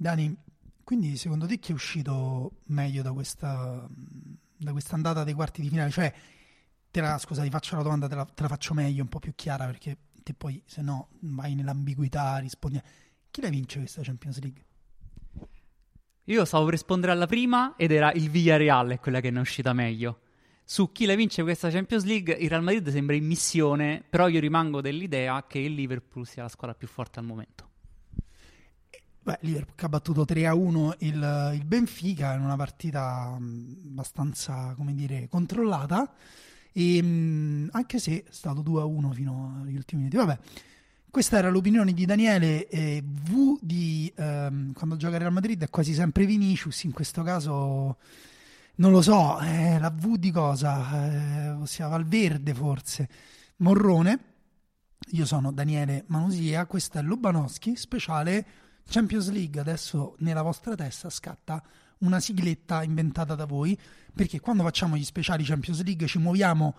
Dani, 0.00 0.32
quindi 0.84 1.16
secondo 1.16 1.46
te 1.46 1.58
chi 1.58 1.72
è 1.72 1.74
uscito 1.74 2.60
meglio 2.66 3.02
da 3.02 3.12
questa, 3.12 3.84
da 4.56 4.70
questa 4.70 4.94
andata 4.94 5.24
dei 5.24 5.34
quarti 5.34 5.60
di 5.60 5.68
finale? 5.68 5.90
Cioè, 5.90 6.14
te 6.88 7.00
la, 7.00 7.18
scusa, 7.18 7.42
ti 7.42 7.50
faccio 7.50 7.74
la 7.74 7.82
domanda, 7.82 8.06
te 8.06 8.14
la, 8.14 8.24
te 8.24 8.42
la 8.42 8.48
faccio 8.48 8.74
meglio, 8.74 9.02
un 9.02 9.08
po' 9.08 9.18
più 9.18 9.34
chiara, 9.34 9.66
perché 9.66 9.98
te 10.22 10.34
poi, 10.34 10.62
se 10.66 10.82
no, 10.82 11.08
vai 11.18 11.56
nell'ambiguità, 11.56 12.38
rispondi. 12.38 12.80
Chi 13.28 13.40
la 13.40 13.48
vince 13.48 13.80
questa 13.80 14.02
Champions 14.02 14.40
League? 14.40 14.64
Io 16.24 16.44
stavo 16.44 16.64
per 16.64 16.74
rispondere 16.74 17.10
alla 17.10 17.26
prima 17.26 17.74
ed 17.76 17.90
era 17.90 18.12
il 18.12 18.30
Villarreal 18.30 19.00
quella 19.00 19.20
che 19.20 19.30
ne 19.30 19.38
è 19.38 19.40
uscita 19.40 19.72
meglio. 19.72 20.20
Su 20.62 20.92
chi 20.92 21.06
la 21.06 21.16
vince 21.16 21.42
questa 21.42 21.70
Champions 21.70 22.04
League, 22.04 22.34
il 22.34 22.48
Real 22.48 22.62
Madrid 22.62 22.88
sembra 22.90 23.16
in 23.16 23.26
missione, 23.26 24.04
però 24.08 24.28
io 24.28 24.38
rimango 24.38 24.80
dell'idea 24.80 25.44
che 25.46 25.58
il 25.58 25.74
Liverpool 25.74 26.24
sia 26.24 26.44
la 26.44 26.48
squadra 26.48 26.76
più 26.76 26.86
forte 26.86 27.18
al 27.18 27.24
momento. 27.24 27.67
Beh, 29.28 29.36
Liverpool 29.42 29.76
ha 29.80 29.88
battuto 29.90 30.24
3-1 30.26 30.94
il, 31.00 31.50
il 31.52 31.64
Benfica 31.66 32.32
in 32.32 32.40
una 32.40 32.56
partita 32.56 33.36
abbastanza, 33.36 34.72
come 34.74 34.94
dire, 34.94 35.28
controllata. 35.28 36.14
E, 36.72 37.68
anche 37.70 37.98
se 37.98 38.22
è 38.22 38.24
stato 38.30 38.62
2-1 38.62 39.12
fino 39.12 39.60
agli 39.62 39.76
ultimi 39.76 40.04
minuti. 40.04 40.16
Vabbè, 40.16 40.38
questa 41.10 41.36
era 41.36 41.50
l'opinione 41.50 41.92
di 41.92 42.06
Daniele. 42.06 42.68
Eh, 42.68 43.02
v 43.04 43.58
di 43.60 44.10
ehm, 44.16 44.72
quando 44.72 44.96
gioca 44.96 45.18
Real 45.18 45.30
Madrid 45.32 45.62
è 45.62 45.68
quasi 45.68 45.92
sempre 45.92 46.24
Vinicius. 46.24 46.84
In 46.84 46.92
questo 46.92 47.22
caso 47.22 47.98
non 48.76 48.92
lo 48.92 49.02
so. 49.02 49.40
Eh, 49.40 49.78
la 49.78 49.90
V 49.90 50.16
di 50.16 50.30
cosa? 50.30 51.04
Eh, 51.04 51.50
ossia 51.50 51.86
Valverde 51.86 52.54
forse. 52.54 53.06
Morrone. 53.56 54.20
Io 55.10 55.26
sono 55.26 55.52
Daniele 55.52 56.04
Manusia. 56.06 56.64
Questo 56.64 56.96
è 56.96 57.02
Lubanowski 57.02 57.76
speciale 57.76 58.67
Champions 58.88 59.30
League. 59.30 59.60
Adesso 59.60 60.16
nella 60.18 60.42
vostra 60.42 60.74
testa 60.74 61.10
scatta 61.10 61.62
una 61.98 62.20
sigletta 62.20 62.82
inventata 62.82 63.34
da 63.34 63.44
voi. 63.44 63.78
Perché 64.14 64.40
quando 64.40 64.62
facciamo 64.62 64.96
gli 64.96 65.04
speciali 65.04 65.44
Champions 65.44 65.82
League 65.82 66.06
ci 66.06 66.18
muoviamo 66.18 66.74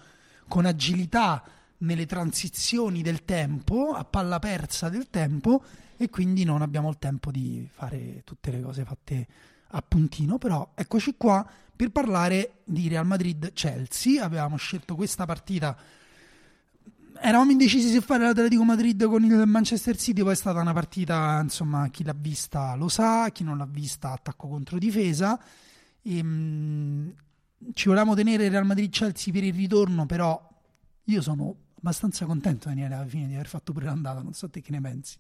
con 0.48 0.66
agilità 0.66 1.44
nelle 1.78 2.06
transizioni 2.06 3.02
del 3.02 3.24
tempo, 3.24 3.94
a 3.94 4.04
palla 4.04 4.40
persa 4.40 4.90
del 4.90 5.10
tempo, 5.10 5.64
e 5.96 6.10
quindi 6.10 6.44
non 6.44 6.62
abbiamo 6.62 6.90
il 6.90 6.98
tempo 6.98 7.32
di 7.32 7.70
fare 7.72 8.24
tutte 8.26 8.52
le 8.52 8.62
cose 8.62 8.84
fatte 8.84 9.28
a 9.68 9.82
puntino. 9.82 10.38
Però 10.38 10.72
eccoci 10.76 11.16
qua 11.16 11.48
per 11.76 11.92
parlare 11.92 12.62
di 12.66 12.90
Real 12.90 13.06
Madrid-Chelsea. 13.06 14.24
Avevamo 14.24 14.58
scelto 14.58 14.96
questa 14.96 15.26
partita. 15.26 15.78
Eravamo 17.22 17.52
indecisi 17.52 17.90
se 17.90 18.00
fare 18.00 18.24
l'Atletico 18.24 18.64
Madrid 18.64 19.06
con 19.06 19.24
il 19.24 19.44
Manchester 19.46 19.98
City, 19.98 20.22
poi 20.22 20.32
è 20.32 20.36
stata 20.36 20.62
una 20.62 20.72
partita, 20.72 21.40
insomma, 21.42 21.90
chi 21.90 22.04
l'ha 22.06 22.16
vista 22.18 22.76
lo 22.76 22.88
sa, 22.88 23.30
chi 23.32 23.44
non 23.44 23.58
l'ha 23.58 23.68
vista 23.70 24.12
attacco 24.12 24.48
contro 24.48 24.78
difesa. 24.78 25.38
E, 26.02 26.18
ehm, 26.18 26.28
mh, 26.28 27.72
ci 27.74 27.88
volevamo 27.90 28.16
tenere 28.16 28.48
Real 28.48 28.66
Madrid-Chelsea 28.66 29.34
per 29.34 29.44
il 29.44 29.54
ritorno, 29.54 30.06
però 30.06 30.42
io 31.04 31.22
sono 31.22 31.56
abbastanza 31.78 32.26
contento, 32.26 32.70
Daniele, 32.70 32.96
alla 32.96 33.06
fine 33.06 33.28
di 33.28 33.34
aver 33.34 33.48
fatto 33.48 33.74
pure 33.74 33.86
l'andata. 33.86 34.22
Non 34.22 34.34
so 34.34 34.50
te 34.50 34.62
che 34.62 34.72
ne 34.72 34.80
pensi. 34.80 35.18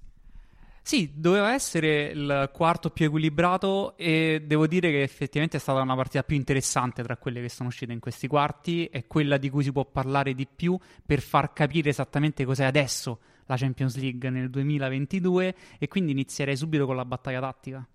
Sì, 0.81 1.11
doveva 1.16 1.53
essere 1.53 2.08
il 2.08 2.49
quarto 2.53 2.89
più 2.89 3.05
equilibrato 3.05 3.95
e 3.97 4.44
devo 4.45 4.66
dire 4.66 4.89
che 4.89 5.03
effettivamente 5.03 5.58
è 5.58 5.59
stata 5.59 5.81
una 5.81 5.95
partita 5.95 6.23
più 6.23 6.35
interessante 6.35 7.03
tra 7.03 7.17
quelle 7.17 7.41
che 7.41 7.49
sono 7.49 7.69
uscite 7.69 7.94
in 7.94 7.99
questi 7.99 8.27
quarti, 8.27 8.85
è 8.85 9.05
quella 9.05 9.38
di 9.38 9.50
cui 9.50 9.63
si 9.63 9.72
può 9.72 9.85
parlare 9.85 10.33
di 10.33 10.47
più 10.47 10.77
per 11.05 11.22
far 11.22 11.53
capire 11.53 11.89
esattamente 11.89 12.45
cos'è 12.45 12.63
adesso 12.63 13.19
la 13.45 13.57
Champions 13.57 13.97
League 13.97 14.30
nel 14.30 14.50
2022 14.50 15.55
e 15.77 15.88
quindi 15.88 16.11
inizierei 16.11 16.55
subito 16.55 16.85
con 16.85 16.95
la 16.95 17.05
battaglia 17.05 17.39
tattica. 17.39 17.88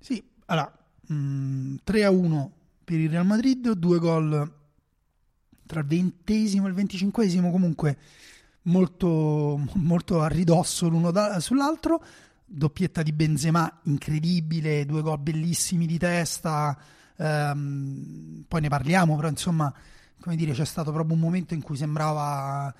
Sì, 0.00 0.22
allora, 0.46 0.72
mh, 1.08 1.14
mm, 1.14 1.74
3 1.84 2.04
a 2.04 2.10
1 2.10 2.52
per 2.84 2.98
il 2.98 3.10
Real 3.10 3.26
Madrid, 3.26 3.72
due 3.72 3.98
gol 3.98 4.54
tra 5.66 5.80
il 5.80 5.86
ventesimo 5.86 6.66
e 6.66 6.68
il 6.68 6.74
venticinquesimo 6.74 7.50
comunque 7.50 7.98
molto, 8.66 9.60
molto 9.74 10.22
a 10.22 10.28
ridosso 10.28 10.88
l'uno 10.88 11.10
da, 11.10 11.40
sull'altro 11.40 12.02
doppietta 12.44 13.02
di 13.02 13.12
Benzema 13.12 13.80
incredibile 13.84 14.86
due 14.86 15.02
gol 15.02 15.18
bellissimi 15.18 15.86
di 15.86 15.98
testa 15.98 16.76
ehm, 17.16 18.44
poi 18.46 18.60
ne 18.60 18.68
parliamo 18.68 19.16
però 19.16 19.28
insomma 19.28 19.72
come 20.20 20.36
dire 20.36 20.52
c'è 20.52 20.64
stato 20.64 20.92
proprio 20.92 21.14
un 21.14 21.20
momento 21.20 21.54
in 21.54 21.62
cui 21.62 21.76
sembrava 21.76 22.72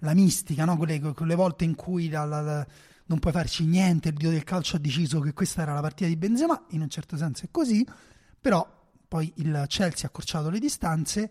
la 0.00 0.14
mistica 0.14 0.64
no? 0.64 0.76
quelle, 0.76 1.00
quelle, 1.00 1.34
volte 1.34 1.64
in 1.64 1.74
cui 1.74 2.08
la, 2.08 2.24
la, 2.24 2.40
la, 2.42 2.66
non 3.06 3.18
puoi 3.18 3.32
farci 3.32 3.64
niente 3.64 4.10
il 4.10 4.14
dio 4.14 4.30
del 4.30 4.44
calcio 4.44 4.76
ha 4.76 4.80
deciso 4.80 5.20
che 5.20 5.32
questa 5.32 5.62
era 5.62 5.72
la 5.72 5.80
partita 5.80 6.08
di 6.08 6.16
Benzema 6.16 6.66
in 6.70 6.82
un 6.82 6.90
certo 6.90 7.16
senso 7.16 7.46
è 7.46 7.48
così 7.50 7.86
però 8.38 8.66
poi 9.08 9.32
il 9.36 9.64
Chelsea 9.68 10.04
ha 10.04 10.08
accorciato 10.08 10.50
le 10.50 10.58
distanze 10.58 11.30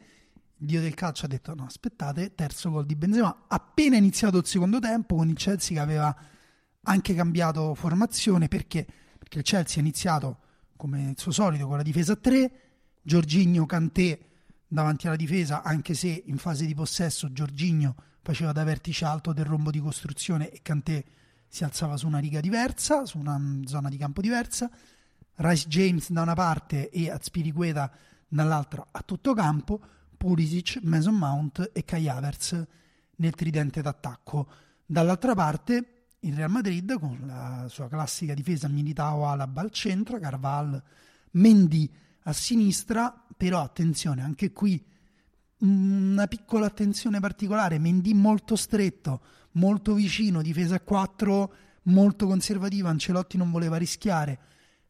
dio 0.57 0.81
del 0.81 0.93
calcio 0.93 1.25
ha 1.25 1.27
detto 1.27 1.53
no 1.53 1.65
aspettate, 1.65 2.33
terzo 2.35 2.71
gol 2.71 2.85
di 2.85 2.95
Benzema, 2.95 3.45
appena 3.47 3.97
iniziato 3.97 4.37
il 4.37 4.45
secondo 4.45 4.79
tempo 4.79 5.15
con 5.15 5.29
il 5.29 5.35
Chelsea 5.35 5.75
che 5.75 5.83
aveva 5.83 6.15
anche 6.83 7.13
cambiato 7.13 7.75
formazione 7.75 8.47
perché, 8.47 8.85
perché 9.17 9.39
il 9.39 9.43
Chelsea 9.43 9.77
ha 9.77 9.81
iniziato 9.81 10.39
come 10.75 11.09
il 11.09 11.19
suo 11.19 11.31
solito 11.31 11.67
con 11.67 11.77
la 11.77 11.83
difesa 11.83 12.13
a 12.13 12.17
3, 12.17 12.59
Giorginio 13.01 13.65
Cantè 13.65 14.19
davanti 14.67 15.07
alla 15.07 15.15
difesa 15.15 15.61
anche 15.63 15.93
se 15.93 16.23
in 16.25 16.37
fase 16.37 16.65
di 16.65 16.73
possesso 16.73 17.31
Giorginio 17.31 17.95
faceva 18.21 18.51
da 18.51 18.63
vertice 18.63 19.05
alto 19.05 19.33
del 19.33 19.45
rombo 19.45 19.71
di 19.71 19.79
costruzione 19.79 20.49
e 20.49 20.61
Cantè 20.61 21.03
si 21.47 21.63
alzava 21.63 21.95
su 21.95 22.07
una 22.07 22.19
riga 22.19 22.39
diversa, 22.39 23.05
su 23.05 23.17
una 23.17 23.39
zona 23.65 23.89
di 23.89 23.97
campo 23.97 24.21
diversa, 24.21 24.69
Rice 25.35 25.67
James 25.67 26.09
da 26.11 26.21
una 26.21 26.33
parte 26.33 26.89
e 26.89 27.09
Azpiriqueta 27.09 27.91
dall'altra 28.27 28.87
a 28.91 29.01
tutto 29.03 29.33
campo, 29.33 29.79
Pulisic, 30.25 30.79
Mason 30.81 31.13
Mount 31.13 31.69
e 31.71 31.85
Kai 31.85 32.09
Havertz 32.09 32.65
nel 33.17 33.35
tridente 33.35 33.83
d'attacco. 33.83 34.47
Dall'altra 34.83 35.35
parte 35.35 36.07
il 36.21 36.33
Real 36.33 36.49
Madrid 36.49 36.97
con 36.97 37.25
la 37.27 37.67
sua 37.69 37.87
classica 37.87 38.33
difesa 38.33 38.67
Militao 38.67 39.27
Alaba 39.27 39.61
al 39.61 39.69
centro, 39.69 40.17
Carval, 40.17 40.81
Mendy 41.33 41.87
a 42.23 42.33
sinistra, 42.33 43.23
però 43.37 43.61
attenzione, 43.61 44.23
anche 44.23 44.51
qui 44.51 44.83
una 45.59 46.25
piccola 46.25 46.65
attenzione 46.65 47.19
particolare, 47.19 47.77
Mendy 47.77 48.15
molto 48.15 48.55
stretto, 48.55 49.21
molto 49.51 49.93
vicino, 49.93 50.41
difesa 50.41 50.73
a 50.73 50.81
4, 50.81 51.53
molto 51.83 52.25
conservativa, 52.25 52.89
Ancelotti 52.89 53.37
non 53.37 53.51
voleva 53.51 53.77
rischiare. 53.77 54.39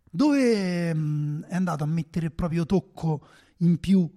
Dove 0.10 0.94
mh, 0.94 1.48
è 1.50 1.56
andato 1.56 1.84
a 1.84 1.88
mettere 1.88 2.28
il 2.28 2.32
proprio 2.32 2.66
tocco 2.66 3.28
in 3.58 3.82
più 3.82 4.10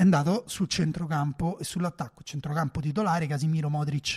è 0.00 0.02
andato 0.02 0.44
sul 0.46 0.66
centrocampo 0.66 1.58
e 1.58 1.64
sull'attacco, 1.64 2.22
centrocampo 2.22 2.80
titolare, 2.80 3.26
Casimiro 3.26 3.68
Modric 3.68 4.16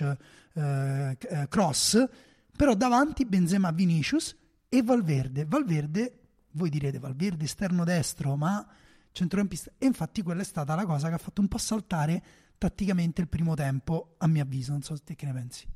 eh, 0.53 1.17
eh, 1.19 1.47
Cross, 1.49 2.07
però 2.55 2.73
davanti 2.73 3.25
Benzema 3.25 3.69
Vinicius 3.71 4.33
e 4.69 4.81
Valverde. 4.81 5.43
Valverde, 5.43 6.19
voi 6.51 6.69
direte 6.69 6.99
Valverde 6.99 7.43
esterno 7.43 7.83
destro, 7.83 8.37
ma 8.37 8.65
centrocampista. 9.11 9.73
E 9.77 9.85
infatti 9.85 10.21
quella 10.21 10.39
è 10.39 10.45
stata 10.45 10.73
la 10.73 10.85
cosa 10.85 11.09
che 11.09 11.15
ha 11.15 11.17
fatto 11.17 11.41
un 11.41 11.49
po' 11.49 11.57
saltare 11.57 12.23
tatticamente 12.57 13.19
il 13.19 13.27
primo 13.27 13.53
tempo, 13.53 14.15
a 14.19 14.27
mio 14.27 14.43
avviso. 14.43 14.71
Non 14.71 14.83
so 14.83 14.95
te 15.03 15.15
che 15.15 15.25
ne 15.25 15.33
pensi. 15.33 15.67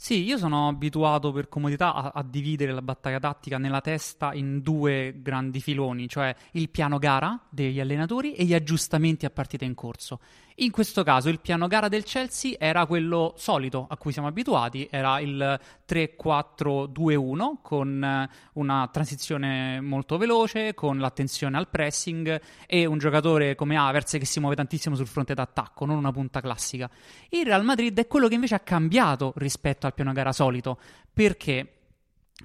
Sì, 0.00 0.22
io 0.22 0.38
sono 0.38 0.68
abituato 0.68 1.32
per 1.32 1.48
comodità 1.48 1.92
a, 1.92 2.12
a, 2.14 2.22
dividere 2.22 2.70
la 2.70 2.82
battaglia 2.82 3.18
tattica 3.18 3.58
nella 3.58 3.80
testa 3.80 4.32
in 4.32 4.60
due 4.62 5.12
grandi 5.16 5.60
filoni, 5.60 6.08
cioè 6.08 6.32
il 6.52 6.68
piano 6.68 6.98
gara 6.98 7.36
degli 7.48 7.80
allenatori 7.80 8.32
e 8.34 8.44
gli 8.44 8.54
aggiustamenti 8.54 9.26
a 9.26 9.30
partita 9.30 9.64
in 9.64 9.74
corso. 9.74 10.20
In 10.60 10.72
questo 10.72 11.04
caso 11.04 11.28
il 11.28 11.38
piano 11.38 11.68
gara 11.68 11.86
del 11.86 12.02
Chelsea 12.02 12.56
era 12.58 12.84
quello 12.86 13.34
solito 13.36 13.86
a 13.88 13.96
cui 13.96 14.10
siamo 14.10 14.26
abituati, 14.26 14.88
era 14.90 15.20
il 15.20 15.60
3-4-2-1 15.88 17.58
con 17.62 18.02
eh, 18.02 18.28
una 18.54 18.88
transizione 18.92 19.80
molto 19.80 20.16
veloce, 20.16 20.74
con 20.74 20.98
l'attenzione 20.98 21.56
al 21.56 21.68
pressing 21.68 22.40
e 22.66 22.86
un 22.86 22.98
giocatore 22.98 23.54
come 23.54 23.76
Havertz 23.76 24.18
che 24.18 24.24
si 24.24 24.40
muove 24.40 24.56
tantissimo 24.56 24.96
sul 24.96 25.06
fronte 25.06 25.34
d'attacco, 25.34 25.84
non 25.84 25.96
una 25.96 26.10
punta 26.10 26.40
classica. 26.40 26.90
Il 27.28 27.46
Real 27.46 27.64
Madrid 27.64 27.96
è 27.96 28.08
quello 28.08 28.26
che 28.26 28.34
invece 28.34 28.56
ha 28.56 28.60
cambiato 28.60 29.32
rispetto 29.36 29.86
al 29.88 29.94
piano 29.94 30.12
gara 30.12 30.32
solito, 30.32 30.78
perché 31.12 31.72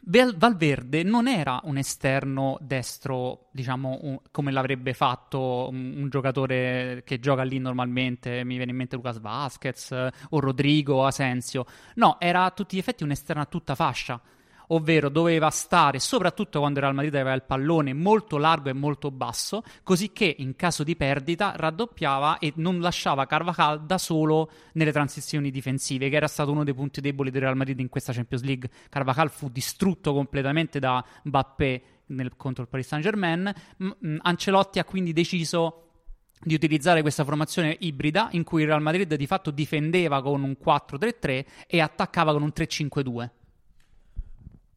Valverde 0.02 1.04
non 1.04 1.28
era 1.28 1.62
un 1.66 1.78
esterno 1.78 2.58
destro, 2.60 3.50
diciamo, 3.52 4.00
un, 4.02 4.20
come 4.32 4.52
l'avrebbe 4.52 4.94
fatto 4.94 5.70
un, 5.70 5.94
un, 5.98 6.10
giocatore 6.10 7.04
che 7.06 7.20
gioca 7.20 7.44
lì 7.44 7.60
normalmente, 7.60 8.44
mi 8.44 8.56
viene 8.56 8.72
in 8.72 8.78
mente 8.78 8.96
Lucas 8.96 9.20
Vasquez 9.20 9.92
o 9.92 10.40
Rodrigo 10.40 11.06
Asensio. 11.06 11.66
No, 11.96 12.20
era 12.20 12.46
a 12.46 12.52
tutti 12.52 12.76
gli 12.76 12.80
effetti 12.80 13.04
un 13.04 13.12
esterno 13.12 13.44
a 13.44 13.46
tutta 13.46 13.76
fascia. 13.76 14.20
Ovvero 14.74 15.10
doveva 15.10 15.50
stare, 15.50 16.00
soprattutto 16.00 16.60
quando 16.60 16.80
il 16.80 16.86
Real 16.86 16.96
Madrid 16.96 17.16
aveva 17.16 17.34
il 17.34 17.44
pallone, 17.44 17.94
molto 17.94 18.38
largo 18.38 18.70
e 18.70 18.74
molto 18.74 19.12
basso, 19.12 19.64
così 19.84 20.12
che 20.12 20.36
in 20.40 20.56
caso 20.56 20.84
di 20.84 20.96
perdita 20.96 21.54
raddoppiava 21.56 22.40
e 22.40 22.54
non 22.56 22.80
lasciava 22.80 23.26
Carvajal 23.26 23.86
da 23.86 23.98
solo 23.98 24.50
nelle 24.74 24.92
transizioni 24.92 25.52
difensive, 25.52 26.10
che 26.10 26.16
era 26.16 26.28
stato 26.28 26.52
uno 26.52 26.64
dei 26.64 26.74
punti 26.74 27.02
deboli 27.02 27.32
del 27.32 27.42
Real 27.42 27.56
Madrid 27.56 27.80
in 27.80 27.90
questa 27.90 28.14
Champions 28.14 28.44
League. 28.44 28.70
Carvajal 28.90 29.30
fu 29.30 29.50
distrutto 29.50 30.14
completamente 30.14 30.80
da 30.80 31.04
Mbappé 31.24 31.84
nel, 32.08 32.36
contro 32.36 32.64
il 32.64 32.70
Paris 32.70 32.88
Saint 32.88 33.04
Germain. 33.04 33.54
M- 33.78 34.18
Ancelotti 34.22 34.80
ha 34.80 34.86
quindi 34.86 35.14
deciso 35.14 35.80
di 36.42 36.56
utilizzare 36.56 37.02
questa 37.02 37.24
formazione 37.24 37.78
ibrida 37.80 38.28
in 38.32 38.44
cui 38.44 38.62
il 38.64 38.68
Real 38.68 38.82
Madrid 38.82 39.14
di 39.16 39.28
fatto 39.28 39.50
difendeva 39.50 40.22
con 40.22 40.44
un 40.44 40.58
4-3-3 40.62 41.46
e 41.68 41.80
attaccava 41.80 42.34
con 42.34 42.42
un 42.42 42.52
3-5-2. 42.54 43.30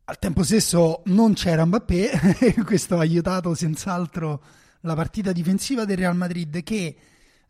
Al 0.09 0.21
tempo 0.21 0.45
stesso 0.45 1.03
non 1.07 1.33
c'era 1.35 1.65
Mbappé 1.65 2.39
e 2.39 2.63
questo 2.63 2.97
ha 2.97 3.01
aiutato 3.01 3.55
senz'altro 3.55 4.41
la 4.83 4.95
partita 4.95 5.33
difensiva 5.33 5.85
del 5.85 5.97
Real 5.97 6.15
Madrid 6.15 6.63
che 6.63 6.97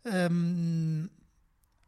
um, 0.01 1.07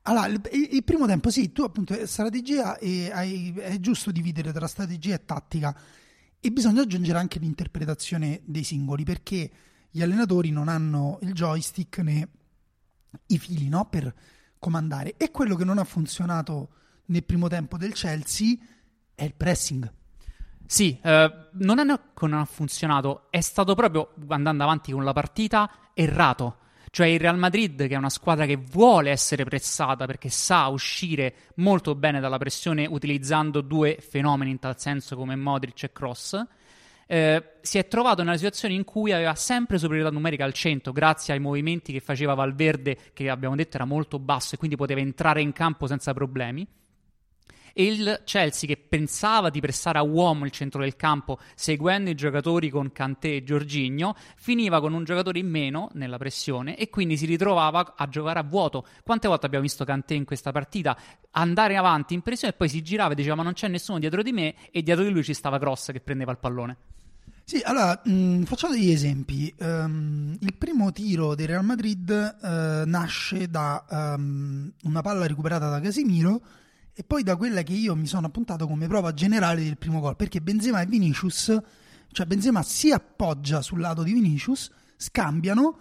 allora, 0.04 0.28
il, 0.28 0.40
il, 0.72 0.84
primo 0.84 1.08
tempo 1.08 1.32
sì, 1.32 1.52
tu 1.52 1.64
appunto 1.64 2.06
strategia 2.06 2.78
e 2.78 3.10
hai, 3.12 3.52
è 3.58 3.80
giusto 3.80 4.12
dividere 4.12 4.52
tra 4.54 4.68
strategia 4.68 5.16
e 5.16 5.26
tattica 5.26 5.76
e 6.40 6.52
bisogna 6.52 6.84
aggiungere 6.84 7.18
anche 7.18 7.40
l'interpretazione 7.40 8.42
dei 8.46 8.64
singoli 8.64 9.04
perché 9.04 9.50
gli 9.90 10.04
allenatori 10.04 10.52
non 10.52 10.68
hanno 10.68 11.18
il 11.24 11.34
joystick 11.34 11.98
né 11.98 12.30
i 13.26 13.40
fili 13.40 13.70
no, 13.70 13.90
per 13.90 14.14
comandare. 14.60 15.16
E 15.18 15.32
quello 15.32 15.56
che 15.56 15.66
non 15.66 15.80
ha 15.80 15.84
funzionato 15.84 16.70
nel 17.06 17.24
primo 17.24 17.48
tempo 17.48 17.76
del 17.76 17.94
Chelsea 17.94 18.56
è 19.16 19.24
il 19.24 19.34
pressing. 19.34 19.98
Sì, 20.72 21.00
eh, 21.02 21.34
non 21.54 21.80
è 21.80 21.84
che 21.84 22.28
non 22.28 22.38
ha 22.38 22.46
funzionato, 22.46 23.24
è 23.32 23.42
stato 23.42 23.74
proprio 23.74 24.14
andando 24.28 24.62
avanti 24.62 24.92
con 24.92 25.04
la 25.04 25.14
partita 25.14 25.68
errato. 25.96 26.58
Cioè 26.92 27.08
il 27.08 27.20
Real 27.20 27.40
Madrid, 27.40 27.88
che 27.88 27.96
è 27.96 27.98
una 27.98 28.12
squadra 28.12 28.46
che 28.46 28.56
vuole 28.56 29.10
essere 29.10 29.44
pressata 29.46 30.06
perché 30.06 30.30
sa 30.30 30.68
uscire 30.68 31.34
molto 31.56 31.96
bene 31.96 32.20
dalla 32.20 32.38
pressione 32.38 32.86
utilizzando 32.86 33.62
due 33.62 33.98
fenomeni 34.00 34.52
in 34.52 34.60
tal 34.60 34.80
senso 34.80 35.16
come 35.16 35.36
Modric 35.36 35.86
e 35.86 35.92
Cross, 35.92 36.46
eh, 37.08 37.54
si 37.62 37.80
è 37.80 37.88
trovato 37.88 38.22
nella 38.22 38.38
situazione 38.38 38.76
in 38.76 38.84
cui 38.84 39.12
aveva 39.12 39.34
sempre 39.34 39.80
superiorità 39.80 40.14
numerica 40.14 40.46
al 40.46 40.54
100 40.54 40.92
grazie 40.92 41.34
ai 41.34 41.40
movimenti 41.40 41.92
che 41.92 42.00
faceva 42.00 42.36
Valverde 42.36 42.96
che 43.14 43.28
abbiamo 43.28 43.56
detto 43.56 43.78
era 43.78 43.86
molto 43.86 44.20
basso 44.20 44.54
e 44.54 44.60
quindi 44.60 44.76
poteva 44.76 45.00
entrare 45.00 45.42
in 45.42 45.52
campo 45.52 45.88
senza 45.88 46.14
problemi 46.14 46.68
e 47.80 47.86
il 47.86 48.24
Chelsea 48.26 48.68
che 48.68 48.76
pensava 48.76 49.50
di 49.50 49.62
pressare 49.62 50.00
a 50.00 50.02
uomo 50.02 50.44
il 50.44 50.52
centro 50.52 50.82
del 50.82 50.98
campo 50.98 51.40
seguendo 51.56 52.10
i 52.10 52.16
giocatori 52.16 52.70
con 52.70 52.92
Kanté 52.92 53.38
e 53.38 53.44
Giorginio 53.46 54.16
finiva 54.36 54.82
con 54.82 54.92
un 54.92 55.06
giocatore 55.06 55.40
in 55.40 55.48
meno 55.48 55.88
nella 55.94 56.18
pressione 56.18 56.76
e 56.76 56.90
quindi 56.90 57.16
si 57.16 57.26
ritrovava 57.26 57.94
a 57.96 58.10
giocare 58.10 58.40
a 58.40 58.44
vuoto 58.44 58.86
quante 59.02 59.30
volte 59.30 59.46
abbiamo 59.46 59.64
visto 59.64 59.86
Kanté 59.86 60.16
in 60.16 60.26
questa 60.26 60.52
partita 60.52 60.98
andare 61.32 61.78
avanti 61.78 62.14
in 62.14 62.22
pressione 62.22 62.54
e 62.54 62.58
poi 62.58 62.68
si 62.68 62.82
girava 62.82 63.14
e 63.14 63.16
diceva 63.16 63.36
ma 63.36 63.44
non 63.44 63.54
c'è 63.54 63.70
nessuno 63.70 63.98
dietro 63.98 64.24
di 64.24 64.34
me 64.34 64.56
e 64.72 64.84
dietro 64.84 65.06
di 65.06 65.12
lui 65.12 65.24
ci 65.24 65.34
stava 65.34 65.58
Cross 65.58 65.94
che 65.94 66.02
prendeva 66.02 66.34
il 66.34 66.38
pallone 66.38 66.78
sì, 67.46 67.62
allora 67.64 68.00
mh, 68.04 68.12
mm, 68.12 68.44
facciamo 68.44 68.76
degli 68.76 68.92
esempi. 68.92 69.52
Um, 69.58 70.38
il 70.40 70.54
primo 70.54 70.92
tiro 70.92 71.34
del 71.34 71.48
Real 71.48 71.66
Madrid 71.66 72.38
uh, 72.40 72.48
nasce 72.88 73.50
da 73.50 73.84
um, 73.90 74.72
una 74.84 75.02
palla 75.02 75.26
recuperata 75.26 75.68
da 75.68 75.80
Casimiro 75.80 76.40
e 77.00 77.04
poi 77.06 77.24
da 77.24 77.38
quella 77.38 77.64
che 77.64 77.72
io 77.72 77.96
mi 77.96 78.08
sono 78.08 78.28
appuntato 78.28 78.68
come 78.68 78.86
prova 78.86 79.14
generale 79.14 79.64
del 79.64 79.78
primo 79.78 80.02
gol, 80.02 80.18
perché 80.18 80.42
Benzema 80.42 80.82
e 80.82 80.86
Vinicius, 80.86 81.58
cioè 82.12 82.26
Benzema 82.26 82.62
si 82.62 82.92
appoggia 82.92 83.62
sul 83.62 83.80
lato 83.80 84.04
di 84.04 84.12
Vinicius, 84.12 84.70
scambiano, 84.98 85.80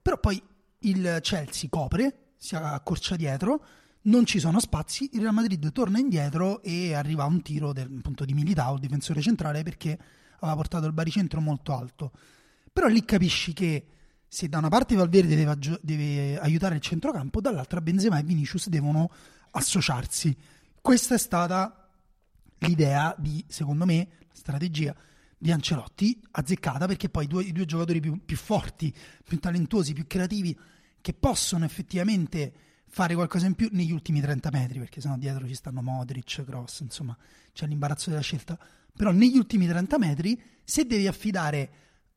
però 0.00 0.18
poi 0.18 0.42
il 0.78 1.18
Chelsea 1.20 1.68
copre, 1.68 2.30
si 2.38 2.54
accorcia 2.54 3.14
dietro, 3.16 3.62
non 4.04 4.24
ci 4.24 4.38
sono 4.38 4.58
spazi, 4.58 5.10
il 5.12 5.20
Real 5.20 5.34
Madrid 5.34 5.70
torna 5.70 5.98
indietro 5.98 6.62
e 6.62 6.94
arriva 6.94 7.26
un 7.26 7.42
tiro 7.42 7.74
del, 7.74 7.94
appunto, 7.98 8.24
di 8.24 8.32
Militao, 8.32 8.76
il 8.76 8.80
difensore 8.80 9.20
centrale, 9.20 9.62
perché 9.62 9.98
aveva 10.38 10.56
portato 10.56 10.86
il 10.86 10.94
baricentro 10.94 11.42
molto 11.42 11.76
alto. 11.76 12.10
Però 12.72 12.86
lì 12.86 13.04
capisci 13.04 13.52
che 13.52 13.84
se 14.26 14.48
da 14.48 14.56
una 14.56 14.68
parte 14.68 14.94
Valverde 14.94 15.36
deve, 15.36 15.78
deve 15.82 16.38
aiutare 16.40 16.76
il 16.76 16.80
centrocampo, 16.80 17.42
dall'altra 17.42 17.82
Benzema 17.82 18.18
e 18.18 18.22
Vinicius 18.22 18.70
devono 18.70 19.10
associarsi. 19.52 20.36
Questa 20.80 21.14
è 21.14 21.18
stata 21.18 21.88
l'idea 22.58 23.14
di, 23.18 23.44
secondo 23.48 23.84
me, 23.84 24.08
la 24.20 24.34
strategia 24.34 24.94
di 25.38 25.50
Ancelotti, 25.50 26.20
azzeccata 26.32 26.86
perché 26.86 27.08
poi 27.08 27.24
i 27.24 27.28
due, 27.28 27.42
i 27.42 27.52
due 27.52 27.64
giocatori 27.64 28.00
più, 28.00 28.24
più, 28.24 28.36
forti, 28.36 28.94
più 29.24 29.38
talentuosi, 29.38 29.92
più 29.92 30.06
creativi, 30.06 30.56
che 31.00 31.14
possono 31.14 31.64
effettivamente 31.64 32.52
fare 32.88 33.14
qualcosa 33.14 33.46
in 33.46 33.54
più 33.54 33.68
negli 33.72 33.90
ultimi 33.90 34.20
30 34.20 34.50
metri, 34.50 34.78
perché 34.78 35.00
sennò 35.00 35.16
dietro 35.16 35.46
ci 35.46 35.54
stanno 35.54 35.82
Modric, 35.82 36.44
Cross, 36.44 36.80
insomma, 36.80 37.16
c'è 37.52 37.66
l'imbarazzo 37.66 38.10
della 38.10 38.22
scelta 38.22 38.58
però 38.94 39.10
negli 39.10 39.36
ultimi 39.36 39.66
30 39.66 39.98
metri, 39.98 40.40
se 40.62 40.86
devi 40.86 41.06
affidare 41.06 41.70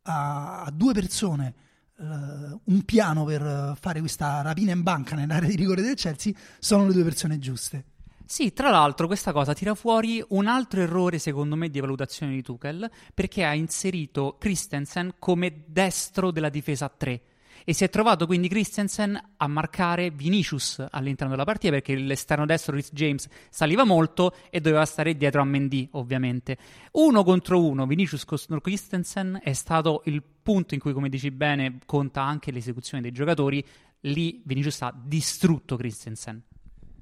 a, 0.03 0.63
a 0.63 0.71
due 0.71 0.93
persone 0.93 1.53
uh, 1.97 2.61
un 2.63 2.81
piano 2.83 3.23
per 3.23 3.75
fare 3.79 3.99
questa 3.99 4.41
rapina 4.41 4.71
in 4.71 4.83
banca 4.83 5.15
nell'area 5.15 5.49
di 5.49 5.55
rigore 5.55 5.81
del 5.81 5.95
Chelsea, 5.95 6.33
sono 6.59 6.87
le 6.87 6.93
due 6.93 7.03
persone 7.03 7.39
giuste. 7.39 7.85
Sì, 8.27 8.53
tra 8.53 8.71
l'altro 8.71 9.05
questa 9.05 9.31
cosa 9.31 9.53
tira 9.53 9.75
fuori 9.75 10.23
un 10.29 10.47
altro 10.47 10.81
errore 10.81 11.19
secondo 11.19 11.55
me 11.55 11.69
di 11.69 11.79
valutazione 11.79 12.33
di 12.33 12.41
Tuchel 12.41 12.89
perché 13.13 13.43
ha 13.43 13.53
inserito 13.53 14.37
Christensen 14.39 15.13
come 15.19 15.63
destro 15.67 16.31
della 16.31 16.49
difesa 16.49 16.89
3 16.89 17.21
e 17.63 17.73
si 17.73 17.83
è 17.83 17.89
trovato 17.89 18.25
quindi 18.25 18.47
Christensen 18.47 19.19
a 19.37 19.47
marcare 19.47 20.09
Vinicius 20.09 20.83
all'interno 20.89 21.33
della 21.33 21.45
partita 21.45 21.73
perché 21.73 21.95
l'esterno 21.95 22.47
destro 22.47 22.75
Rhys 22.75 22.91
James 22.93 23.27
saliva 23.49 23.83
molto 23.83 24.33
e 24.49 24.59
doveva 24.59 24.85
stare 24.85 25.15
dietro 25.15 25.41
a 25.41 25.45
Mendy 25.45 25.87
ovviamente. 25.91 26.57
Uno 26.93 27.23
contro 27.23 27.63
uno 27.63 27.85
Vinicius 27.85 28.25
contro 28.25 28.59
Christensen 28.59 29.39
è 29.43 29.53
stato 29.53 30.01
il 30.05 30.21
punto 30.45 30.75
in 30.75 30.79
cui 30.79 30.93
come 30.93 31.09
dici 31.09 31.31
bene 31.31 31.79
conta 31.87 32.21
anche 32.21 32.51
l'esecuzione 32.51 33.01
dei 33.01 33.11
giocatori, 33.11 33.65
lì 34.01 34.43
Vinicius 34.45 34.79
ha 34.83 34.93
distrutto 34.95 35.75
Christensen. 35.75 36.39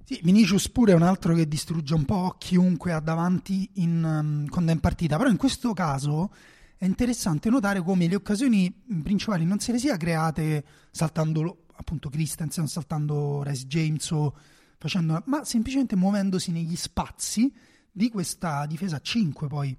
Sì, 0.06 0.22
Vinicius 0.24 0.69
pure 0.69 0.94
è 0.94 0.95
un 0.95 1.01
altro 1.01 1.34
che 1.36 1.45
distrugge 1.45 1.94
un 1.94 2.06
po' 2.06 2.36
chiunque 2.38 2.94
ha 2.94 3.01
davanti 3.01 3.69
in, 3.74 4.01
um, 4.01 4.48
quando 4.48 4.72
è 4.72 4.74
in 4.74 4.80
partita, 4.80 5.18
però 5.18 5.30
in 5.30 5.36
questo 5.36 5.74
caso 5.74 6.34
è 6.78 6.86
interessante 6.86 7.50
notare 7.50 7.81
come 7.81 8.07
le 8.07 8.16
occasioni 8.16 8.74
principali 9.04 9.44
non 9.44 9.60
se 9.60 9.74
le 9.74 9.78
sia 9.78 9.98
create 9.98 10.63
saltando 10.92 11.66
appunto 11.75 12.07
Christensen, 12.07 12.68
saltando 12.68 13.44
Rice 13.44 13.68
James 13.68 14.10
o 14.12 14.34
facendo, 14.78 15.22
ma 15.25 15.44
semplicemente 15.44 15.98
muovendosi 15.98 16.51
negli 16.51 16.78
spazi 16.78 17.54
di 17.92 18.10
questa 18.10 18.66
difesa 18.68 19.01
5 19.01 19.48
poi 19.48 19.78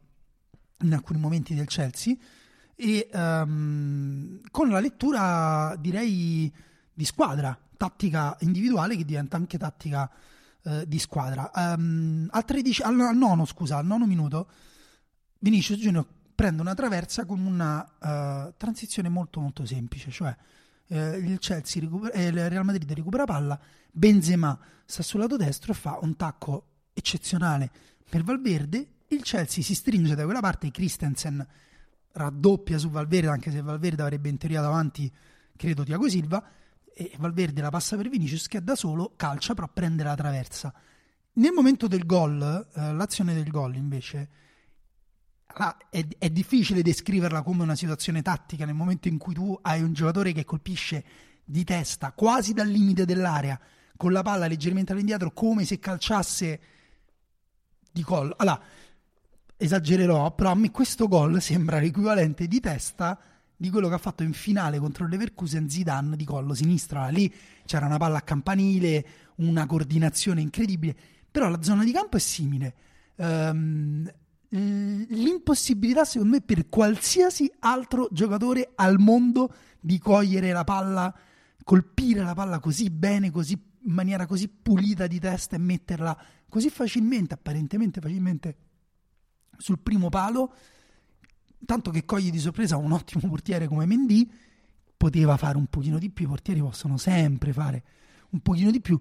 in 0.81 0.93
alcuni 0.93 1.19
momenti 1.19 1.55
del 1.55 1.67
Chelsea 1.67 2.15
e 2.77 3.09
um, 3.13 4.41
con 4.51 4.69
la 4.69 4.81
lettura 4.81 5.77
direi 5.79 6.53
di 6.93 7.05
squadra, 7.05 7.59
tattica 7.77 8.37
individuale 8.41 8.97
che 8.97 9.05
diventa 9.05 9.37
anche 9.37 9.59
tattica 9.59 10.11
uh, 10.63 10.85
di 10.85 10.99
squadra. 10.99 11.51
Um, 11.55 12.29
al, 12.31 12.45
13, 12.45 12.83
al, 12.83 13.01
al 13.01 13.17
nono, 13.17 13.45
scusa, 13.45 13.77
al 13.77 13.87
nono 13.87 14.07
minuto 14.07 14.49
Vinicius 15.39 15.79
Junior 15.79 16.07
prende 16.35 16.63
una 16.63 16.75
traversa 16.75 17.25
con 17.27 17.41
una 17.45 17.81
uh, 17.83 18.55
transizione 18.57 19.09
molto 19.09 19.41
molto 19.41 19.65
semplice, 19.65 20.11
cioè 20.11 20.35
eh, 20.89 21.17
il, 21.17 21.39
recupera, 21.41 22.13
eh, 22.13 22.27
il 22.27 22.49
Real 22.49 22.65
Madrid 22.65 22.91
recupera 22.93 23.25
palla, 23.25 23.59
Benzema 23.91 24.59
sta 24.85 25.03
sul 25.03 25.21
lato 25.21 25.37
destro 25.37 25.73
e 25.73 25.75
fa 25.75 25.99
un 26.03 26.17
tacco 26.17 26.67
eccezionale 26.93 27.71
per 28.09 28.23
Valverde, 28.23 28.89
il 29.09 29.23
Chelsea 29.23 29.63
si 29.63 29.75
stringe 29.75 30.15
da 30.15 30.25
quella 30.25 30.41
parte, 30.41 30.71
Christensen 30.71 31.47
raddoppia 32.15 32.79
su 32.79 32.91
Valverde, 32.91 33.29
anche 33.29 33.51
se 33.51 33.63
Valverde 33.63 34.03
avrebbe 34.03 34.29
in 34.29 34.39
teoria 34.39 34.61
davanti, 34.61 35.13
credo, 35.57 35.85
Tiago 35.85 36.09
Silva, 36.09 36.43
e 36.93 37.13
Valverde 37.19 37.61
la 37.61 37.71
passa 37.71 37.97
per 37.97 38.09
Vinicius 38.09 38.49
che 38.49 38.63
da 38.63 38.75
solo 38.75 39.13
calcia 39.17 39.55
però 39.55 39.69
prende 39.73 40.03
la 40.03 40.15
traversa. 40.15 40.73
Nel 41.35 41.53
momento 41.53 41.87
del 41.89 42.07
gol, 42.07 42.41
eh, 42.75 42.93
l'azione 42.93 43.35
del 43.35 43.51
gol 43.51 43.77
invece 43.77 44.43
Ah, 45.57 45.77
è, 45.89 46.05
è, 46.19 46.31
difficile 46.31 46.83
descriverla 46.83 47.43
come 47.43 47.63
una 47.63 47.77
situazione 47.77 48.23
tattica 48.23 48.65
nel 48.65 48.75
momento 48.75 49.07
in 49.07 49.19
cui 49.19 49.35
tu 49.35 49.57
hai 49.63 49.83
un 49.83 49.93
giocatore 49.93 50.33
che 50.33 50.45
colpisce 50.45 51.05
di 51.45 51.63
testa 51.63 52.11
quasi 52.11 52.53
dal 52.53 52.67
limite 52.67 53.05
dell'area 53.05 53.61
con 53.97 54.11
la 54.11 54.23
palla 54.23 54.49
leggermente 54.49 54.91
all'indietro 54.93 55.31
come 55.33 55.65
se 55.65 55.79
calciasse 55.79 56.61
di 57.93 58.03
collo. 58.03 58.35
Allora, 58.37 58.61
esagererò, 59.65 60.35
però 60.35 60.51
a 60.51 60.55
me 60.55 60.71
questo 60.71 61.09
gol 61.09 61.41
sembra 61.41 61.79
l'equivalente 61.79 62.47
di 62.47 62.61
testa 62.61 63.19
di 63.57 63.71
quello 63.71 63.89
che 63.89 63.95
ha 63.95 63.99
fatto 63.99 64.23
in 64.23 64.33
finale 64.33 64.79
contro 64.79 65.05
il 65.05 65.11
Leverkusen 65.11 65.69
Zidane 65.69 66.17
di 66.17 66.25
collo 66.25 66.55
sinistro. 66.55 67.09
Lì 67.09 67.33
c'era 67.65 67.87
una 67.87 67.97
palla 67.97 68.19
a 68.19 68.23
campanile, 68.23 69.07
una 69.37 69.67
coordinazione 69.67 70.41
incredibile, 70.41 70.95
però 71.31 71.49
la 71.49 71.63
zona 71.63 71.85
di 71.85 71.93
campo 71.93 72.17
è 72.17 72.21
simile. 72.21 72.75
Um, 73.17 74.11
l'impossibilità, 74.51 76.05
secondo 76.05 76.37
me, 76.37 76.43
per 76.43 76.69
qualsiasi 76.69 77.51
altro 77.61 78.09
giocatore 78.13 78.73
al 78.75 78.99
mondo 78.99 79.53
di 79.81 79.99
cogliere 79.99 80.53
la 80.53 80.65
palla, 80.65 81.13
colpire 81.63 82.23
la 82.23 82.35
palla 82.35 82.61
così 82.61 82.91
bene, 82.91 83.31
così, 83.31 83.53
in 83.55 83.93
maniera 83.93 84.27
così 84.27 84.49
pulita 84.49 85.07
di 85.07 85.19
testa 85.19 85.57
e 85.57 85.59
metterla 85.59 86.17
così 86.49 86.71
facilmente, 86.71 87.35
apparentemente 87.35 88.01
facilmente, 88.01 88.57
sul 89.59 89.79
primo 89.79 90.09
palo. 90.09 90.55
Tanto 91.65 91.91
che 91.91 92.05
coglie 92.05 92.31
di 92.31 92.39
sorpresa 92.39 92.77
un 92.77 92.93
ottimo 92.93 93.29
portiere 93.29 93.67
come 93.67 93.87
Mendy, 93.87 94.31
poteva 94.97 95.37
fare 95.37 95.57
un 95.57 95.67
pochino 95.67 95.99
di 95.99 96.11
più. 96.11 96.27
I 96.27 96.29
portieri 96.29 96.61
possono 96.61 96.97
sempre 96.97 97.53
fare 97.53 97.85
un 98.31 98.41
pochino 98.41 98.71
di 98.71 98.81
più 98.81 99.01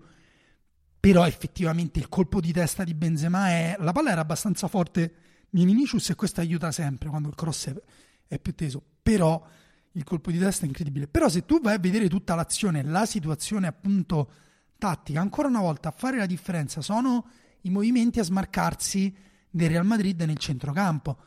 però 1.04 1.28
effettivamente 1.28 2.00
il 2.00 2.08
colpo 2.08 2.40
di 2.40 2.54
testa 2.54 2.86
di 2.86 2.94
Benzema 2.94 3.50
è 3.50 3.76
la 3.78 3.92
palla 3.92 4.12
era 4.12 4.22
abbastanza 4.22 4.70
forte 4.70 5.14
di 5.50 5.66
Vinicius 5.66 6.12
e 6.12 6.16
questo 6.16 6.40
aiuta 6.40 6.72
sempre 6.72 7.10
quando 7.10 7.28
il 7.28 7.36
cross 7.36 7.68
è, 7.68 7.76
è, 8.26 8.40
più 8.40 8.56
teso 8.56 8.82
però 9.04 9.46
il 9.92 10.04
colpo 10.06 10.32
di 10.32 10.40
testa 10.40 10.64
è 10.64 10.68
incredibile 10.70 11.10
però 11.10 11.28
se 11.28 11.44
tu 11.44 11.60
vai 11.60 11.74
a 11.74 11.78
vedere 11.78 12.08
tutta 12.08 12.36
l'azione 12.36 12.84
la 12.84 13.06
situazione 13.06 13.68
appunto 13.68 14.32
tattica 14.78 15.20
ancora 15.20 15.50
una 15.50 15.60
volta 15.60 15.90
a 15.90 15.92
fare 15.92 16.16
la 16.16 16.26
differenza 16.26 16.80
sono 16.80 17.28
i 17.64 17.70
movimenti 17.70 18.22
a 18.22 18.24
smarcarsi 18.24 19.14
del 19.56 19.70
Real 19.70 19.86
Madrid 19.86 20.20
nel 20.22 20.40
centrocampo 20.40 21.18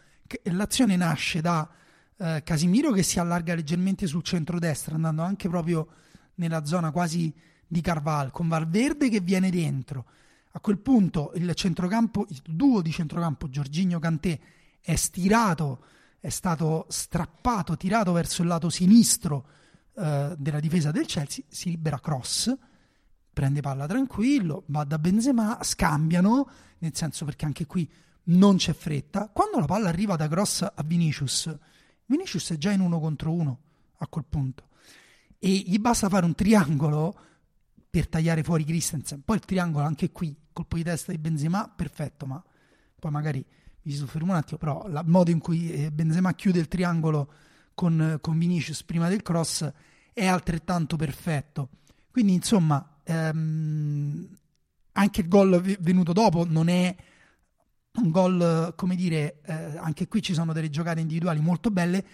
l'azione 0.44 0.96
nasce 0.96 1.40
da 1.40 1.68
eh, 2.16 2.42
Casimiro 2.44 2.90
che 2.90 3.04
si 3.04 3.20
allarga 3.20 3.54
leggermente 3.54 4.08
sul 4.08 4.24
centro-destra 4.24 4.96
andando 4.96 5.22
anche 5.22 5.48
proprio 5.48 5.86
nella 6.34 6.64
zona 6.64 6.90
quasi 6.90 7.32
di 7.68 7.80
Carval, 7.80 8.32
con 8.32 8.48
Valverde 8.48 9.08
che 9.08 9.20
viene 9.20 9.48
dentro. 9.50 10.06
A 10.52 10.60
quel 10.60 10.78
punto 10.78 11.30
il 11.36 11.54
centrocampo, 11.54 12.26
il 12.28 12.42
duo 12.44 12.82
di 12.82 12.90
centrocampo 12.90 13.48
Giorginio 13.48 14.00
Cantè 14.00 14.38
è 14.80 14.96
stirato, 14.96 15.84
è 16.18 16.28
stato 16.28 16.86
strappato, 16.88 17.76
tirato 17.76 18.10
verso 18.10 18.42
il 18.42 18.48
lato 18.48 18.70
sinistro 18.70 19.46
eh, 19.94 20.34
della 20.36 20.60
difesa 20.60 20.90
del 20.90 21.06
Chelsea, 21.06 21.44
si 21.46 21.70
libera 21.70 22.00
Cross, 22.00 22.56
prende 23.32 23.60
palla 23.60 23.86
tranquillo, 23.86 24.64
va 24.66 24.82
da 24.82 24.98
Benzema, 24.98 25.58
scambiano, 25.62 26.48
nel 26.78 26.94
senso 26.96 27.24
perché 27.24 27.44
anche 27.44 27.66
qui 27.66 27.88
non 28.26 28.56
c'è 28.56 28.72
fretta. 28.72 29.28
Quando 29.32 29.58
la 29.58 29.66
palla 29.66 29.88
arriva 29.88 30.16
da 30.16 30.28
Cross 30.28 30.62
a 30.62 30.82
Vinicius, 30.84 31.54
Vinicius 32.06 32.52
è 32.52 32.56
già 32.56 32.70
in 32.70 32.80
uno 32.80 33.00
contro 33.00 33.32
uno 33.32 33.60
a 33.98 34.06
quel 34.06 34.24
punto 34.28 34.68
e 35.38 35.48
gli 35.48 35.78
basta 35.78 36.08
fare 36.08 36.24
un 36.24 36.34
triangolo 36.34 37.18
per 37.90 38.08
tagliare 38.08 38.42
fuori 38.42 38.64
Christensen. 38.64 39.22
Poi 39.24 39.36
il 39.36 39.44
triangolo 39.44 39.84
anche 39.84 40.10
qui, 40.10 40.34
colpo 40.52 40.76
di 40.76 40.82
testa 40.82 41.12
di 41.12 41.18
Benzema, 41.18 41.68
perfetto, 41.68 42.26
ma 42.26 42.42
poi 42.98 43.10
magari 43.10 43.44
mi 43.82 43.92
soffermo 43.92 44.32
un 44.32 44.38
attimo, 44.38 44.58
però 44.58 44.86
il 44.86 45.02
modo 45.06 45.30
in 45.30 45.38
cui 45.38 45.70
eh, 45.70 45.92
Benzema 45.92 46.34
chiude 46.34 46.58
il 46.58 46.68
triangolo 46.68 47.32
con, 47.74 48.18
con 48.20 48.38
Vinicius 48.38 48.82
prima 48.82 49.08
del 49.08 49.22
cross 49.22 49.70
è 50.12 50.26
altrettanto 50.26 50.96
perfetto. 50.96 51.68
Quindi 52.10 52.32
insomma, 52.32 52.98
ehm, 53.04 54.28
anche 54.92 55.20
il 55.20 55.28
gol 55.28 55.60
venuto 55.60 56.12
dopo 56.12 56.44
non 56.48 56.68
è 56.68 56.96
un 57.96 58.10
gol, 58.10 58.74
come 58.76 58.94
dire, 58.94 59.40
eh, 59.44 59.76
anche 59.76 60.08
qui 60.08 60.22
ci 60.22 60.34
sono 60.34 60.52
delle 60.52 60.70
giocate 60.70 61.00
individuali 61.00 61.40
molto 61.40 61.70
belle, 61.70 62.04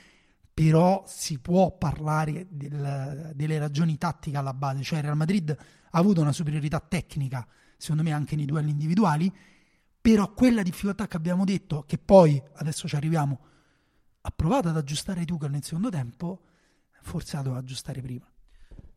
però 0.52 1.04
si 1.06 1.38
può 1.38 1.76
parlare 1.76 2.46
del, 2.50 3.32
delle 3.34 3.58
ragioni 3.58 3.96
tattiche 3.98 4.36
alla 4.36 4.54
base, 4.54 4.82
cioè 4.82 5.00
Real 5.00 5.16
Madrid 5.16 5.50
ha 5.50 5.98
avuto 5.98 6.20
una 6.20 6.32
superiorità 6.32 6.80
tecnica, 6.80 7.46
secondo 7.76 8.02
me 8.02 8.12
anche 8.12 8.36
nei 8.36 8.44
duelli 8.44 8.70
individuali, 8.70 9.32
però 10.00 10.32
quella 10.32 10.62
difficoltà 10.62 11.06
che 11.06 11.16
abbiamo 11.16 11.44
detto, 11.44 11.84
che 11.86 11.98
poi 11.98 12.40
adesso 12.54 12.88
ci 12.88 12.96
arriviamo, 12.96 13.40
ha 14.20 14.30
provato 14.30 14.68
ad 14.68 14.76
aggiustare 14.76 15.24
Tuchel 15.24 15.50
nel 15.50 15.64
secondo 15.64 15.90
tempo, 15.90 16.42
forse 17.02 17.36
la 17.36 17.42
doveva 17.42 17.60
aggiustare 17.60 18.00
prima. 18.00 18.31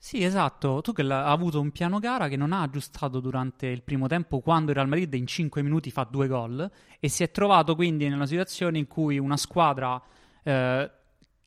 Sì, 0.05 0.23
esatto. 0.23 0.81
Tuchel 0.83 1.09
ha 1.09 1.31
avuto 1.31 1.59
un 1.59 1.71
piano 1.71 1.97
gara 1.97 2.27
che 2.27 2.37
non 2.37 2.53
ha 2.53 2.61
aggiustato 2.61 3.19
durante 3.19 3.65
il 3.65 3.81
primo 3.81 4.05
tempo 4.05 4.39
quando 4.39 4.69
il 4.69 4.77
Real 4.77 4.87
Madrid 4.87 5.11
in 5.15 5.25
5 5.25 5.63
minuti 5.63 5.89
fa 5.89 6.07
due 6.07 6.27
gol 6.27 6.69
e 6.99 7.09
si 7.09 7.23
è 7.23 7.31
trovato 7.31 7.73
quindi 7.73 8.07
nella 8.07 8.27
situazione 8.27 8.77
in 8.77 8.85
cui 8.85 9.17
una 9.17 9.35
squadra 9.35 9.99
eh, 10.43 10.91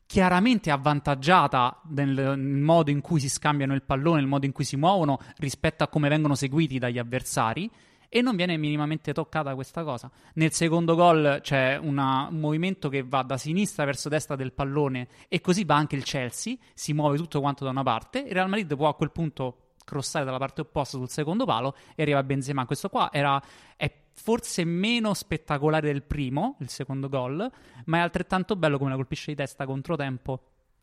chiaramente 0.05 0.71
avvantaggiata 0.71 1.83
nel, 1.91 2.37
modo 2.37 2.91
in 2.91 2.99
cui 2.99 3.21
si 3.21 3.29
scambiano 3.29 3.73
il 3.73 3.81
pallone, 3.81 4.19
nel 4.19 4.27
modo 4.27 4.45
in 4.45 4.51
cui 4.51 4.65
si 4.65 4.75
muovono 4.75 5.21
rispetto 5.37 5.85
a 5.85 5.87
come 5.87 6.09
vengono 6.09 6.35
seguiti 6.35 6.79
dagli 6.79 6.99
avversari 6.99 7.71
e 8.09 8.21
non 8.21 8.35
viene 8.35 8.57
minimamente 8.57 9.13
toccata 9.13 9.55
questa 9.55 9.83
cosa. 9.83 10.11
Nel 10.33 10.51
secondo 10.51 10.95
gol 10.95 11.39
c'è 11.41 11.77
una, 11.77 12.27
un 12.29 12.39
movimento 12.39 12.89
che 12.89 13.03
va 13.03 13.21
da 13.21 13.37
sinistra 13.37 13.85
verso 13.85 14.09
destra 14.09 14.35
del 14.35 14.51
pallone 14.51 15.07
e 15.27 15.39
così 15.39 15.63
va 15.63 15.75
anche 15.75 15.95
il 15.95 16.03
Chelsea, 16.03 16.55
si 16.73 16.91
muove 16.93 17.17
tutto 17.17 17.39
quanto 17.39 17.63
da 17.63 17.69
una 17.69 17.83
parte, 17.83 18.19
il 18.19 18.31
Real 18.31 18.49
Madrid 18.49 18.75
può 18.75 18.87
a 18.87 18.95
quel 18.95 19.11
punto 19.11 19.57
crossare 19.85 20.25
dalla 20.25 20.37
parte 20.37 20.61
opposta 20.61 20.97
sul 20.97 21.09
secondo 21.09 21.45
palo 21.45 21.75
e 21.95 22.03
arriva 22.03 22.21
Benzema. 22.23 22.65
Questo 22.65 22.89
qua 22.89 23.09
era, 23.11 23.41
è 23.75 23.91
forse 24.11 24.63
meno 24.63 25.13
spettacolare 25.13 25.87
del 25.87 26.03
primo, 26.03 26.57
il 26.59 26.69
secondo 26.69 27.09
gol, 27.09 27.49
ma 27.85 27.97
è 27.97 28.01
altrettanto 28.01 28.55
bello 28.55 28.77
come 28.77 28.91
la 28.91 28.95
colpisce 28.95 29.31
di 29.31 29.37
testa 29.37 29.65
contro 29.65 29.95
tempo 29.95 30.41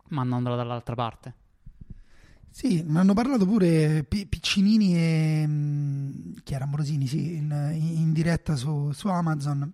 mandandola 0.08 0.56
dall'altra 0.56 0.94
parte. 0.94 1.34
Sì, 2.50 2.82
mi 2.86 2.98
hanno 2.98 3.14
parlato 3.14 3.44
pure 3.44 4.04
P- 4.04 4.26
Piccinini 4.26 4.96
e 4.96 5.44
mm, 5.46 6.32
chi 6.42 6.54
era 6.54 6.64
Ambrosini, 6.64 7.06
sì, 7.06 7.36
in, 7.36 7.72
in 7.74 8.12
diretta 8.12 8.56
su, 8.56 8.92
su, 8.92 9.08
Amazon. 9.08 9.70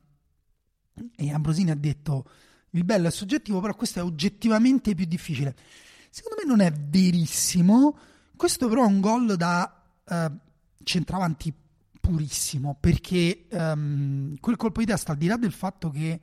E 1.16 1.32
Ambrosini 1.32 1.70
ha 1.70 1.76
detto: 1.76 2.28
Il 2.70 2.84
bello 2.84 3.08
è 3.08 3.10
soggettivo, 3.10 3.60
però 3.60 3.74
questo 3.74 4.00
è 4.00 4.02
oggettivamente 4.02 4.94
più 4.94 5.06
difficile. 5.06 5.54
Secondo 6.10 6.42
me 6.42 6.48
non 6.48 6.60
è 6.60 6.72
verissimo. 6.72 7.96
Questo, 8.36 8.68
però, 8.68 8.82
è 8.82 8.86
un 8.86 9.00
gol 9.00 9.36
da 9.36 9.82
uh, 10.04 10.38
centravanti 10.82 11.54
purissimo 12.02 12.76
perché 12.78 13.46
um, 13.50 14.36
quel 14.40 14.56
colpo 14.56 14.80
di 14.80 14.86
testa, 14.86 15.12
al 15.12 15.18
di 15.18 15.28
là 15.28 15.36
del 15.36 15.52
fatto 15.52 15.88
che 15.88 16.20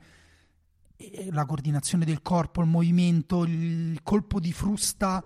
eh, 0.94 1.28
la 1.32 1.46
coordinazione 1.46 2.04
del 2.04 2.20
corpo, 2.20 2.60
il 2.60 2.68
movimento, 2.68 3.44
il 3.44 3.98
colpo 4.02 4.38
di 4.38 4.52
frusta 4.52 5.24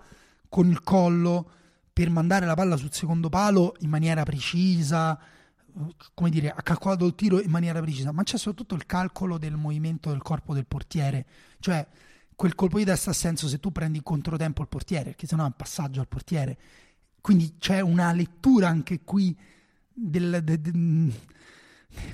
con 0.55 0.69
il 0.69 0.83
collo 0.83 1.49
per 1.91 2.09
mandare 2.09 2.45
la 2.45 2.53
palla 2.53 2.77
sul 2.77 2.93
secondo 2.93 3.27
palo 3.27 3.75
in 3.79 3.89
maniera 3.89 4.23
precisa, 4.23 5.19
come 6.13 6.29
dire, 6.29 6.49
ha 6.49 6.61
calcolato 6.61 7.05
il 7.05 7.13
tiro 7.13 7.41
in 7.41 7.49
maniera 7.49 7.81
precisa, 7.81 8.13
ma 8.13 8.23
c'è 8.23 8.37
soprattutto 8.37 8.73
il 8.73 8.85
calcolo 8.85 9.37
del 9.37 9.57
movimento 9.57 10.11
del 10.11 10.21
corpo 10.21 10.53
del 10.53 10.65
portiere, 10.65 11.25
cioè 11.59 11.85
quel 12.33 12.55
colpo 12.55 12.77
di 12.77 12.85
testa 12.85 13.09
ha 13.09 13.13
senso 13.13 13.49
se 13.49 13.59
tu 13.59 13.73
prendi 13.73 13.97
in 13.97 14.03
controtempo 14.05 14.61
il 14.61 14.69
portiere, 14.69 15.03
perché 15.09 15.27
sennò 15.27 15.43
è 15.43 15.47
un 15.47 15.55
passaggio 15.57 15.99
al 15.99 16.07
portiere. 16.07 16.57
Quindi 17.19 17.55
c'è 17.57 17.81
una 17.81 18.13
lettura 18.13 18.69
anche 18.69 19.01
qui 19.03 19.37
del, 19.91 20.39
de, 20.41 20.61
de, 20.61 21.11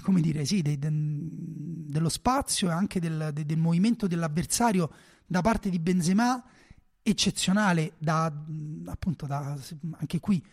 come 0.02 0.20
dire, 0.20 0.46
sì, 0.46 0.64
de, 0.64 0.80
dello 0.80 2.10
spazio 2.10 2.70
e 2.70 2.74
anche 2.74 3.00
del, 3.00 3.30
del, 3.34 3.58
movimento 3.60 4.08
dell'avversario 4.08 4.92
da 5.28 5.42
parte 5.42 5.70
di 5.70 5.78
Benzema 5.78 6.44
eccezionale 7.04 7.94
da, 7.98 8.32
appunto 8.86 9.26
da, 9.26 9.58
anche 9.98 10.20
qui 10.20 10.44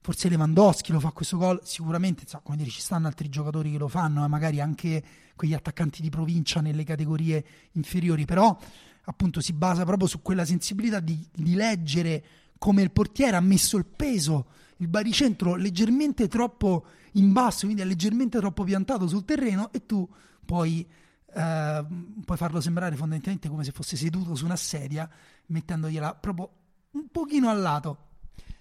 forse 0.00 0.28
Lewandowski 0.28 0.90
lo 0.90 1.00
fa 1.00 1.10
questo 1.10 1.36
gol 1.36 1.60
sicuramente 1.62 2.24
come 2.42 2.56
dire, 2.56 2.70
ci 2.70 2.80
stanno 2.80 3.06
altri 3.06 3.28
giocatori 3.28 3.70
che 3.70 3.78
lo 3.78 3.88
fanno 3.88 4.24
e 4.24 4.28
magari 4.28 4.60
anche 4.60 5.02
quegli 5.36 5.54
attaccanti 5.54 6.02
di 6.02 6.08
provincia 6.08 6.60
nelle 6.60 6.84
categorie 6.84 7.44
inferiori 7.72 8.24
però 8.24 8.56
appunto 9.04 9.40
si 9.40 9.52
basa 9.52 9.84
proprio 9.84 10.08
su 10.08 10.22
quella 10.22 10.44
sensibilità 10.44 11.00
di, 11.00 11.24
di 11.32 11.54
leggere 11.54 12.24
come 12.58 12.82
il 12.82 12.90
portiere 12.90 13.36
ha 13.36 13.40
messo 13.40 13.76
il 13.76 13.84
peso 13.84 14.46
il 14.82 14.88
baricentro 14.88 15.54
leggermente 15.54 16.28
troppo 16.28 16.84
in 17.12 17.32
basso, 17.32 17.64
quindi 17.64 17.82
è 17.82 17.84
leggermente 17.84 18.38
troppo 18.38 18.64
piantato 18.64 19.06
sul 19.06 19.24
terreno 19.24 19.72
e 19.72 19.86
tu 19.86 20.08
puoi, 20.44 20.86
eh, 21.34 21.84
puoi 22.24 22.36
farlo 22.36 22.60
sembrare 22.60 22.96
fondamentalmente 22.96 23.48
come 23.48 23.64
se 23.64 23.70
fosse 23.70 23.96
seduto 23.96 24.34
su 24.34 24.44
una 24.44 24.56
sedia, 24.56 25.08
mettendogliela 25.46 26.14
proprio 26.14 26.50
un 26.92 27.08
pochino 27.10 27.48
al 27.48 27.60
lato. 27.60 28.10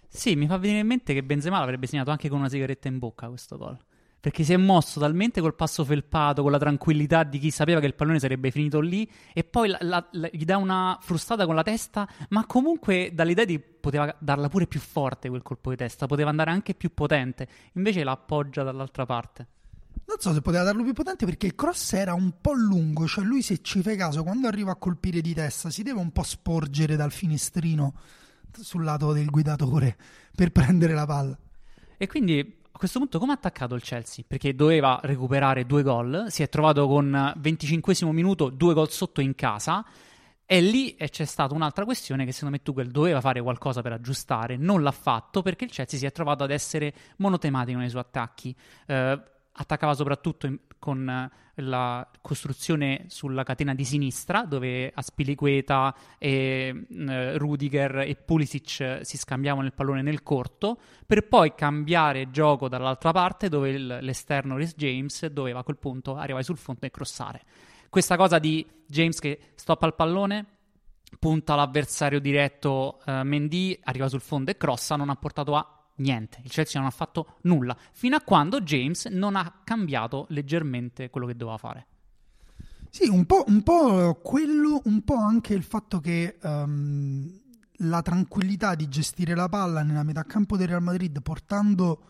Sì, 0.08 0.36
mi 0.36 0.48
fa 0.48 0.58
venire 0.58 0.80
in 0.80 0.88
mente 0.88 1.14
che 1.14 1.24
Benzema 1.24 1.60
l'avrebbe 1.60 1.88
segnato 1.88 2.12
anche 2.12 2.30
con 2.30 2.40
una 2.40 2.50
sigaretta 2.50 2.88
in 2.88 3.00
bocca 3.00 3.28
questo 3.28 3.58
gol 3.58 3.78
perché 4.22 4.44
si 4.44 4.54
è 4.54 4.58
mosso 4.58 5.00
talmente 5.00 5.42
col 5.42 5.56
passo 5.56 5.84
felpato, 5.84 6.44
con 6.44 6.52
la 6.52 6.60
tranquillità 6.60 7.24
di 7.24 7.40
chi 7.40 7.50
sapeva 7.50 7.80
che 7.80 7.88
il 7.88 7.96
pallone 7.96 8.20
sarebbe 8.20 8.52
finito 8.52 8.80
lì, 8.80 9.10
e 9.34 9.44
poi 9.44 9.70
la, 9.70 9.80
la, 9.82 10.08
la, 10.12 10.30
gli 10.32 10.46
dà 10.46 10.58
una 10.58 10.96
frustata 11.02 11.48
con 11.48 11.56
la 11.56 11.64
testa, 11.64 12.08
ma 12.30 12.46
comunque 12.46 13.10
dall'idea 13.14 13.46
di 13.46 13.60
poteva 13.60 14.16
darla 14.20 14.48
pure 14.48 14.68
più 14.68 14.80
forte 14.80 15.28
quel 15.28 15.42
colpo 15.42 15.72
di 15.72 15.76
testa, 15.76 16.06
poteva 16.06 16.30
andare 16.30 16.52
anche 16.52 16.76
più 16.76 16.94
potente, 16.94 17.48
invece 17.74 18.04
la 18.04 18.12
appoggia 18.12 18.62
dall'altra 18.62 19.08
parte. 19.08 19.48
Non 20.06 20.20
so 20.20 20.34
se 20.34 20.42
poteva 20.42 20.64
darlo 20.64 20.84
più 20.84 20.94
potente 20.94 21.26
perché 21.26 21.48
il 21.48 21.56
cross 21.56 21.94
era 21.94 22.14
un 22.14 22.34
po' 22.42 22.54
lungo, 22.54 23.08
cioè 23.08 23.24
lui 23.24 23.42
se 23.42 23.62
ci 23.62 23.82
fai 23.82 23.96
caso 23.96 24.24
quando 24.24 24.48
arriva 24.48 24.72
a 24.72 24.76
colpire 24.76 25.22
di 25.22 25.34
testa 25.34 25.70
si 25.70 25.84
deve 25.84 26.00
un 26.00 26.12
po' 26.12 26.24
sporgere 26.24 26.96
dal 26.96 27.12
finestrino 27.12 27.94
sul 28.60 28.84
lato 28.84 29.14
del 29.14 29.30
guidatore 29.30 29.96
per 30.36 30.52
prendere 30.52 30.94
la 30.94 31.06
palla. 31.06 31.38
E 31.98 32.08
quindi 32.08 32.60
a 32.72 32.78
questo 32.78 33.00
punto 33.00 33.20
come 33.20 33.32
ha 33.32 33.36
attaccato 33.36 33.76
il 33.76 33.82
Chelsea? 33.82 34.26
Perché 34.28 34.56
doveva 34.56 35.00
recuperare 35.04 35.66
due 35.66 35.84
gol, 35.84 36.26
si 36.30 36.42
è 36.42 36.50
trovato 36.50 36.88
con 36.88 37.34
25 37.38 37.96
minuto 38.12 38.50
due 38.50 38.74
gol 38.74 38.90
sotto 38.90 39.22
in 39.22 39.36
casa. 39.36 39.86
E 40.46 40.60
lì 40.60 40.96
c'è 40.98 41.24
stata 41.24 41.54
un'altra 41.54 41.86
questione 41.86 42.26
che 42.26 42.34
secondo 42.34 42.56
me 42.56 42.62
Tuchel 42.62 42.92
doveva 42.92 43.22
fare 43.22 43.42
qualcosa 43.42 43.82
per 43.82 43.94
aggiustare, 43.94 44.58
non 44.58 44.84
l'ha 44.84 44.92
fatto 44.92 45.42
perché 45.42 45.64
il 45.64 45.72
Chelsea 45.72 45.98
si 45.98 46.06
è 46.06 46.12
trovato 46.12 46.44
ad 46.44 46.52
essere 46.52 46.94
monotematico 47.18 47.78
nei 47.78 47.90
suoi 47.90 48.02
attacchi. 48.02 48.54
Eh, 48.86 49.22
attaccava 49.54 49.94
soprattutto 49.94 50.48
in, 50.48 50.58
con 50.80 51.08
eh, 51.08 51.62
la 51.62 52.08
costruzione 52.22 53.06
sulla 53.08 53.44
catena 53.44 53.74
di 53.74 53.86
sinistra, 53.86 54.46
dove 54.46 54.92
Aspiliqueta, 54.94 55.96
e, 56.18 56.86
eh, 56.90 57.38
Rudiger 57.38 58.00
e 58.00 58.16
Pulisic 58.16 59.00
si 59.02 59.18
scambiavano 59.18 59.66
il 59.66 59.74
pallone 59.74 60.02
nel 60.02 60.24
corto, 60.24 60.80
per 61.06 61.28
poi 61.28 61.54
cambiare 61.54 62.32
gioco 62.32 62.68
dall'altra 62.68 63.12
parte, 63.12 63.50
dove 63.50 63.70
il, 63.70 64.00
l'esterno 64.02 64.56
Rhys 64.56 64.74
James 64.76 65.26
doveva 65.28 65.60
a 65.60 65.64
quel 65.64 65.78
punto 65.78 66.16
arrivare 66.16 66.44
sul 66.44 66.58
fondo 66.58 66.86
e 66.86 66.92
crossare. 66.92 67.44
Questa 67.90 68.16
cosa 68.16 68.40
di 68.40 68.66
James 68.88 69.20
che 69.20 69.40
stoppa 69.56 69.86
il 69.86 69.94
pallone, 69.94 70.46
punta 71.20 71.56
l'avversario 71.56 72.22
diretto 72.22 73.02
uh, 73.06 73.22
Mendy, 73.24 73.78
arriva 73.84 74.08
sul 74.08 74.22
fondo 74.22 74.50
e 74.50 74.56
crossa, 74.56 74.96
non 74.96 75.10
ha 75.10 75.16
portato 75.16 75.56
a 75.56 75.81
niente. 75.96 76.40
Il 76.44 76.50
Chelsea 76.50 76.80
non 76.80 76.90
ha 76.90 76.94
fatto 76.94 77.38
nulla, 77.42 77.78
fino 77.92 78.16
a 78.16 78.22
quando 78.22 78.62
James 78.62 79.06
non 79.06 79.36
ha 79.36 79.62
cambiato 79.64 80.26
leggermente 80.30 81.10
quello 81.10 81.28
che 81.28 81.36
doveva 81.36 81.58
fare. 81.58 81.88
Sì, 82.90 83.08
un 83.08 83.26
po', 83.26 83.46
un 83.48 83.64
po 83.64 84.20
quello, 84.22 84.82
un 84.86 85.04
po' 85.04 85.16
anche 85.16 85.54
il 85.54 85.64
fatto 85.64 86.00
che 86.02 86.38
um, 86.42 87.40
la 87.84 88.02
tranquillità 88.02 88.76
di 88.76 88.88
gestire 88.90 89.34
la 89.34 89.48
palla 89.48 89.82
nella 89.84 90.04
metà 90.04 90.24
campo 90.24 90.58
del 90.58 90.68
Real 90.68 90.82
Madrid 90.82 91.22
portando 91.22 92.04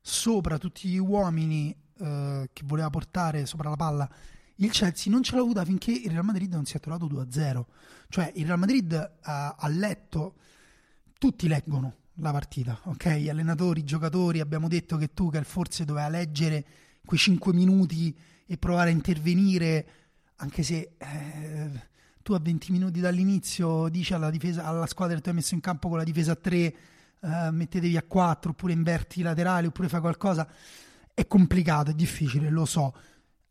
sopra 0.00 0.58
tutti 0.58 0.88
gli 0.88 0.98
uomini 0.98 1.74
uh, 1.98 2.44
che 2.52 2.62
voleva 2.64 2.90
portare 2.90 3.46
sopra 3.46 3.70
la 3.70 3.76
palla 3.76 4.08
il 4.56 4.70
Chelsea 4.70 5.12
non 5.12 5.22
ce 5.22 5.34
l'ha 5.34 5.40
avuta 5.40 5.64
finché 5.64 5.90
il 5.90 6.10
Real 6.10 6.24
Madrid 6.24 6.52
non 6.52 6.64
si 6.64 6.76
è 6.76 6.80
trovato 6.80 7.06
2-0 7.06 7.64
cioè 8.08 8.30
il 8.36 8.46
Real 8.46 8.58
Madrid 8.58 8.92
uh, 8.92 9.18
ha 9.22 9.68
letto 9.68 10.34
tutti 11.18 11.48
leggono 11.48 11.94
la 12.16 12.32
partita, 12.32 12.78
ok? 12.84 13.06
Allenatori, 13.28 13.84
giocatori, 13.84 14.40
abbiamo 14.40 14.68
detto 14.68 14.96
che 14.96 15.12
tu, 15.12 15.30
che 15.30 15.42
forse 15.42 15.84
doveva 15.84 16.08
leggere 16.08 16.64
quei 17.04 17.18
5 17.18 17.52
minuti 17.52 18.16
e 18.46 18.56
provare 18.56 18.90
a 18.90 18.92
intervenire, 18.92 19.86
anche 20.36 20.62
se 20.62 20.92
eh, 20.96 21.70
tu 22.22 22.32
a 22.32 22.38
20 22.38 22.72
minuti 22.72 23.00
dall'inizio 23.00 23.88
dici 23.88 24.14
alla, 24.14 24.30
difesa, 24.30 24.64
alla 24.64 24.86
squadra 24.86 25.16
che 25.16 25.22
tu 25.22 25.28
hai 25.28 25.34
messo 25.34 25.54
in 25.54 25.60
campo 25.60 25.88
con 25.88 25.98
la 25.98 26.04
difesa 26.04 26.32
a 26.32 26.36
3, 26.36 26.56
eh, 26.58 26.76
mettetevi 27.50 27.96
a 27.96 28.02
4, 28.02 28.50
oppure 28.50 28.72
inverti 28.72 29.20
i 29.20 29.22
laterali, 29.22 29.66
oppure 29.66 29.88
fai 29.88 30.00
qualcosa, 30.00 30.48
è 31.12 31.26
complicato, 31.26 31.90
è 31.90 31.94
difficile, 31.94 32.50
lo 32.50 32.64
so. 32.64 32.94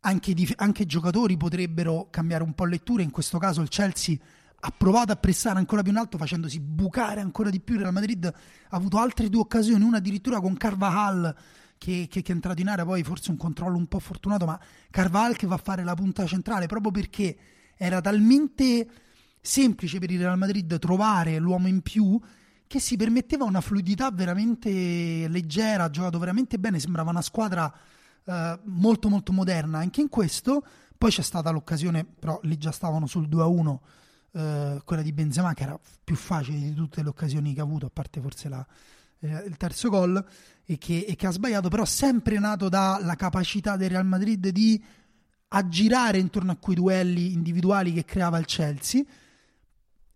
Anche, 0.01 0.31
i 0.31 0.53
anche 0.57 0.86
giocatori 0.86 1.36
potrebbero 1.36 2.07
cambiare 2.10 2.43
un 2.43 2.53
po' 2.53 2.65
lettura, 2.65 3.01
in 3.01 3.12
questo 3.12 3.38
caso 3.38 3.62
il 3.62 3.69
Chelsea 3.69 4.17
ha 4.67 4.74
provato 4.75 5.12
a 5.12 5.15
pressare 5.15 5.60
ancora 5.60 5.84
più 5.84 5.91
in 5.91 5.98
alto 6.00 6.17
facendosi 6.17 6.60
bucare 6.60 7.22
ancora 7.22 7.51
di 7.51 7.60
più. 7.60 7.75
Il 7.75 7.81
Real 7.81 7.93
Madrid 7.93 8.25
ha 8.25 8.75
avuto 8.75 8.98
altre 8.98 9.29
due 9.29 9.41
occasioni, 9.41 9.84
una 9.84 9.98
addirittura 9.98 10.39
con 10.39 10.57
Carvajal 10.57 11.36
che, 11.77 12.07
che, 12.10 12.24
che, 12.24 12.31
è 12.31 12.36
entrato 12.36 12.62
in 12.62 12.69
area, 12.69 12.84
poi 12.84 13.03
forse 13.03 13.29
un 13.29 13.38
controllo 13.38 13.77
un 13.77 13.86
po' 13.86 14.00
fortunato, 14.00 14.45
ma 14.45 14.60
Carvajal 14.89 15.36
che 15.36 15.45
va 15.45 15.53
a 15.53 15.60
fare 15.60 15.84
la 15.84 15.93
punta 15.93 16.25
centrale 16.25 16.65
proprio 16.65 16.89
perché 16.89 17.38
era 17.77 18.01
talmente 18.01 18.89
semplice 19.39 20.00
per 20.00 20.10
il 20.10 20.19
Real 20.19 20.38
Madrid 20.38 20.79
trovare 20.79 21.38
l'uomo 21.38 21.67
in 21.67 21.81
più 21.81 22.19
che 22.65 22.79
si 22.79 22.95
permetteva 22.95 23.43
una 23.43 23.62
fluidità 23.62 24.10
veramente 24.10 25.27
leggera, 25.27 25.84
ha 25.84 25.89
giocato 25.91 26.17
veramente 26.17 26.57
bene, 26.57 26.79
sembrava 26.79 27.12
una 27.12 27.22
squadra 27.22 27.72
eh, 28.25 28.60
molto 28.63 29.10
molto 29.10 29.31
moderna 29.31 29.77
anche 29.77 30.01
in 30.01 30.10
questo. 30.10 30.65
Poi 30.98 31.12
c'è 31.12 31.22
stata 31.22 31.51
l'occasione, 31.51 32.03
però 32.03 32.39
lì 32.43 32.57
già 32.57 32.72
stavano 32.72 33.05
sul 33.05 33.29
2-1 33.29 33.77
eh, 34.36 34.82
quella 34.84 35.01
di 35.01 35.13
Benzema 35.13 35.54
che 35.54 35.63
era 35.63 35.80
più 36.04 36.15
facile 36.15 36.60
di 36.60 36.74
tutte 36.74 37.01
le 37.01 37.08
occasioni 37.08 37.54
che 37.54 37.62
ha 37.62 37.63
avuto, 37.63 37.86
a 37.86 37.89
parte 37.92 38.20
forse 38.20 38.50
la, 38.50 38.65
eh, 39.20 39.44
il 39.48 39.56
terzo 39.56 39.89
gol, 39.89 40.24
e 40.65 40.77
che, 40.77 41.06
e 41.08 41.15
che, 41.15 41.27
ha 41.27 41.32
sbagliato, 41.32 41.70
però 41.70 41.86
sempre 41.86 42.38
nato 42.38 42.68
dalla 42.68 43.15
capacità 43.15 43.77
del 43.77 43.92
Real 43.92 44.06
Madrid 44.06 44.50
di 44.50 44.84
aggirare 45.48 46.18
intorno 46.18 46.51
a 46.51 46.58
quei 46.58 46.75
duelli 46.75 47.32
individuali 47.32 47.94
che 47.94 48.04
creava 48.04 48.38
il 48.38 48.46
Chelsea. 48.46 49.04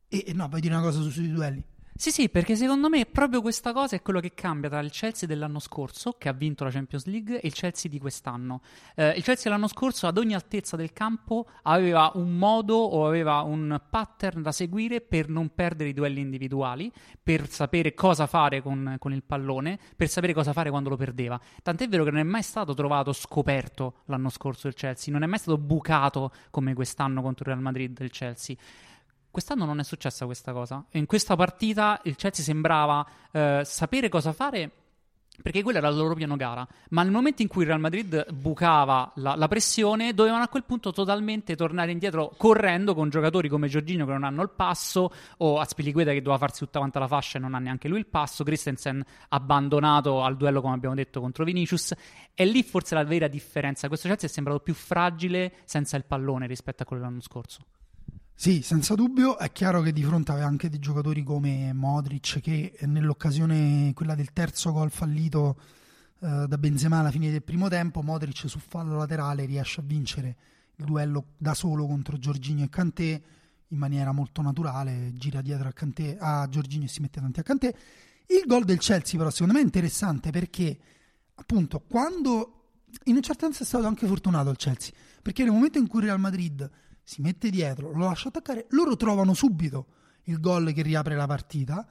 E, 0.10 0.24
e 0.28 0.34
no, 0.34 0.50
vuoi 0.50 0.60
dire 0.60 0.74
una 0.74 0.84
cosa 0.84 1.02
su, 1.02 1.10
sui 1.10 1.32
duelli? 1.32 1.64
Sì, 2.02 2.12
sì, 2.12 2.30
perché 2.30 2.56
secondo 2.56 2.88
me 2.88 3.06
proprio 3.06 3.42
questa 3.42 3.74
cosa 3.74 3.98
è 3.98 4.02
quello 4.02 4.22
che 4.22 4.34
cambia 4.34 4.70
tra 4.70 4.80
il 4.80 4.90
Chelsea 4.90 5.28
dell'anno 5.28 5.60
scorso, 5.60 6.14
che 6.18 6.30
ha 6.30 6.32
vinto 6.32 6.64
la 6.64 6.70
Champions 6.70 7.06
League, 7.08 7.42
e 7.42 7.48
il 7.48 7.54
Chelsea 7.54 7.92
di 7.92 8.00
quest'anno. 8.00 8.62
Eh, 8.96 9.10
il 9.18 9.22
Chelsea 9.22 9.52
l'anno 9.52 9.68
scorso, 9.68 10.08
ad 10.08 10.18
ogni 10.18 10.34
altezza 10.34 10.78
del 10.78 10.94
campo, 10.94 11.50
aveva 11.64 12.10
un 12.14 12.38
modo 12.38 12.76
o 12.78 13.06
aveva 13.06 13.42
un 13.42 13.82
pattern 13.90 14.42
da 14.42 14.54
seguire 14.54 15.02
per 15.02 15.28
non 15.28 15.50
perdere 15.54 15.90
i 15.90 15.94
duelli 15.94 16.22
individuali, 16.22 16.90
per 17.22 17.50
sapere 17.50 17.94
cosa 17.94 18.28
fare 18.28 18.62
con, 18.62 18.96
con 18.98 19.12
il 19.12 19.24
pallone, 19.24 19.78
per 19.98 20.08
sapere 20.08 20.32
cosa 20.32 20.54
fare 20.54 20.70
quando 20.70 20.88
lo 20.88 20.96
perdeva. 20.96 21.38
Tant'è 21.62 21.90
vero 21.90 22.06
che 22.06 22.12
non 22.12 22.22
è 22.22 22.24
mai 22.24 22.44
stato 22.44 22.74
trovato 22.74 23.12
scoperto 23.12 23.96
l'anno 24.06 24.30
scorso 24.30 24.70
il 24.70 24.74
Chelsea, 24.74 25.12
non 25.12 25.24
è 25.24 25.28
mai 25.28 25.40
stato 25.40 25.58
bucato 25.58 26.32
come 26.50 26.74
quest'anno 26.74 27.22
contro 27.22 27.44
il 27.44 27.52
Real 27.52 27.62
Madrid 27.62 28.00
il 28.00 28.10
Chelsea. 28.10 28.56
Quest'anno 29.32 29.66
non 29.66 29.80
è 29.80 29.84
successa 29.84 30.26
questa 30.26 30.54
cosa. 30.54 30.84
In 30.92 31.06
questa 31.06 31.36
partita 31.36 32.00
il 32.04 32.16
Chelsea 32.16 32.44
sembrava 32.44 33.06
eh, 33.32 33.62
sapere 33.64 34.10
cosa 34.10 34.34
fare 34.34 34.72
perché 35.42 35.64
quello 35.64 35.78
era 35.78 35.88
il 35.88 35.96
loro 35.96 36.14
piano 36.14 36.36
gara. 36.36 36.68
Ma 36.90 37.04
nel 37.04 37.12
momento 37.12 37.42
in 37.42 37.48
cui 37.48 37.62
il 37.62 37.68
Real 37.70 37.80
Madrid 37.80 38.32
bucava 38.32 39.12
la, 39.16 39.36
la, 39.36 39.48
pressione, 39.48 40.14
dovevano 40.14 40.44
a 40.44 40.48
quel 40.48 40.64
punto 40.64 40.92
totalmente 40.92 41.56
tornare 41.56 41.92
indietro 41.92 42.34
correndo 42.38 42.94
con 42.94 43.10
giocatori 43.10 43.48
come 43.50 43.68
Giorgino 43.68 44.06
che 44.06 44.12
non 44.12 44.24
hanno 44.24 44.42
il 44.42 44.50
passo, 44.50 45.12
o 45.38 45.60
Azpilicueta 45.60 46.12
che 46.12 46.22
doveva 46.22 46.38
farsi 46.38 46.66
tutta 46.66 46.80
quanta 46.80 47.00
la 47.00 47.08
fascia 47.08 47.38
e 47.38 47.42
non 47.42 47.56
ha 47.56 47.60
neanche 47.60 47.88
lui 47.88 48.00
il 48.00 48.08
passo, 48.08 48.44
Christensen 48.44 49.04
abbandonato 49.30 50.24
al 50.24 50.38
duello, 50.38 50.62
come 50.62 50.74
abbiamo 50.74 50.96
detto, 50.96 51.22
contro 51.22 51.44
Vinicius. 51.44 51.94
E 52.34 52.46
lì 52.46 52.64
forse 52.64 52.96
la 52.96 53.04
vera 53.04 53.28
differenza. 53.28 53.88
Questo 53.88 54.08
Chelsea 54.08 54.28
è 54.28 54.32
sembrato 54.32 54.60
più 54.60 54.74
fragile 54.74 55.54
senza 55.66 55.98
il 55.98 56.06
pallone 56.06 56.48
rispetto 56.48 56.84
a 56.84 56.86
quello 56.86 57.04
dell'anno 57.04 57.22
scorso. 57.22 57.62
Sì, 58.42 58.62
senza 58.62 58.96
dubbio, 58.96 59.38
è 59.38 59.52
chiaro 59.52 59.82
che 59.82 59.92
di 59.92 60.02
fronte 60.02 60.32
aveva 60.32 60.48
anche 60.48 60.70
dei 60.70 60.80
giocatori 60.80 61.24
come 61.24 61.74
Modric 61.74 62.40
che 62.40 62.74
nell'occasione, 62.86 63.92
quella 63.94 64.16
del 64.16 64.32
terzo 64.32 64.72
gol 64.72 64.92
fallito 64.92 65.60
eh, 66.22 66.46
da 66.48 66.58
Benzema 66.58 67.00
alla 67.00 67.12
fine 67.12 67.32
del 67.32 67.44
primo 67.44 67.68
tempo, 67.68 68.02
Modric 68.02 68.48
su 68.48 68.60
fallo 68.60 68.96
laterale 68.96 69.44
riesce 69.44 69.82
a 69.82 69.84
vincere 69.86 70.38
il 70.78 70.86
duello 70.86 71.34
da 71.36 71.54
solo 71.54 71.86
contro 71.86 72.18
Giorginio 72.18 72.64
e 72.64 72.70
Cantè 72.70 73.22
in 73.68 73.78
maniera 73.78 74.14
molto 74.14 74.42
naturale, 74.42 75.12
gira 75.16 75.42
dietro 75.42 75.68
a, 75.68 75.74
Kanté, 75.74 76.16
a 76.18 76.48
Giorginio 76.48 76.86
e 76.86 76.90
si 76.90 77.02
mette 77.02 77.18
davanti 77.18 77.42
a 77.42 77.44
Cantè. 77.44 77.76
Il 78.28 78.44
gol 78.46 78.64
del 78.64 78.78
Chelsea 78.78 79.18
però 79.18 79.32
secondo 79.32 79.52
me 79.52 79.60
è 79.60 79.64
interessante 79.64 80.30
perché 80.30 80.80
appunto 81.36 81.82
quando 81.82 82.70
in 83.04 83.18
un 83.18 83.22
certo 83.22 83.48
senso 83.48 83.64
è 83.64 83.66
stato 83.66 83.86
anche 83.86 84.08
fortunato 84.08 84.50
il 84.50 84.56
Chelsea, 84.56 84.94
perché 85.22 85.44
nel 85.44 85.52
momento 85.52 85.78
in 85.78 85.88
cui 85.88 86.00
Real 86.00 86.22
Madrid 86.22 86.88
si 87.10 87.24
mette 87.24 87.50
dietro, 87.50 87.92
lo 87.92 88.06
lascia 88.06 88.28
attaccare, 88.28 88.68
loro 88.70 88.96
trovano 88.96 89.34
subito 89.34 89.88
il 90.26 90.40
gol 90.40 90.72
che 90.74 90.84
riapre 90.84 91.16
la 91.16 91.26
partita 91.26 91.84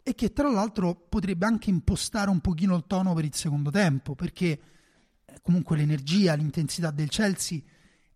e 0.00 0.14
che 0.14 0.32
tra 0.32 0.48
l'altro 0.48 0.94
potrebbe 0.94 1.44
anche 1.44 1.70
impostare 1.70 2.30
un 2.30 2.38
pochino 2.38 2.76
il 2.76 2.84
tono 2.86 3.12
per 3.12 3.24
il 3.24 3.34
secondo 3.34 3.70
tempo, 3.70 4.14
perché 4.14 4.46
eh, 5.24 5.40
comunque 5.42 5.76
l'energia, 5.76 6.34
l'intensità 6.34 6.92
del 6.92 7.08
Chelsea 7.08 7.58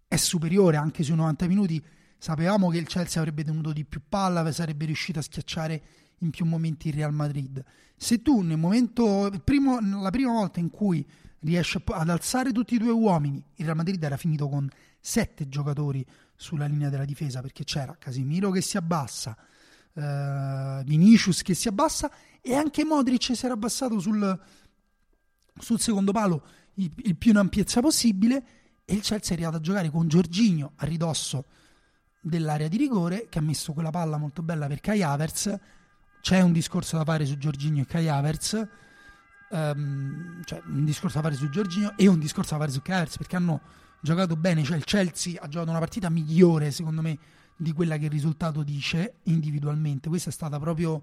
è 0.07 0.14
superiore 0.14 0.77
anche 0.77 1.03
sui 1.03 1.17
90 1.17 1.49
minuti. 1.49 1.85
Sapevamo 2.19 2.69
che 2.69 2.79
il 2.79 2.87
Chelsea 2.87 3.21
avrebbe 3.21 3.43
tenuto 3.43 3.73
di 3.73 3.85
più 3.85 4.03
palla, 4.09 4.53
sarebbe 4.53 4.85
riuscito 4.85 5.19
a 5.19 5.23
schiacciare 5.23 5.83
in 6.19 6.31
più 6.31 6.45
momenti 6.45 6.87
il 6.87 6.95
Real 6.95 7.12
Madrid. 7.12 7.64
Se 7.97 8.23
tu 8.23 8.43
nel 8.43 8.59
momento, 8.59 9.29
primo, 9.43 9.81
la 9.81 10.11
prima 10.11 10.31
volta 10.31 10.61
in 10.61 10.71
cui 10.71 11.05
riesci 11.40 11.83
ad 11.85 12.09
alzare 12.09 12.53
tutti 12.53 12.77
i 12.77 12.79
tuoi 12.79 12.93
uomini, 12.93 13.45
il 13.57 13.64
Real 13.64 13.77
Madrid 13.77 14.01
era 14.01 14.17
finito 14.17 14.49
con 14.49 14.71
sette 15.01 15.49
giocatori 15.49 16.07
sulla 16.37 16.66
linea 16.66 16.88
della 16.88 17.05
difesa 17.05 17.40
perché 17.40 17.64
c'era 17.64 17.97
Casimiro 17.99 18.51
che 18.51 18.61
si 18.61 18.77
abbassa, 18.77 19.37
uh, 19.92 20.83
Vinicius 20.85 21.42
che 21.42 21.55
si 21.55 21.68
abbassa 21.68 22.11
e 22.40 22.55
anche 22.55 22.85
Modric 22.85 23.35
si 23.35 23.44
era 23.44 23.55
abbassato 23.55 23.99
sul, 24.01 24.40
sul 25.59 25.81
secondo 25.81 26.12
palo 26.12 26.47
il, 26.75 26.92
il, 27.05 27.16
più 27.16 27.31
in 27.31 27.38
ampiezza 27.38 27.81
possibile 27.81 28.44
e 28.85 28.94
il 28.94 29.01
Chelsea 29.01 29.31
è 29.31 29.33
arrivato 29.35 29.57
a 29.57 29.61
giocare 29.61 29.90
con 29.90 30.09
Giorginio 30.09 30.73
a 30.77 30.85
ridosso 30.85 31.47
dell'area 32.20 32.68
di 32.68 32.77
rigore 32.77 33.29
che 33.29 33.38
ha 33.38 33.42
messo 33.42 33.73
quella 33.73 33.90
palla 33.90 34.16
molto 34.16 34.42
bella 34.42 34.66
per 34.66 34.81
Kai 34.81 35.03
Havertz. 35.03 35.59
C'è 36.20 36.40
un 36.40 36.53
discorso 36.53 36.97
da 36.97 37.05
fare 37.05 37.27
su 37.27 37.37
Giorginio 37.37 37.83
e 37.83 37.87
Kai 37.87 38.09
Havertz 38.09 38.68
um, 39.51 40.42
cioè 40.44 40.62
un 40.66 40.85
discorso 40.85 41.16
da 41.16 41.23
fare 41.23 41.37
su 41.37 41.49
Giorginio 41.49 41.94
e 41.97 42.07
un 42.07 42.18
discorso 42.18 42.53
da 42.53 42.61
fare 42.61 42.73
su 42.73 42.83
Kai 42.83 42.97
Havertz 42.97 43.16
perché 43.16 43.37
hanno 43.37 43.61
giocato 44.05 44.37
bene, 44.37 44.62
cioè 44.62 44.77
il 44.77 44.85
Chelsea 44.85 45.40
ha 45.40 45.49
giocato 45.49 45.71
una 45.71 45.79
partita 45.79 46.11
migliore 46.11 46.71
secondo 46.71 47.01
me 47.01 47.19
di 47.57 47.73
quella 47.73 47.97
che 47.97 48.05
il 48.05 48.11
risultato 48.11 48.62
dice 48.62 49.14
individualmente. 49.25 50.11
Questa 50.11 50.29
è 50.29 50.33
stata 50.33 50.59
proprio 50.59 51.03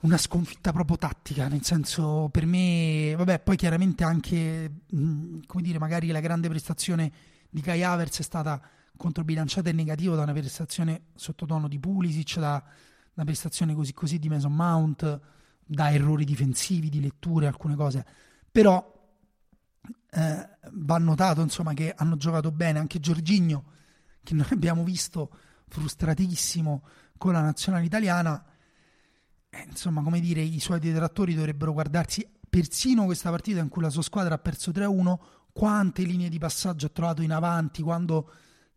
una 0.00 0.18
sconfitta 0.18 0.72
proprio 0.72 0.98
tattica, 0.98 1.46
nel 1.46 1.62
senso 1.62 2.28
per 2.30 2.44
me, 2.44 3.14
vabbè, 3.16 3.40
poi 3.40 3.56
chiaramente 3.56 4.02
anche, 4.02 4.80
come 4.90 5.62
dire, 5.62 5.78
magari 5.78 6.08
la 6.08 6.20
grande 6.20 6.48
prestazione 6.48 7.12
di 7.48 7.60
Kai 7.60 7.84
Havertz 7.84 8.18
è 8.18 8.22
stata 8.22 8.60
controbilanciata 8.96 9.70
in 9.70 9.76
negativo 9.76 10.16
da 10.16 10.22
una 10.22 10.32
prestazione 10.32 11.04
sottotono 11.14 11.68
di 11.68 11.78
Pulisic, 11.78 12.38
da 12.38 12.62
una 13.14 13.24
prestazione 13.24 13.74
così 13.74 13.94
così 13.94 14.18
di 14.18 14.28
Mason 14.28 14.54
Mount, 14.54 15.20
da 15.64 15.92
errori 15.92 16.24
difensivi, 16.24 16.88
di 16.88 17.00
letture, 17.00 17.46
alcune 17.46 17.76
cose, 17.76 18.04
però 18.50 18.93
eh, 20.14 20.48
va 20.74 20.98
notato 20.98 21.40
insomma 21.40 21.74
che 21.74 21.92
hanno 21.94 22.16
giocato 22.16 22.52
bene 22.52 22.78
anche 22.78 23.00
Giorginio, 23.00 23.64
che 24.22 24.34
noi 24.34 24.46
abbiamo 24.50 24.84
visto 24.84 25.30
frustratissimo 25.68 26.84
con 27.18 27.32
la 27.32 27.40
nazionale 27.40 27.84
italiana, 27.84 28.44
eh, 29.50 29.66
insomma, 29.68 30.02
come 30.02 30.20
dire, 30.20 30.40
i 30.40 30.60
suoi 30.60 30.78
detrattori 30.78 31.34
dovrebbero 31.34 31.72
guardarsi 31.72 32.26
persino 32.48 33.04
questa 33.06 33.30
partita 33.30 33.60
in 33.60 33.68
cui 33.68 33.82
la 33.82 33.90
sua 33.90 34.02
squadra 34.02 34.34
ha 34.34 34.38
perso 34.38 34.70
3-1, 34.70 35.18
quante 35.52 36.02
linee 36.02 36.28
di 36.28 36.38
passaggio 36.38 36.86
ha 36.86 36.90
trovato 36.90 37.22
in 37.22 37.32
avanti, 37.32 37.82
quando 37.82 38.30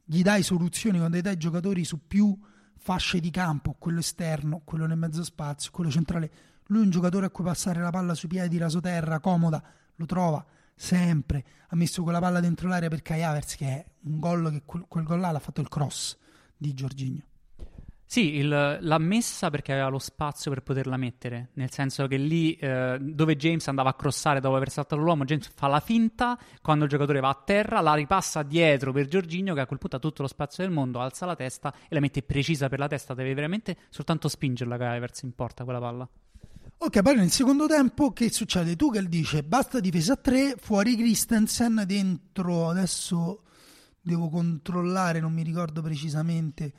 gli 0.03 0.23
dai 0.23 0.41
soluzioni, 0.41 0.97
quando 0.97 1.17
gli 1.17 1.21
dai 1.21 1.37
giocatori 1.37 1.83
su 1.83 2.07
più 2.07 2.35
fasce 2.79 3.19
di 3.19 3.29
campo, 3.29 3.75
quello 3.77 3.99
esterno, 3.99 4.61
quello 4.63 4.87
nel 4.87 4.97
mezzo 4.97 5.23
spazio, 5.23 5.69
quello 5.71 5.91
centrale. 5.91 6.31
Lui 6.67 6.81
è 6.81 6.83
un 6.83 6.89
giocatore 6.89 7.27
a 7.27 7.29
cui 7.29 7.43
passare 7.43 7.81
la 7.81 7.91
palla 7.91 8.15
sui 8.15 8.27
piedi, 8.27 8.57
rasoterra, 8.57 9.19
comoda, 9.19 9.63
lo 9.95 10.05
trova 10.05 10.43
sempre. 10.77 11.43
Ha 11.69 11.75
messo 11.75 12.03
quella 12.03 12.19
palla 12.19 12.39
dentro 12.39 12.69
l'area 12.69 12.87
per 12.87 13.01
Kai 13.01 13.23
Havertz, 13.23 13.55
che 13.55 13.65
è 13.65 13.85
un 14.03 14.19
gol 14.19 14.51
che 14.51 14.61
quel, 14.63 14.85
quel 14.87 15.03
gol 15.03 15.19
là 15.19 15.31
l'ha 15.31 15.39
fatto 15.39 15.59
il 15.59 15.67
cross 15.67 16.17
di 16.55 16.73
Giorginio. 16.73 17.25
Sì, 18.09 18.35
il, 18.35 18.77
l'ha 18.79 18.97
messa 18.99 19.49
perché 19.49 19.73
aveva 19.73 19.89
lo 19.89 19.99
spazio 19.99 20.49
per 20.49 20.63
poterla 20.63 20.95
mettere, 20.95 21.49
nel 21.55 21.69
senso 21.71 22.07
che 22.07 22.15
lì 22.15 22.53
eh, 22.55 22.97
dove 23.01 23.35
James 23.35 23.67
andava 23.67 23.89
a 23.89 23.95
crossare 23.95 24.39
dopo 24.39 24.55
aver 24.55 24.69
saltato 24.69 25.01
l'uomo, 25.01 25.25
James 25.25 25.51
fa 25.53 25.67
la 25.67 25.81
finta, 25.81 26.39
quando 26.61 26.85
il 26.85 26.89
giocatore 26.89 27.19
va 27.19 27.27
a 27.27 27.43
terra 27.43 27.81
la 27.81 27.95
ripassa 27.95 28.43
dietro 28.43 28.93
per 28.93 29.07
Giorginio 29.07 29.53
che 29.53 29.59
a 29.59 29.65
quel 29.65 29.77
punto 29.77 29.97
ha 29.97 29.99
tutto 29.99 30.21
lo 30.21 30.29
spazio 30.29 30.63
del 30.63 30.71
mondo, 30.71 31.01
alza 31.01 31.25
la 31.25 31.35
testa 31.35 31.73
e 31.89 31.93
la 31.95 31.99
mette 31.99 32.23
precisa 32.23 32.69
per 32.69 32.79
la 32.79 32.87
testa, 32.87 33.13
deve 33.13 33.33
veramente 33.33 33.75
soltanto 33.89 34.29
spingerla 34.29 34.77
che 34.77 34.85
Everts 34.85 35.23
in 35.23 35.35
porta 35.35 35.65
quella 35.65 35.79
palla. 35.79 36.09
Ok, 36.79 37.01
poi 37.01 37.15
nel 37.15 37.31
secondo 37.31 37.65
tempo 37.65 38.11
che 38.11 38.31
succede? 38.31 38.75
Tuchel 38.75 39.09
dice 39.09 39.41
basta 39.41 39.79
difesa 39.79 40.13
a 40.13 40.15
3, 40.15 40.57
fuori 40.59 40.95
Christensen, 40.95 41.83
dentro 41.87 42.69
adesso 42.69 43.41
devo 43.99 44.29
controllare, 44.29 45.19
non 45.19 45.33
mi 45.33 45.41
ricordo 45.41 45.81
precisamente 45.81 46.73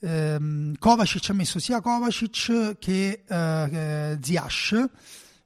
ehm, 0.00 0.76
Kovacic 0.76 1.30
ha 1.30 1.32
messo 1.32 1.60
sia 1.60 1.80
Kovacic 1.80 2.76
che 2.80 3.22
eh, 3.24 4.18
Ziash 4.20 4.84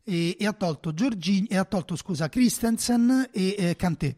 e, 0.02 0.36
e, 0.38 0.46
ha 0.46 0.52
tolto, 0.54 0.94
Giorgini, 0.94 1.46
e 1.46 1.58
ha 1.58 1.64
tolto 1.64 1.94
scusa, 1.94 2.30
Christensen 2.30 3.28
e 3.30 3.54
eh, 3.58 3.76
Kanté. 3.76 4.16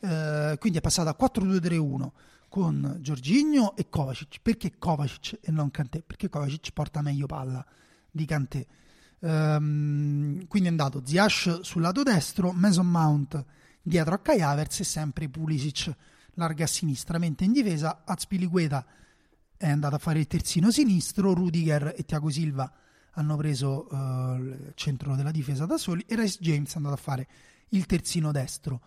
Eh, 0.00 0.56
quindi 0.60 0.78
è 0.78 0.82
passato 0.82 1.08
a 1.08 1.16
4-2-3-1 1.18 2.08
con 2.50 2.98
Giorginio 3.00 3.74
e 3.74 3.88
Kovacic. 3.88 4.40
Perché 4.42 4.76
Kovacic 4.78 5.38
e 5.40 5.50
non 5.50 5.70
Kanté? 5.70 6.02
Perché 6.06 6.28
Kovacic 6.28 6.72
porta 6.72 7.00
meglio 7.00 7.24
palla 7.24 7.64
di 8.10 8.26
Kanté. 8.26 8.66
Um, 9.24 10.46
quindi 10.48 10.68
è 10.68 10.70
andato 10.70 11.00
Ziash 11.02 11.60
sul 11.60 11.80
lato 11.80 12.02
destro, 12.02 12.52
Mason 12.52 12.86
Mount 12.86 13.42
dietro 13.80 14.12
a 14.12 14.18
Kai 14.18 14.42
Havertz 14.42 14.80
e 14.80 14.84
sempre 14.84 15.30
Pulisic 15.30 15.90
larga 16.34 16.64
a 16.64 16.66
sinistra, 16.66 17.16
mentre 17.16 17.46
in 17.46 17.52
difesa 17.52 18.02
Azpilicueta 18.04 18.84
è 19.56 19.70
andato 19.70 19.94
a 19.94 19.98
fare 19.98 20.18
il 20.18 20.26
terzino 20.26 20.70
sinistro, 20.70 21.32
Rudiger 21.32 21.94
e 21.96 22.04
Thiago 22.04 22.28
Silva 22.28 22.70
hanno 23.12 23.36
preso 23.38 23.86
uh, 23.90 24.34
il 24.36 24.72
centro 24.74 25.16
della 25.16 25.30
difesa 25.30 25.64
da 25.64 25.78
soli 25.78 26.04
e 26.06 26.16
Rice 26.16 26.38
James 26.42 26.74
è 26.74 26.76
andato 26.76 26.94
a 26.94 26.98
fare 26.98 27.26
il 27.70 27.86
terzino 27.86 28.30
destro. 28.30 28.82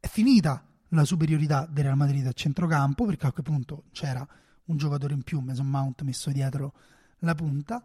È 0.00 0.08
finita 0.08 0.66
la 0.88 1.04
superiorità 1.04 1.68
del 1.70 1.84
Real 1.84 1.96
Madrid 1.96 2.26
a 2.26 2.32
centrocampo 2.32 3.04
perché 3.04 3.28
a 3.28 3.32
quel 3.32 3.44
punto 3.44 3.84
c'era 3.92 4.26
un 4.64 4.76
giocatore 4.76 5.14
in 5.14 5.22
più, 5.22 5.38
Mason 5.38 5.68
Mount 5.68 6.02
messo 6.02 6.30
dietro 6.30 6.72
la 7.20 7.36
punta 7.36 7.80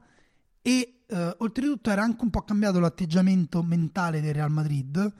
e 0.63 1.03
uh, 1.07 1.15
oltretutto 1.37 1.91
era 1.91 2.01
anche 2.01 2.23
un 2.23 2.31
po' 2.31 2.41
cambiato 2.41 2.79
l'atteggiamento 2.79 3.61
mentale 3.61 4.21
del 4.21 4.33
Real 4.33 4.49
Madrid 4.51 5.13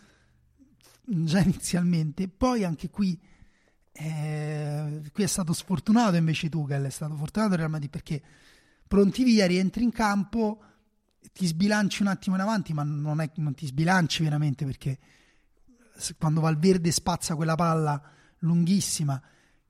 già 1.06 1.40
inizialmente, 1.42 2.28
poi 2.28 2.64
anche 2.64 2.90
qui 2.90 3.20
eh, 3.96 5.04
qui 5.14 5.24
è 5.24 5.28
stato 5.28 5.54
sfortunato 5.54 6.16
invece 6.16 6.50
Tuchel, 6.50 6.86
è 6.86 6.90
stato 6.90 7.16
fortunato 7.16 7.56
Real 7.56 7.70
Madrid 7.70 7.92
perché 7.92 8.22
pronti 8.88 9.24
via, 9.24 9.46
rientri 9.46 9.84
in 9.84 9.92
campo, 9.92 10.64
ti 11.32 11.46
sbilanci 11.46 12.02
un 12.02 12.08
attimo 12.08 12.36
in 12.36 12.42
avanti, 12.42 12.74
ma 12.74 12.84
non, 12.84 13.22
è, 13.22 13.32
non 13.36 13.54
ti 13.54 13.68
sbilanci 13.68 14.24
veramente 14.24 14.66
perché 14.66 14.98
quando 16.18 16.42
Valverde 16.42 16.92
spazza 16.92 17.36
quella 17.36 17.56
palla 17.56 18.02
lunghissima 18.40 19.22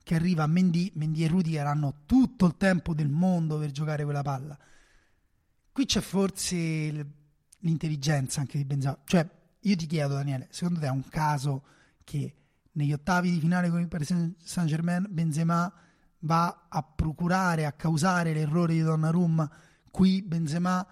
che 0.02 0.14
arriva 0.14 0.42
a 0.42 0.46
Mendy, 0.46 0.90
Mendy 0.94 1.24
e 1.24 1.28
Rudiger 1.28 1.66
hanno 1.66 2.02
tutto 2.06 2.46
il 2.46 2.56
tempo 2.56 2.94
del 2.94 3.08
mondo 3.08 3.58
per 3.58 3.70
giocare 3.70 4.04
quella 4.04 4.22
palla. 4.22 4.58
Qui 5.74 5.86
c'è 5.86 6.00
forse 6.00 6.56
l'intelligenza 7.58 8.38
anche 8.38 8.58
di 8.58 8.64
Benzema. 8.64 8.96
Cioè, 9.04 9.28
io 9.58 9.74
ti 9.74 9.86
chiedo, 9.86 10.14
Daniele, 10.14 10.46
secondo 10.52 10.78
te 10.78 10.86
è 10.86 10.90
un 10.90 11.08
caso 11.08 11.64
che 12.04 12.32
negli 12.74 12.92
ottavi 12.92 13.32
di 13.32 13.40
finale 13.40 13.70
con 13.70 13.80
il 13.80 13.88
Paris 13.88 14.34
Saint-Germain 14.40 15.04
Benzema 15.10 15.72
va 16.20 16.66
a 16.68 16.82
procurare, 16.84 17.66
a 17.66 17.72
causare 17.72 18.32
l'errore 18.32 18.74
di 18.74 18.82
Donnarumma, 18.82 19.50
qui 19.90 20.22
Benzema 20.22 20.86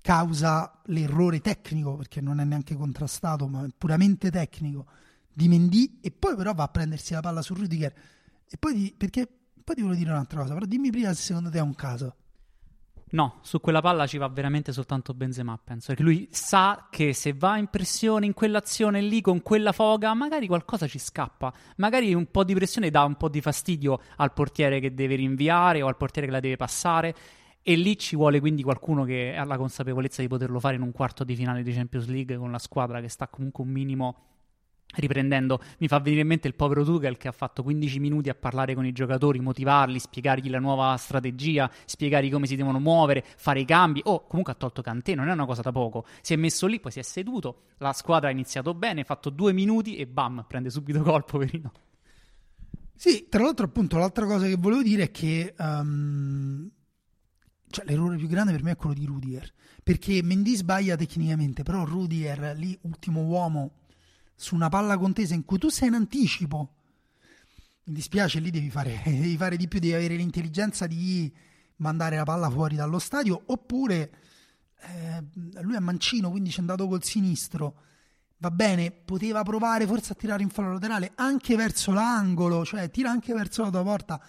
causa 0.00 0.80
l'errore 0.86 1.42
tecnico, 1.42 1.96
perché 1.96 2.22
non 2.22 2.40
è 2.40 2.44
neanche 2.44 2.74
contrastato, 2.74 3.46
ma 3.46 3.66
è 3.66 3.68
puramente 3.76 4.30
tecnico, 4.30 4.86
di 5.30 5.48
Mendy 5.48 5.98
e 6.00 6.10
poi 6.10 6.34
però 6.34 6.54
va 6.54 6.62
a 6.62 6.68
prendersi 6.68 7.12
la 7.12 7.20
palla 7.20 7.42
su 7.42 7.52
Rudiger. 7.52 7.94
E 8.48 8.56
poi, 8.56 8.94
perché, 8.96 9.28
poi 9.62 9.74
ti 9.74 9.82
voglio 9.82 9.96
dire 9.96 10.12
un'altra 10.12 10.40
cosa, 10.40 10.54
però 10.54 10.64
dimmi 10.64 10.90
prima 10.90 11.12
se 11.12 11.20
secondo 11.20 11.50
te 11.50 11.58
è 11.58 11.60
un 11.60 11.74
caso. 11.74 12.16
No, 13.12 13.40
su 13.42 13.60
quella 13.60 13.82
palla 13.82 14.06
ci 14.06 14.16
va 14.16 14.28
veramente 14.28 14.72
soltanto 14.72 15.12
Benzema, 15.12 15.58
penso, 15.62 15.88
perché 15.88 16.02
lui 16.02 16.28
sa 16.30 16.88
che 16.90 17.12
se 17.12 17.34
va 17.34 17.58
in 17.58 17.66
pressione 17.66 18.24
in 18.24 18.32
quell'azione 18.32 19.02
lì 19.02 19.20
con 19.20 19.42
quella 19.42 19.72
foga, 19.72 20.14
magari 20.14 20.46
qualcosa 20.46 20.86
ci 20.86 20.98
scappa, 20.98 21.52
magari 21.76 22.14
un 22.14 22.30
po' 22.30 22.42
di 22.42 22.54
pressione 22.54 22.88
dà 22.88 23.04
un 23.04 23.16
po' 23.16 23.28
di 23.28 23.42
fastidio 23.42 24.00
al 24.16 24.32
portiere 24.32 24.80
che 24.80 24.94
deve 24.94 25.16
rinviare 25.16 25.82
o 25.82 25.88
al 25.88 25.96
portiere 25.98 26.26
che 26.26 26.32
la 26.32 26.40
deve 26.40 26.56
passare. 26.56 27.14
E 27.60 27.76
lì 27.76 27.98
ci 27.98 28.16
vuole 28.16 28.40
quindi 28.40 28.62
qualcuno 28.62 29.04
che 29.04 29.36
ha 29.36 29.44
la 29.44 29.56
consapevolezza 29.56 30.22
di 30.22 30.26
poterlo 30.26 30.58
fare 30.58 30.76
in 30.76 30.82
un 30.82 30.90
quarto 30.90 31.22
di 31.22 31.36
finale 31.36 31.62
di 31.62 31.72
Champions 31.72 32.08
League 32.08 32.36
con 32.36 32.50
la 32.50 32.58
squadra 32.58 33.00
che 33.00 33.08
sta 33.08 33.28
comunque 33.28 33.62
un 33.62 33.70
minimo 33.70 34.16
Riprendendo, 34.94 35.60
mi 35.78 35.88
fa 35.88 36.00
venire 36.00 36.20
in 36.20 36.26
mente 36.26 36.48
il 36.48 36.54
povero 36.54 36.84
Tuchel 36.84 37.16
che 37.16 37.28
ha 37.28 37.32
fatto 37.32 37.62
15 37.62 37.98
minuti 37.98 38.28
a 38.28 38.34
parlare 38.34 38.74
con 38.74 38.84
i 38.84 38.92
giocatori, 38.92 39.40
motivarli, 39.40 39.98
spiegargli 39.98 40.50
la 40.50 40.58
nuova 40.58 40.94
strategia, 40.96 41.70
spiegargli 41.86 42.30
come 42.30 42.46
si 42.46 42.56
devono 42.56 42.78
muovere, 42.78 43.24
fare 43.36 43.60
i 43.60 43.64
cambi. 43.64 44.02
Oh, 44.04 44.26
comunque 44.26 44.52
ha 44.52 44.56
tolto 44.56 44.82
Cantè, 44.82 45.14
non 45.14 45.28
è 45.28 45.32
una 45.32 45.46
cosa 45.46 45.62
da 45.62 45.72
poco. 45.72 46.04
Si 46.20 46.34
è 46.34 46.36
messo 46.36 46.66
lì, 46.66 46.78
poi 46.78 46.92
si 46.92 46.98
è 46.98 47.02
seduto, 47.02 47.62
la 47.78 47.92
squadra 47.94 48.28
ha 48.28 48.32
iniziato 48.32 48.74
bene, 48.74 49.00
ha 49.00 49.04
fatto 49.04 49.30
due 49.30 49.52
minuti 49.52 49.96
e 49.96 50.06
bam, 50.06 50.44
prende 50.46 50.68
subito 50.68 51.02
colpo, 51.02 51.38
poverino. 51.38 51.72
Sì, 52.94 53.26
tra 53.28 53.42
l'altro 53.42 53.64
appunto 53.64 53.96
l'altra 53.96 54.26
cosa 54.26 54.46
che 54.46 54.56
volevo 54.56 54.82
dire 54.82 55.04
è 55.04 55.10
che 55.10 55.54
um, 55.58 56.70
cioè, 57.68 57.84
l'errore 57.86 58.16
più 58.16 58.28
grande 58.28 58.52
per 58.52 58.62
me 58.62 58.72
è 58.72 58.76
quello 58.76 58.94
di 58.94 59.06
Rudiger, 59.06 59.50
perché 59.82 60.22
Mendy 60.22 60.54
sbaglia 60.54 60.96
tecnicamente, 60.96 61.62
però 61.62 61.84
Rudiger 61.84 62.54
lì, 62.56 62.78
ultimo 62.82 63.22
uomo 63.22 63.80
su 64.42 64.56
una 64.56 64.68
palla 64.68 64.98
contesa 64.98 65.34
in 65.34 65.44
cui 65.44 65.56
tu 65.56 65.68
sei 65.68 65.86
in 65.86 65.94
anticipo. 65.94 66.74
Mi 67.84 67.94
dispiace, 67.94 68.40
lì 68.40 68.50
devi 68.50 68.70
fare, 68.70 69.00
devi 69.06 69.36
fare 69.36 69.56
di 69.56 69.68
più, 69.68 69.78
devi 69.78 69.94
avere 69.94 70.16
l'intelligenza 70.16 70.88
di 70.88 71.32
mandare 71.76 72.16
la 72.16 72.24
palla 72.24 72.50
fuori 72.50 72.74
dallo 72.74 72.98
stadio, 72.98 73.40
oppure 73.46 74.10
eh, 74.80 75.24
lui 75.60 75.76
è 75.76 75.78
mancino, 75.78 76.28
quindi 76.30 76.50
ci 76.50 76.56
è 76.56 76.60
andato 76.60 76.88
col 76.88 77.04
sinistro. 77.04 77.76
Va 78.38 78.50
bene, 78.50 78.90
poteva 78.90 79.44
provare 79.44 79.86
forse 79.86 80.12
a 80.12 80.16
tirare 80.16 80.42
in 80.42 80.50
fallo 80.50 80.72
laterale 80.72 81.12
anche 81.14 81.54
verso 81.54 81.92
l'angolo, 81.92 82.64
cioè 82.64 82.90
tira 82.90 83.10
anche 83.10 83.32
verso 83.32 83.62
la 83.62 83.70
tua 83.70 83.84
porta, 83.84 84.20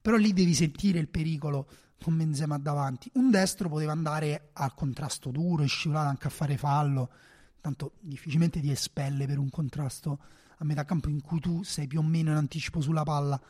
però 0.00 0.16
lì 0.16 0.32
devi 0.32 0.54
sentire 0.54 0.98
il 0.98 1.08
pericolo 1.08 1.68
con 2.02 2.16
Benzema 2.16 2.56
davanti. 2.56 3.10
Un 3.14 3.30
destro 3.30 3.68
poteva 3.68 3.92
andare 3.92 4.48
al 4.54 4.72
contrasto 4.72 5.30
duro 5.30 5.62
e 5.62 5.66
scivolare 5.66 6.08
anche 6.08 6.26
a 6.26 6.30
fare 6.30 6.56
fallo 6.56 7.10
tanto 7.62 7.92
difficilmente 8.00 8.60
ti 8.60 8.70
espelle 8.70 9.24
per 9.26 9.38
un 9.38 9.48
contrasto 9.48 10.18
a 10.58 10.64
metà 10.64 10.84
campo 10.84 11.08
in 11.08 11.22
cui 11.22 11.40
tu 11.40 11.62
sei 11.62 11.86
più 11.86 12.00
o 12.00 12.02
meno 12.02 12.30
in 12.30 12.36
anticipo 12.36 12.80
sulla 12.80 13.04
palla. 13.04 13.40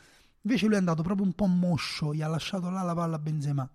Invece 0.42 0.66
lui 0.66 0.74
è 0.76 0.78
andato 0.78 1.02
proprio 1.02 1.26
un 1.26 1.32
po' 1.32 1.46
moscio, 1.46 2.14
gli 2.14 2.22
ha 2.22 2.28
lasciato 2.28 2.68
là 2.70 2.82
la 2.82 2.94
palla 2.94 3.16
a 3.16 3.18
Benzema. 3.18 3.68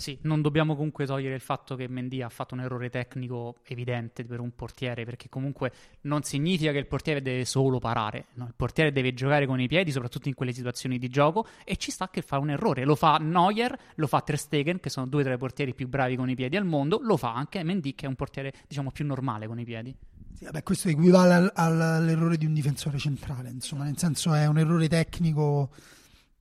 Sì, 0.00 0.16
non 0.22 0.40
dobbiamo 0.40 0.74
comunque 0.74 1.04
togliere 1.04 1.34
il 1.34 1.42
fatto 1.42 1.76
che 1.76 1.86
Mendy 1.86 2.22
ha 2.22 2.30
fatto 2.30 2.54
un 2.54 2.62
errore 2.62 2.88
tecnico 2.88 3.56
evidente 3.64 4.24
per 4.24 4.40
un 4.40 4.54
portiere, 4.54 5.04
perché 5.04 5.28
comunque 5.28 5.72
non 6.02 6.22
significa 6.22 6.72
che 6.72 6.78
il 6.78 6.86
portiere 6.86 7.20
deve 7.20 7.44
solo 7.44 7.78
parare, 7.78 8.28
no? 8.36 8.46
il 8.46 8.54
portiere 8.56 8.92
deve 8.92 9.12
giocare 9.12 9.44
con 9.44 9.60
i 9.60 9.68
piedi, 9.68 9.92
soprattutto 9.92 10.28
in 10.28 10.34
quelle 10.34 10.54
situazioni 10.54 10.96
di 10.96 11.10
gioco, 11.10 11.46
e 11.66 11.76
ci 11.76 11.90
sta 11.90 12.08
che 12.08 12.22
fa 12.22 12.38
un 12.38 12.48
errore. 12.48 12.86
Lo 12.86 12.94
fa 12.94 13.18
Neuer, 13.18 13.78
lo 13.96 14.06
fa 14.06 14.22
Ter 14.22 14.38
Stegen, 14.38 14.80
che 14.80 14.88
sono 14.88 15.06
due 15.06 15.22
tra 15.22 15.34
i 15.34 15.36
portieri 15.36 15.74
più 15.74 15.86
bravi 15.86 16.16
con 16.16 16.30
i 16.30 16.34
piedi 16.34 16.56
al 16.56 16.64
mondo, 16.64 16.98
lo 17.02 17.18
fa 17.18 17.34
anche 17.34 17.62
Mendy, 17.62 17.94
che 17.94 18.06
è 18.06 18.08
un 18.08 18.14
portiere, 18.14 18.54
diciamo, 18.66 18.90
più 18.92 19.04
normale 19.04 19.46
con 19.46 19.60
i 19.60 19.64
piedi. 19.64 19.94
Sì, 20.32 20.44
vabbè, 20.44 20.62
questo 20.62 20.88
equivale 20.88 21.34
al, 21.34 21.52
al, 21.54 21.78
all'errore 21.78 22.38
di 22.38 22.46
un 22.46 22.54
difensore 22.54 22.96
centrale, 22.96 23.50
insomma, 23.50 23.84
nel 23.84 23.98
senso 23.98 24.32
è 24.32 24.46
un 24.46 24.56
errore 24.56 24.88
tecnico 24.88 25.68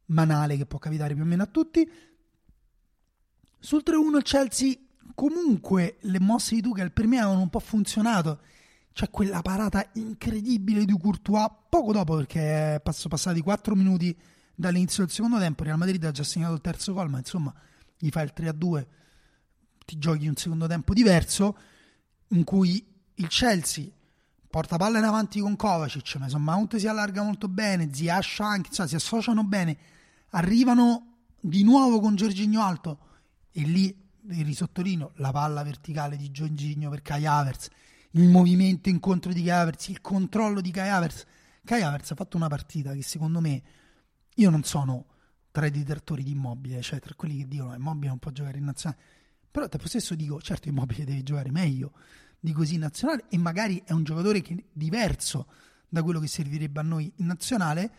manale 0.05 0.55
che 0.55 0.65
può 0.65 0.79
capitare 0.79 1.13
più 1.13 1.23
o 1.23 1.25
meno 1.25 1.43
a 1.43 1.47
tutti 1.47 1.87
sul 3.59 3.83
3-1 3.85 4.15
il 4.15 4.23
Chelsea 4.23 4.73
comunque 5.13 5.97
le 6.01 6.19
mosse 6.19 6.55
di 6.55 6.61
Tuchel 6.61 6.91
per 6.93 7.05
me 7.07 7.19
avevano 7.19 7.41
un 7.41 7.49
po' 7.49 7.59
funzionato. 7.59 8.39
C'è 8.93 9.09
quella 9.09 9.41
parata 9.41 9.87
incredibile 9.93 10.85
di 10.85 10.97
Courtois 10.97 11.49
poco 11.69 11.91
dopo 11.91 12.15
perché 12.15 12.81
sono 12.91 13.09
passati 13.09 13.41
4 13.41 13.75
minuti 13.75 14.17
dall'inizio 14.55 15.03
del 15.03 15.11
secondo 15.11 15.37
tempo. 15.37 15.63
Real 15.63 15.77
Madrid 15.77 16.03
ha 16.05 16.11
già 16.11 16.23
segnato 16.23 16.53
il 16.53 16.61
terzo 16.61 16.93
gol, 16.93 17.09
ma 17.09 17.17
insomma 17.17 17.53
gli 17.97 18.09
fa 18.09 18.21
il 18.21 18.31
3-2, 18.35 18.85
ti 19.85 19.97
giochi 19.97 20.27
un 20.27 20.35
secondo 20.35 20.67
tempo 20.67 20.93
diverso 20.93 21.57
in 22.29 22.43
cui 22.43 22.85
il 23.15 23.27
Chelsea 23.27 23.85
porta 24.49 24.77
palla 24.77 24.99
in 24.99 25.03
avanti 25.03 25.39
con 25.39 25.55
Kovacic, 25.55 26.15
Mason 26.15 26.41
Mount 26.41 26.77
si 26.77 26.87
allarga 26.87 27.23
molto 27.23 27.47
bene, 27.47 27.93
Ziascia 27.93 28.45
anche, 28.45 28.71
cioè, 28.71 28.87
si 28.87 28.95
associano 28.95 29.43
bene, 29.43 29.77
arrivano 30.29 31.17
di 31.39 31.63
nuovo 31.63 31.99
con 31.99 32.15
Giorginio 32.15 32.61
Alto 32.61 33.07
e 33.51 33.61
lì 33.61 34.07
risottolineo 34.27 35.11
la 35.15 35.31
palla 35.31 35.63
verticale 35.63 36.15
di 36.17 36.31
Giorginio 36.31 36.89
per 36.89 37.01
Kai 37.01 37.25
Havertz, 37.25 37.69
il 38.11 38.27
movimento 38.27 38.89
incontro 38.89 39.33
di 39.33 39.43
Kai 39.43 39.59
Havertz, 39.59 39.87
il 39.87 40.01
controllo 40.01 40.61
di 40.61 40.71
Kai 40.71 40.89
Havertz. 40.89 41.25
Kai 41.63 41.81
Havertz 41.81 42.11
ha 42.11 42.15
fatto 42.15 42.37
una 42.37 42.47
partita 42.47 42.93
che 42.93 43.01
secondo 43.01 43.39
me 43.39 43.61
io 44.35 44.49
non 44.49 44.63
sono 44.63 45.05
tra 45.51 45.65
i 45.65 45.71
detrattori 45.71 46.23
di 46.23 46.31
Immobile, 46.31 46.81
cioè 46.81 46.99
tra 46.99 47.13
quelli 47.15 47.37
che 47.37 47.47
dicono 47.47 47.73
Immobile 47.73 48.09
non 48.09 48.19
può 48.19 48.31
giocare 48.31 48.57
in 48.57 48.65
nazionale, 48.65 49.01
però 49.49 49.65
al 49.65 49.71
tempo 49.71 49.87
stesso 49.87 50.15
dico 50.15 50.39
certo 50.41 50.69
Immobile 50.69 51.05
deve 51.05 51.23
giocare 51.23 51.51
meglio 51.51 51.93
di 52.39 52.51
così 52.53 52.75
in 52.75 52.81
nazionale 52.81 53.25
e 53.29 53.37
magari 53.37 53.81
è 53.85 53.91
un 53.91 54.03
giocatore 54.03 54.41
che 54.41 54.53
è 54.53 54.63
diverso 54.71 55.47
da 55.89 56.03
quello 56.03 56.19
che 56.19 56.27
servirebbe 56.27 56.79
a 56.79 56.83
noi 56.83 57.11
in 57.17 57.25
nazionale. 57.25 57.91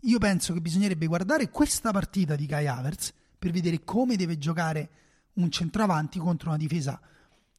Io 0.00 0.18
penso 0.18 0.52
che 0.52 0.60
bisognerebbe 0.60 1.06
guardare 1.06 1.50
questa 1.50 1.90
partita 1.90 2.36
di 2.36 2.46
Kai 2.46 2.66
Havertz 2.66 3.12
per 3.38 3.50
vedere 3.50 3.84
come 3.84 4.16
deve 4.16 4.38
giocare 4.38 4.90
un 5.34 5.50
centravanti 5.50 6.18
contro 6.18 6.50
una 6.50 6.58
difesa 6.58 7.00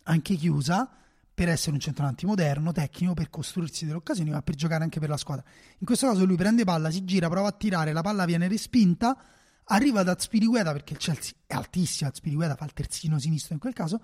anche 0.04 0.36
chiusa 0.36 0.90
per 1.36 1.50
essere 1.50 1.72
un 1.72 1.80
centravanti 1.80 2.26
moderno, 2.26 2.72
tecnico, 2.72 3.14
per 3.14 3.30
costruirsi 3.30 3.84
delle 3.86 3.98
occasioni, 3.98 4.30
ma 4.30 4.42
per 4.42 4.56
giocare 4.56 4.84
anche 4.84 5.02
per 5.02 5.10
la 5.10 5.18
squadra. 5.18 5.44
In 5.80 5.86
questo 5.86 6.08
caso 6.08 6.24
lui 6.24 6.38
prende 6.38 6.64
palla, 6.64 6.90
si 6.90 7.04
gira, 7.04 7.28
prova 7.28 7.50
a 7.50 7.52
tirare, 7.52 7.92
la 7.92 8.02
palla 8.02 8.24
viene 8.24 8.48
respinta, 8.48 9.18
arriva 9.66 10.04
da 10.04 10.16
Spirigueta 10.18 10.72
perché 10.72 10.94
il 10.94 11.00
Chelsea 11.00 11.34
è 11.46 11.54
altissimo, 11.54 12.10
Spirigueta 12.14 12.56
fa 12.56 12.64
il 12.64 12.72
terzino 12.72 13.20
sinistro 13.20 13.54
in 13.54 13.60
quel 13.60 13.74
caso, 13.74 14.02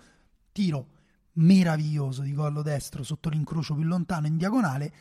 tiro 0.51 0.99
meraviglioso 1.33 2.21
di 2.21 2.33
collo 2.33 2.61
destro 2.61 3.03
sotto 3.03 3.29
l'incrocio 3.29 3.75
più 3.75 3.85
lontano 3.85 4.27
in 4.27 4.35
diagonale, 4.35 4.93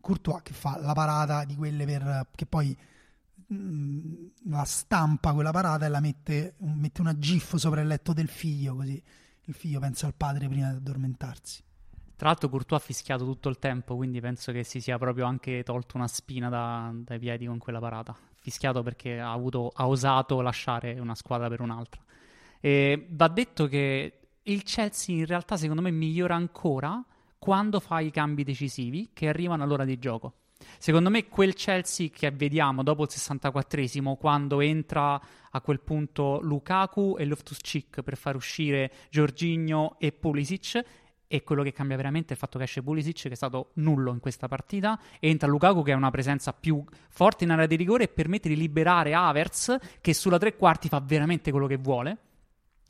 Courtois 0.00 0.42
che 0.42 0.52
fa 0.52 0.76
la 0.80 0.92
parata 0.92 1.44
di 1.44 1.54
quelle 1.54 1.84
per, 1.84 2.30
che 2.34 2.46
poi 2.46 2.76
la 3.52 4.64
stampa 4.64 5.32
quella 5.32 5.50
parata 5.50 5.86
e 5.86 5.88
la 5.88 6.00
mette, 6.00 6.54
mette 6.58 7.00
una 7.00 7.18
gif 7.18 7.56
sopra 7.56 7.80
il 7.80 7.88
letto 7.88 8.12
del 8.12 8.28
figlio, 8.28 8.76
così 8.76 9.02
il 9.44 9.54
figlio 9.54 9.80
pensa 9.80 10.06
al 10.06 10.14
padre 10.14 10.48
prima 10.48 10.70
di 10.70 10.76
addormentarsi. 10.76 11.62
Tra 12.14 12.28
l'altro 12.28 12.48
Courtois 12.48 12.80
ha 12.80 12.84
fischiato 12.84 13.24
tutto 13.24 13.48
il 13.48 13.58
tempo, 13.58 13.96
quindi 13.96 14.20
penso 14.20 14.52
che 14.52 14.62
si 14.62 14.80
sia 14.80 14.98
proprio 14.98 15.24
anche 15.24 15.62
tolto 15.62 15.96
una 15.96 16.06
spina 16.06 16.48
da, 16.48 16.92
dai 16.92 17.18
piedi 17.18 17.46
con 17.46 17.58
quella 17.58 17.80
parata. 17.80 18.14
Fischiato 18.36 18.82
perché 18.82 19.18
ha, 19.18 19.32
avuto, 19.32 19.72
ha 19.74 19.88
osato 19.88 20.40
lasciare 20.42 20.98
una 20.98 21.14
squadra 21.14 21.48
per 21.48 21.60
un'altra. 21.60 22.00
E 22.60 23.06
va 23.10 23.28
detto 23.28 23.66
che 23.66 24.20
il 24.42 24.62
Chelsea 24.62 25.16
in 25.16 25.26
realtà 25.26 25.56
secondo 25.56 25.80
me 25.80 25.90
migliora 25.90 26.34
ancora 26.34 27.02
quando 27.38 27.80
fa 27.80 28.00
i 28.00 28.10
cambi 28.10 28.44
decisivi 28.44 29.10
che 29.14 29.28
arrivano 29.28 29.62
all'ora 29.62 29.84
di 29.84 29.98
gioco. 29.98 30.34
Secondo 30.78 31.10
me 31.10 31.28
quel 31.28 31.54
Chelsea 31.54 32.08
che 32.08 32.30
vediamo 32.30 32.82
dopo 32.82 33.02
il 33.02 33.08
64esimo, 33.10 34.16
quando 34.16 34.60
entra 34.60 35.20
a 35.50 35.60
quel 35.60 35.80
punto 35.80 36.40
Lukaku 36.40 37.16
e 37.18 37.24
Loftus-Cheek 37.24 38.02
per 38.02 38.16
far 38.16 38.36
uscire 38.36 38.90
Giorginio 39.10 39.98
e 39.98 40.12
Pulisic, 40.12 40.84
e 41.32 41.44
quello 41.44 41.62
che 41.62 41.72
cambia 41.72 41.96
veramente 41.96 42.30
è 42.30 42.32
il 42.32 42.38
fatto 42.38 42.58
che 42.58 42.64
esce 42.64 42.82
Pulisic 42.82 43.22
che 43.22 43.28
è 43.28 43.36
stato 43.36 43.70
nullo 43.74 44.12
in 44.12 44.18
questa 44.18 44.48
partita. 44.48 44.98
E 45.20 45.28
entra 45.28 45.48
Lukaku 45.48 45.84
che 45.84 45.92
ha 45.92 45.96
una 45.96 46.10
presenza 46.10 46.52
più 46.52 46.82
forte 47.08 47.44
in 47.44 47.50
area 47.50 47.66
di 47.66 47.76
rigore 47.76 48.04
e 48.04 48.08
permette 48.08 48.48
di 48.48 48.56
liberare 48.56 49.14
Havertz 49.14 49.76
che 50.00 50.12
sulla 50.12 50.38
tre 50.38 50.56
quarti 50.56 50.88
fa 50.88 50.98
veramente 50.98 51.52
quello 51.52 51.68
che 51.68 51.76
vuole 51.76 52.18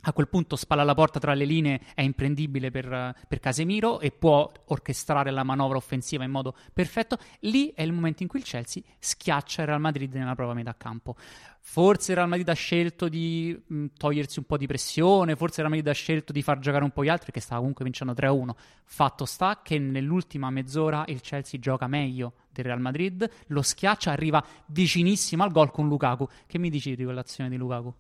a 0.03 0.13
quel 0.13 0.29
punto 0.29 0.57
spalla 0.57 0.83
la 0.83 0.95
porta 0.95 1.19
tra 1.19 1.35
le 1.35 1.45
linee 1.45 1.81
è 1.95 2.03
imprendibile 2.03 2.71
per, 2.71 3.15
per, 3.29 3.41
Casemiro 3.41 4.01
e 4.01 4.11
può 4.11 4.51
orchestrare 4.67 5.31
la 5.31 5.43
manovra 5.43 5.77
offensiva 5.77 6.25
in 6.25 6.31
modo 6.31 6.55
perfetto. 6.73 7.19
Lì 7.41 7.73
è 7.75 7.83
il 7.83 7.93
momento 7.93 8.23
in 8.23 8.29
cui 8.29 8.39
il 8.39 8.45
Chelsea 8.45 8.83
schiaccia 8.99 9.63
il 9.63 9.69
Real 9.69 9.81
Madrid 9.81 10.15
nella 10.15 10.35
prova 10.35 10.55
metà 10.55 10.75
campo. 10.77 11.17
Forse 11.63 12.13
il 12.13 12.17
Real 12.17 12.29
Madrid 12.29 12.49
ha 12.49 12.55
scelto 12.55 13.09
di 13.09 13.59
mh, 13.67 13.87
togliersi 13.97 14.39
un 14.39 14.47
po' 14.47 14.57
di 14.57 14.67
pressione, 14.67 15.37
forse 15.37 15.61
il 15.61 15.67
Real 15.67 15.71
Madrid 15.71 15.89
ha 15.89 15.95
scelto 15.95 16.33
di 16.33 16.43
far 16.43 16.59
giocare 16.59 16.85
un 16.85 16.91
po' 16.91 17.05
gli 17.05 17.09
altri, 17.09 17.33
che 17.33 17.41
stava 17.41 17.59
comunque 17.61 17.85
vincendo 17.85 18.15
3-1. 18.15 18.51
Fatto 18.85 19.25
sta 19.27 19.61
che 19.63 19.79
nell'ultima 19.79 20.51
mezz'ora 20.51 21.05
il 21.09 21.21
Chelsea 21.21 21.61
gioca 21.61 21.87
meglio 21.87 22.35
del 22.51 22.65
Real 22.65 22.81
Madrid, 22.81 23.29
lo 23.49 23.63
schiaccia, 23.63 24.11
arriva 24.11 24.45
vicinissimo 24.67 25.45
al 25.45 25.53
gol 25.53 25.71
con 25.71 25.87
Lukaku. 25.87 26.27
Che 26.47 26.59
mi 26.59 26.71
dici 26.71 26.97
di 26.97 27.05
quell'azione 27.05 27.51
di 27.51 27.57
Lukaku? 27.57 27.95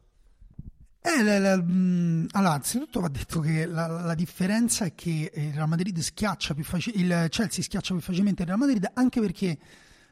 Eh, 1.03 1.23
la, 1.23 1.39
la, 1.39 1.57
mh, 1.57 2.27
allora, 2.33 2.53
anzitutto 2.53 3.01
va 3.01 3.09
detto 3.09 3.41
che 3.41 3.65
la, 3.65 3.87
la, 3.87 4.15
differenza 4.15 4.85
è 4.85 4.95
che 4.95 5.33
il 5.35 5.53
Real 5.55 5.67
Madrid 5.67 5.99
schiaccia 5.99 6.53
più 6.53 6.63
facilmente, 6.63 7.25
il 7.25 7.31
Chelsea 7.31 7.65
schiaccia 7.65 7.95
più 7.95 8.03
facilmente 8.03 8.43
il 8.43 8.49
Real 8.49 8.59
Madrid 8.61 8.91
anche 8.93 9.19
perché 9.19 9.59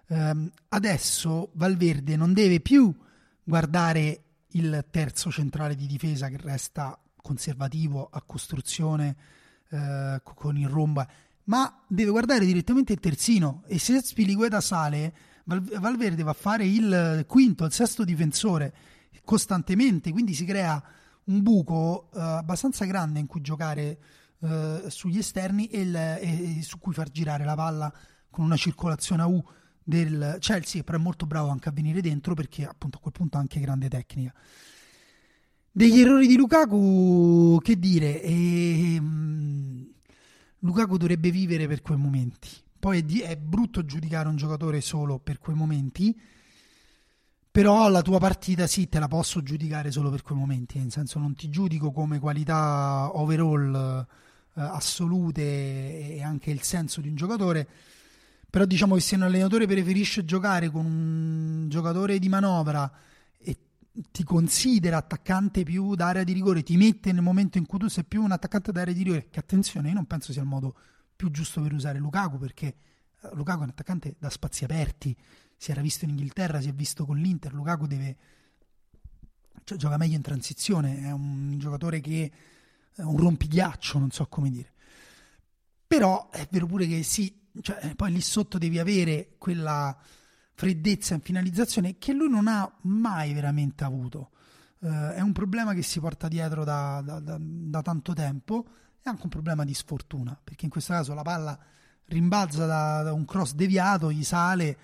ehm, 0.06 0.50
adesso 0.70 1.50
Valverde 1.52 2.16
non 2.16 2.32
deve 2.32 2.60
più 2.60 2.90
guardare 3.44 4.22
il 4.52 4.86
terzo 4.90 5.30
centrale 5.30 5.74
di 5.74 5.86
difesa 5.86 6.28
che 6.28 6.38
resta 6.38 6.98
conservativo 7.20 8.08
a 8.10 8.22
costruzione 8.22 9.16
eh, 9.68 10.22
con 10.24 10.56
il 10.56 10.68
romba, 10.68 11.06
ma 11.44 11.82
deve 11.86 12.10
guardare 12.10 12.46
direttamente 12.46 12.94
il 12.94 13.00
terzino. 13.00 13.62
E 13.66 13.78
se 13.78 14.00
Spiligueta 14.00 14.62
sale 14.62 15.12
Val- 15.44 15.62
Valverde 15.80 16.22
va 16.22 16.30
a 16.30 16.34
fare 16.34 16.64
il 16.64 17.26
quinto, 17.28 17.66
il 17.66 17.72
sesto 17.72 18.04
difensore 18.04 18.72
costantemente, 19.24 20.10
quindi 20.10 20.34
si 20.34 20.44
crea 20.44 20.82
un 21.24 21.42
buco 21.42 22.08
uh, 22.12 22.18
abbastanza 22.18 22.84
grande 22.84 23.18
in 23.18 23.26
cui 23.26 23.40
giocare 23.40 23.98
uh, 24.38 24.88
sugli 24.88 25.18
esterni 25.18 25.66
e, 25.66 25.80
il, 25.80 25.96
e, 25.96 26.58
su 26.62 26.78
cui 26.78 26.92
far 26.92 27.10
girare 27.10 27.44
la 27.44 27.54
palla 27.54 27.92
con 28.30 28.44
una 28.44 28.56
circolazione 28.56 29.22
a 29.22 29.26
U 29.26 29.42
del 29.82 30.36
Chelsea, 30.40 30.82
però 30.82 30.98
è 30.98 31.00
molto 31.00 31.26
bravo 31.26 31.48
anche 31.48 31.68
a 31.70 31.72
venire 31.72 32.00
dentro 32.00 32.34
perché 32.34 32.66
appunto 32.66 32.98
a 32.98 33.00
quel 33.00 33.12
punto 33.12 33.36
ha 33.36 33.40
anche 33.40 33.60
grande 33.60 33.88
tecnica. 33.88 34.34
Degli 35.70 36.00
errori 36.00 36.26
di 36.26 36.36
Lukaku, 36.36 37.58
che 37.62 37.78
dire, 37.78 38.20
e, 38.20 38.96
um, 38.98 39.86
Lukaku 40.60 40.96
dovrebbe 40.96 41.30
vivere 41.30 41.66
per 41.66 41.82
quei 41.82 41.96
momenti. 41.96 42.48
Poi 42.78 42.98
è, 42.98 43.02
di, 43.02 43.20
è 43.20 43.36
brutto 43.36 43.84
giudicare 43.84 44.28
un 44.28 44.36
giocatore 44.36 44.80
solo 44.80 45.18
per 45.18 45.38
quei 45.38 45.56
momenti, 45.56 46.18
però 47.50 47.88
la 47.88 48.02
tua 48.02 48.18
partita 48.18 48.66
sì, 48.66 48.88
te 48.88 48.98
la 48.98 49.08
posso 49.08 49.42
giudicare 49.42 49.90
solo 49.90 50.10
per 50.10 50.22
quei 50.22 50.38
momenti, 50.38 50.78
nel 50.78 50.92
senso 50.92 51.18
non 51.18 51.34
ti 51.34 51.48
giudico 51.48 51.90
come 51.90 52.18
qualità 52.18 53.10
overall 53.14 54.06
eh, 54.54 54.60
assolute 54.60 56.14
e 56.14 56.22
anche 56.22 56.50
il 56.50 56.62
senso 56.62 57.00
di 57.00 57.08
un 57.08 57.14
giocatore, 57.14 57.66
però 58.50 58.64
diciamo 58.64 58.94
che 58.94 59.00
se 59.00 59.16
un 59.16 59.22
allenatore 59.22 59.66
preferisce 59.66 60.24
giocare 60.24 60.70
con 60.70 60.84
un 60.84 61.68
giocatore 61.68 62.18
di 62.18 62.28
manovra 62.28 62.90
e 63.38 63.56
ti 64.10 64.24
considera 64.24 64.96
attaccante 64.96 65.62
più 65.64 65.94
d'area 65.94 66.24
di 66.24 66.32
rigore, 66.32 66.62
ti 66.62 66.76
mette 66.76 67.12
nel 67.12 67.22
momento 67.22 67.58
in 67.58 67.66
cui 67.66 67.78
tu 67.78 67.88
sei 67.88 68.04
più 68.04 68.22
un 68.22 68.32
attaccante 68.32 68.72
d'area 68.72 68.94
di 68.94 69.02
rigore, 69.02 69.28
che 69.30 69.38
attenzione, 69.38 69.88
io 69.88 69.94
non 69.94 70.06
penso 70.06 70.32
sia 70.32 70.42
il 70.42 70.48
modo 70.48 70.74
più 71.14 71.30
giusto 71.30 71.60
per 71.60 71.72
usare 71.72 71.98
Lukaku 71.98 72.38
perché 72.38 72.66
eh, 72.66 73.28
Lukaku 73.32 73.60
è 73.60 73.64
un 73.64 73.70
attaccante 73.70 74.14
da 74.18 74.30
spazi 74.30 74.64
aperti, 74.64 75.16
si 75.58 75.72
era 75.72 75.82
visto 75.82 76.04
in 76.04 76.12
Inghilterra, 76.12 76.60
si 76.60 76.68
è 76.68 76.72
visto 76.72 77.04
con 77.04 77.18
l'Inter, 77.18 77.52
Lukaku 77.52 77.86
deve 77.86 78.16
cioè, 79.64 79.76
gioca 79.76 79.98
meglio 79.98 80.16
in 80.16 80.22
transizione, 80.22 81.02
è 81.02 81.10
un 81.10 81.58
giocatore 81.58 82.00
che 82.00 82.32
è 82.94 83.02
un 83.02 83.18
rompighiaccio, 83.18 83.98
non 83.98 84.10
so 84.10 84.26
come 84.26 84.50
dire. 84.50 84.72
Però 85.86 86.30
è 86.30 86.46
vero 86.50 86.66
pure 86.66 86.86
che 86.86 87.02
sì, 87.02 87.48
cioè, 87.60 87.94
poi 87.96 88.12
lì 88.12 88.20
sotto 88.20 88.56
devi 88.56 88.78
avere 88.78 89.34
quella 89.36 89.94
freddezza 90.54 91.14
in 91.14 91.20
finalizzazione 91.20 91.98
che 91.98 92.12
lui 92.12 92.30
non 92.30 92.48
ha 92.48 92.70
mai 92.82 93.32
veramente 93.32 93.84
avuto. 93.84 94.30
eh, 94.80 95.14
è 95.14 95.20
un 95.20 95.32
problema 95.32 95.74
che 95.74 95.82
si 95.82 96.00
porta 96.00 96.28
dietro 96.28 96.64
da, 96.64 97.02
da, 97.04 97.20
da, 97.20 97.36
da, 97.38 97.82
tanto 97.82 98.12
tempo, 98.12 98.66
è 99.02 99.08
anche 99.08 99.22
un 99.24 99.28
problema 99.28 99.64
di 99.64 99.74
sfortuna, 99.74 100.38
perché 100.42 100.64
in 100.64 100.70
questo 100.70 100.92
caso 100.92 101.14
la 101.14 101.22
palla 101.22 101.58
rimbalza 102.06 102.64
da, 102.64 103.12
un 103.12 103.24
cross 103.24 103.52
deviato, 103.52 104.10
gli 104.10 104.24
sale, 104.24 104.78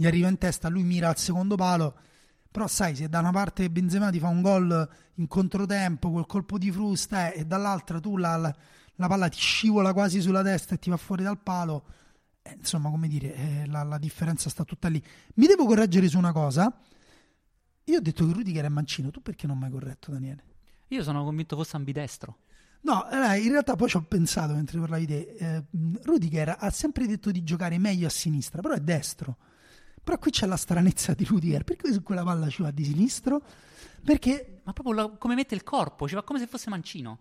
gli 0.00 0.06
arriva 0.06 0.28
in 0.28 0.38
testa, 0.38 0.68
lui 0.68 0.82
mira 0.82 1.08
al 1.08 1.18
secondo 1.18 1.56
palo, 1.56 1.94
però 2.50 2.66
sai, 2.66 2.96
se 2.96 3.08
da 3.08 3.18
una 3.18 3.32
parte 3.32 3.68
Benzema 3.70 4.10
ti 4.10 4.18
fa 4.18 4.28
un 4.28 4.40
gol 4.40 4.88
in 5.14 5.26
controtempo 5.26 6.10
col 6.10 6.26
colpo 6.26 6.58
di 6.58 6.70
frusta 6.70 7.30
eh, 7.30 7.40
e 7.40 7.44
dall'altra 7.44 8.00
tu 8.00 8.16
la, 8.16 8.36
la, 8.36 8.54
la, 8.94 9.08
palla 9.08 9.28
ti 9.28 9.38
scivola 9.38 9.92
quasi 9.92 10.20
sulla 10.20 10.42
testa 10.42 10.74
e 10.74 10.78
ti 10.78 10.90
va 10.90 10.96
fuori 10.96 11.22
dal 11.22 11.38
palo, 11.38 11.84
eh, 12.42 12.54
insomma, 12.56 12.88
come 12.90 13.08
dire, 13.08 13.34
eh, 13.34 13.66
la, 13.66 13.82
la 13.82 13.98
differenza 13.98 14.48
sta 14.48 14.64
tutta 14.64 14.88
lì. 14.88 15.02
Mi 15.34 15.46
devo 15.46 15.66
correggere 15.66 16.08
su 16.08 16.16
una 16.16 16.32
cosa 16.32 16.74
io 17.90 17.98
ho 17.98 18.00
detto 18.00 18.24
che 18.24 18.32
Rudiger 18.32 18.64
è 18.64 18.68
mancino, 18.68 19.10
tu 19.10 19.20
perché 19.20 19.46
non 19.46 19.58
mi 19.58 19.64
hai 19.64 19.70
corretto, 19.70 20.12
Daniele? 20.12 20.44
Io 20.88 21.02
sono 21.02 21.24
convinto 21.24 21.56
fosse 21.56 21.76
ambidestro. 21.76 22.38
No, 22.82 23.08
eh, 23.10 23.40
in 23.40 23.50
realtà 23.50 23.74
poi 23.74 23.88
ci 23.88 23.96
ho 23.96 24.02
pensato 24.02 24.54
mentre 24.54 24.78
parlavi 24.78 25.06
te. 25.06 25.36
Eh, 25.38 25.64
Rudiger 26.02 26.56
ha 26.58 26.70
sempre 26.70 27.06
detto 27.06 27.30
di 27.30 27.42
giocare 27.42 27.78
meglio 27.78 28.06
a 28.06 28.10
sinistra, 28.10 28.62
però 28.62 28.74
è 28.74 28.80
destro. 28.80 29.36
Però 30.10 30.22
qui 30.22 30.32
c'è 30.32 30.46
la 30.46 30.56
stranezza 30.56 31.14
di 31.14 31.24
Rudiger. 31.24 31.62
Perché 31.62 31.92
su 31.92 32.02
quella 32.02 32.24
palla 32.24 32.48
ci 32.48 32.62
va 32.62 32.72
di 32.72 32.84
sinistro? 32.84 33.40
Perché... 34.04 34.60
Ma 34.64 34.72
proprio 34.72 34.94
la, 34.96 35.08
come 35.10 35.36
mette 35.36 35.54
il 35.54 35.62
corpo, 35.62 36.08
ci 36.08 36.16
va 36.16 36.24
come 36.24 36.40
se 36.40 36.48
fosse 36.48 36.68
mancino. 36.68 37.18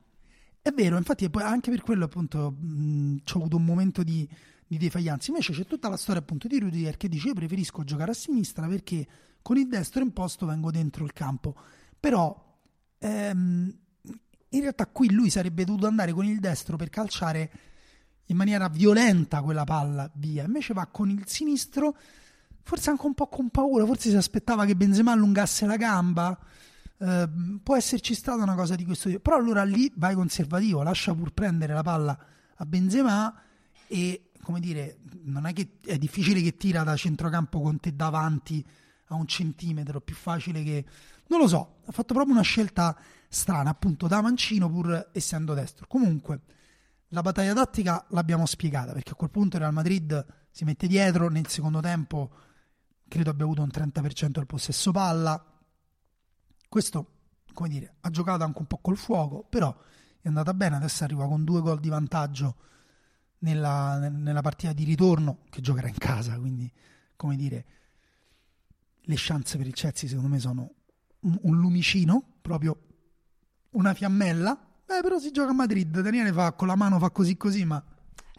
È 0.60 0.71
vero, 0.71 0.97
infatti 0.97 1.30
anche 1.34 1.69
per 1.69 1.84
quello 1.84 2.06
appunto 2.06 2.58
ci 3.23 3.36
ho 3.36 3.39
avuto 3.39 3.58
un 3.58 3.63
momento 3.63 4.02
di, 4.02 4.28
di 4.65 4.78
defaglianza. 4.80 5.30
Invece 5.30 5.54
c'è 5.54 5.67
tutta 5.67 5.88
la 5.88 5.97
storia 5.97 6.21
appunto 6.21 6.47
di 6.47 6.58
Rudiger 6.58 6.97
che 6.97 7.08
dice 7.08 7.28
io 7.28 7.36
preferisco 7.36 7.84
giocare 7.84 8.10
a 8.10 8.15
sinistra 8.15 8.65
perché 8.65 9.08
con 9.43 9.58
il 9.58 9.67
destro 9.67 10.02
imposto 10.02 10.47
vengo 10.47 10.71
dentro 10.71 11.06
il 11.06 11.13
campo. 11.13 11.56
Però 11.99 12.58
ehm, 12.97 13.78
in 14.49 14.62
realtà 14.62 14.88
qui 14.88 15.12
lui 15.12 15.30
sarebbe 15.30 15.63
dovuto 15.63 15.86
andare 15.86 16.12
con 16.12 16.25
il 16.25 16.39
destro 16.39 16.75
per 16.75 16.89
calciare 16.89 17.52
in 18.25 18.36
maniera 18.36 18.67
violenta 18.67 19.43
quella 19.43 19.63
palla 19.63 20.10
via, 20.15 20.43
invece 20.45 20.73
va 20.73 20.88
con 20.88 21.12
il 21.12 21.28
sinistro, 21.28 21.95
forse 22.63 22.89
anche 22.89 23.06
un 23.06 23.13
po' 23.13 23.28
con 23.28 23.50
paura, 23.50 23.86
forse 23.86 24.10
si 24.10 24.15
aspettava 24.15 24.65
che 24.65 24.76
Benzema 24.76 25.12
allungasse 25.12 25.65
la 25.65 25.78
gamba. 25.78 26.38
Eh, 26.98 27.30
può 27.63 27.76
esserci 27.78 28.13
stata 28.13 28.43
una 28.43 28.56
cosa 28.56 28.76
di 28.76 28.86
questo 28.86 29.10
tipo, 29.10 29.22
però 29.22 29.38
allora 29.38 29.63
lì 29.63 29.91
vai 29.95 30.15
conservativo, 30.15 30.84
lascia 30.84 31.13
pur 31.13 31.32
prendere 31.32 31.74
la 31.74 31.84
palla 31.84 32.17
a 32.56 32.65
Benzema 32.65 33.34
e 33.88 34.30
come 34.41 34.60
dire, 34.60 34.98
non 35.24 35.45
è 35.45 35.54
che 35.54 35.78
è 35.86 35.98
difficile 35.98 36.41
che 36.41 36.58
tira 36.58 36.84
da 36.84 36.95
centrocampo 36.95 37.62
con 37.62 37.80
te 37.80 37.95
davanti 37.95 38.65
a 39.08 39.15
un 39.15 39.28
centimetro, 39.28 40.02
più 40.02 40.15
facile 40.15 40.63
che... 40.63 40.86
Non 41.28 41.39
lo 41.39 41.48
so, 41.48 41.76
ha 41.86 41.91
fatto 41.91 42.15
proprio 42.15 42.34
una 42.34 42.41
scelta 42.41 42.98
strana, 43.28 43.69
appunto 43.69 44.08
da 44.08 44.19
mancino 44.22 44.67
pur 44.67 45.10
essendo 45.13 45.54
destro. 45.54 45.86
Comunque, 45.88 46.41
la 47.10 47.22
battaglia 47.22 47.54
tattica 47.54 48.06
l'abbiamo 48.10 48.48
spiegata, 48.48 48.93
perché 48.93 49.12
a 49.12 49.15
quel 49.15 49.30
punto 49.30 49.58
il 49.58 49.62
Real 49.62 49.74
Madrid 49.74 50.26
si 50.50 50.63
mette 50.63 50.88
dietro, 50.88 51.30
nel 51.30 51.48
secondo 51.48 51.82
tempo 51.82 52.32
credo 53.10 53.32
abbia 53.32 53.43
avuto 53.43 53.62
un 53.62 53.69
30% 53.74 54.30
del 54.30 54.45
possesso 54.45 54.91
palla. 54.91 55.43
Questo, 56.69 57.12
come 57.54 57.67
dire, 57.67 57.95
ha 58.00 58.10
giocato 58.10 58.45
anche 58.45 58.60
un 58.60 58.67
po' 58.67 58.78
col 58.78 58.95
fuoco, 58.95 59.43
però 59.50 59.76
è 60.22 60.28
andata 60.30 60.54
bene, 60.54 60.78
adesso 60.78 61.04
arriva 61.04 61.28
con 61.28 61.43
due 61.43 61.60
gol 61.60 61.82
di 61.82 61.89
vantaggio 61.89 62.56
nella, 63.39 64.08
nella 64.10 64.41
partita 64.41 64.72
di 64.72 64.86
ritorno, 64.86 65.39
che 65.50 65.60
giocherà 65.60 65.89
in 65.89 65.98
casa, 65.98 66.39
quindi, 66.39 66.72
come 67.17 67.36
dire 67.36 67.65
le 69.10 69.15
chance 69.17 69.58
per 69.58 69.65
il 69.65 69.74
Chelsea 69.74 70.08
secondo 70.08 70.30
me 70.30 70.39
sono 70.39 70.72
un, 71.22 71.38
un 71.41 71.58
lumicino, 71.58 72.24
proprio 72.41 72.80
una 73.72 73.93
fiammella. 73.93 74.67
Beh, 74.86 75.02
però 75.02 75.17
si 75.19 75.32
gioca 75.32 75.50
a 75.50 75.54
Madrid, 75.54 76.00
Daniele 76.00 76.32
fa 76.32 76.54
con 76.54 76.67
la 76.67 76.76
mano 76.76 77.00
fa 77.00 77.10
così 77.10 77.36
così, 77.36 77.65
ma... 77.65 77.84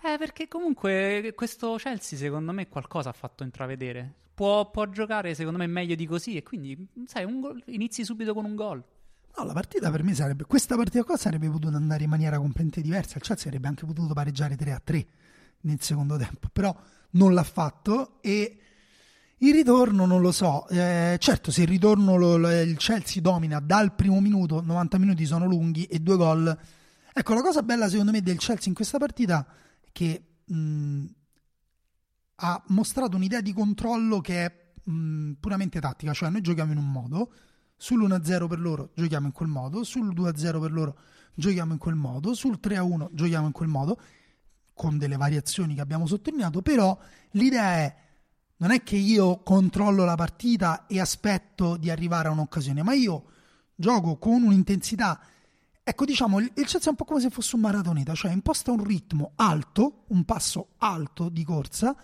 Eh, 0.03 0.17
perché 0.19 0.49
comunque 0.49 1.33
questo 1.37 1.77
Chelsea 1.77 2.19
secondo 2.19 2.53
me 2.53 2.69
qualcosa 2.69 3.11
ha 3.11 3.13
fatto 3.13 3.43
intravedere. 3.43 4.15
Può, 4.35 4.71
può 4.71 4.89
giocare 4.89 5.35
secondo 5.35 5.59
me 5.59 5.67
meglio 5.67 5.95
di 5.95 6.07
così 6.07 6.37
e 6.37 6.43
quindi, 6.43 6.89
sai, 7.07 7.27
gol, 7.39 7.63
inizi 7.67 8.05
subito 8.05 8.33
con 8.33 8.47
un 8.47 8.55
gol. 8.55 8.83
No, 9.37 9.45
la 9.45 9.53
partita 9.53 9.91
per 9.91 10.03
me 10.03 10.15
sarebbe. 10.15 10.45
Questa 10.45 10.75
partita 10.75 11.05
qua 11.05 11.17
sarebbe 11.17 11.49
potuta 11.51 11.77
andare 11.77 12.05
in 12.05 12.11
maniera 12.11 12.37
completamente 12.37 12.81
diversa. 12.81 13.19
Il 13.19 13.23
Chelsea 13.23 13.47
avrebbe 13.49 13.69
anche 13.69 13.85
potuto 13.85 14.15
pareggiare 14.15 14.57
3 14.57 14.73
a 14.73 14.81
3 14.83 15.07
nel 15.63 15.81
secondo 15.81 16.17
tempo, 16.17 16.49
però 16.51 16.75
non 17.11 17.35
l'ha 17.35 17.43
fatto 17.43 18.19
e 18.23 18.59
il 19.43 19.53
ritorno 19.53 20.05
non 20.07 20.21
lo 20.21 20.33
so, 20.33 20.69
eh, 20.69 21.17
certo 21.19 21.51
se 21.51 21.63
il 21.63 21.69
ritorno 21.69 22.17
lo, 22.17 22.37
lo, 22.37 22.51
il 22.61 22.77
Chelsea 22.77 23.23
domina 23.23 23.59
dal 23.59 23.95
primo 23.95 24.21
minuto, 24.21 24.61
90 24.61 24.99
minuti 24.99 25.25
sono 25.25 25.47
lunghi 25.47 25.85
e 25.85 25.99
due 25.99 26.17
gol. 26.17 26.59
Ecco, 27.13 27.35
la 27.35 27.41
cosa 27.41 27.63
bella 27.63 27.89
secondo 27.89 28.13
me 28.13 28.23
del 28.23 28.39
Chelsea 28.39 28.69
in 28.69 28.75
questa 28.75 28.99
partita 28.99 29.47
che 29.93 30.25
mh, 30.45 31.05
ha 32.37 32.63
mostrato 32.69 33.17
un'idea 33.17 33.41
di 33.41 33.53
controllo 33.53 34.21
che 34.21 34.45
è 34.45 34.73
mh, 34.91 35.33
puramente 35.41 35.81
tattica, 35.81 36.13
cioè 36.13 36.31
noi 36.31 36.41
giochiamo 36.41 36.73
in 36.73 36.79
un 36.79 36.91
modo, 36.91 37.33
sull'1-0 37.79 38.47
per 38.47 38.61
loro 38.61 38.91
giochiamo 38.95 39.27
in 39.27 39.33
quel 39.33 39.49
modo, 39.49 39.85
sul 39.85 40.15
2-0 40.15 40.61
per 40.61 40.73
loro 40.73 40.99
giochiamo 41.35 41.73
in 41.73 41.79
quel 41.79 41.95
modo, 41.95 42.35
sul 42.35 42.59
3-1 42.63 43.09
giochiamo 43.13 43.47
in 43.47 43.53
quel 43.53 43.69
modo, 43.69 44.01
con 44.73 44.99
delle 44.99 45.17
variazioni 45.17 45.75
che 45.75 45.81
abbiamo 45.81 46.07
sottolineato, 46.07 46.63
però 46.63 46.99
l'idea 47.33 47.73
è 47.73 47.97
non 48.61 48.73
è 48.73 48.83
che 48.83 48.97
io 48.97 49.43
controllo 49.43 50.05
la 50.05 50.17
partita 50.17 50.87
e 50.87 51.01
aspetto 51.01 51.77
di 51.79 51.91
arrivare 51.91 52.29
a 52.29 52.31
un'occasione, 52.31 52.83
ma 52.83 52.93
io 52.93 53.25
gioco 53.75 54.19
con 54.19 54.43
un'intensità. 54.43 55.19
Ecco, 55.91 56.05
diciamo, 56.05 56.39
il 56.39 56.53
Chelsea 56.55 56.83
è 56.83 56.89
un 56.91 56.95
po' 56.95 57.05
come 57.05 57.19
se 57.19 57.31
fosse 57.31 57.57
un 57.57 57.63
maratoneta, 57.63 58.15
cioè 58.15 58.31
imposta 58.31 58.71
un 58.71 58.85
ritmo 58.85 59.33
alto, 59.35 60.05
un 60.11 60.25
passo 60.25 60.75
alto 60.77 61.29
di 61.29 61.43
corsa, 61.43 61.97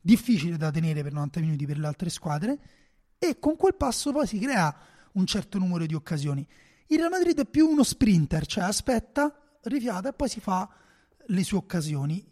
difficile 0.00 0.56
da 0.56 0.70
tenere 0.70 1.02
per 1.02 1.12
90 1.12 1.40
minuti 1.40 1.66
per 1.66 1.76
le 1.76 1.88
altre 1.88 2.08
squadre, 2.08 2.60
e 3.18 3.40
con 3.40 3.56
quel 3.56 3.74
passo 3.74 4.12
poi 4.12 4.28
si 4.28 4.38
crea 4.38 4.72
un 5.14 5.26
certo 5.26 5.58
numero 5.58 5.84
di 5.86 5.94
occasioni. 5.94 6.46
Il 6.86 6.98
Real 6.98 7.10
Madrid 7.10 7.36
è 7.40 7.44
più 7.44 7.66
uno 7.66 7.82
sprinter, 7.82 8.46
cioè 8.46 8.62
aspetta, 8.62 9.36
rifiata 9.62 10.10
e 10.10 10.12
poi 10.12 10.28
si 10.28 10.38
fa 10.38 10.68
le 11.26 11.42
sue 11.42 11.58
occasioni. 11.58 12.24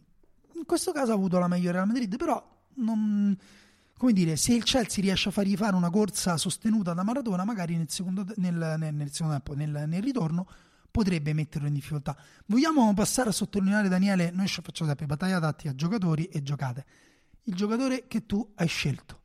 In 0.55 0.65
questo 0.65 0.93
caso 0.93 1.11
ha 1.11 1.17
avuto 1.17 1.41
la 1.41 1.49
meglio 1.49 1.73
Real 1.73 1.89
Madrid, 1.89 2.17
però 2.17 2.41
non, 2.75 3.37
come 3.97 4.13
dire, 4.13 4.37
se 4.37 4.55
il 4.55 4.63
Chelsea 4.63 5.03
riesce 5.03 5.31
a 5.31 5.33
fargli 5.33 5.57
fare 5.57 5.75
una 5.75 5.91
corsa 5.91 6.37
sostenuta 6.37 6.95
da 6.95 7.03
Maradona, 7.03 7.43
magari 7.43 7.77
nel 7.77 7.91
secondo, 7.91 8.25
nel, 8.37 8.77
nel, 8.79 8.95
nel 8.95 9.11
secondo 9.11 9.33
tempo, 9.33 9.55
nel, 9.55 9.89
nel, 9.89 10.03
ritorno, 10.05 10.47
potrebbe 10.91 11.33
metterlo 11.33 11.69
in 11.69 11.75
difficoltà. 11.75 12.17
Vogliamo 12.47 12.93
passare 12.95 13.29
a 13.29 13.33
sottolineare, 13.33 13.89
Daniele, 13.89 14.31
noi 14.33 14.47
ci 14.47 14.61
facciamo 14.63 14.89
sempre 14.89 15.07
battaglia 15.07 15.41
tattica, 15.41 15.75
giocatori 15.75 16.25
e 16.27 16.43
giocate. 16.43 16.85
Il 17.45 17.55
giocatore 17.55 18.07
che 18.07 18.27
tu 18.27 18.53
hai 18.57 18.69
scelto. 18.69 19.19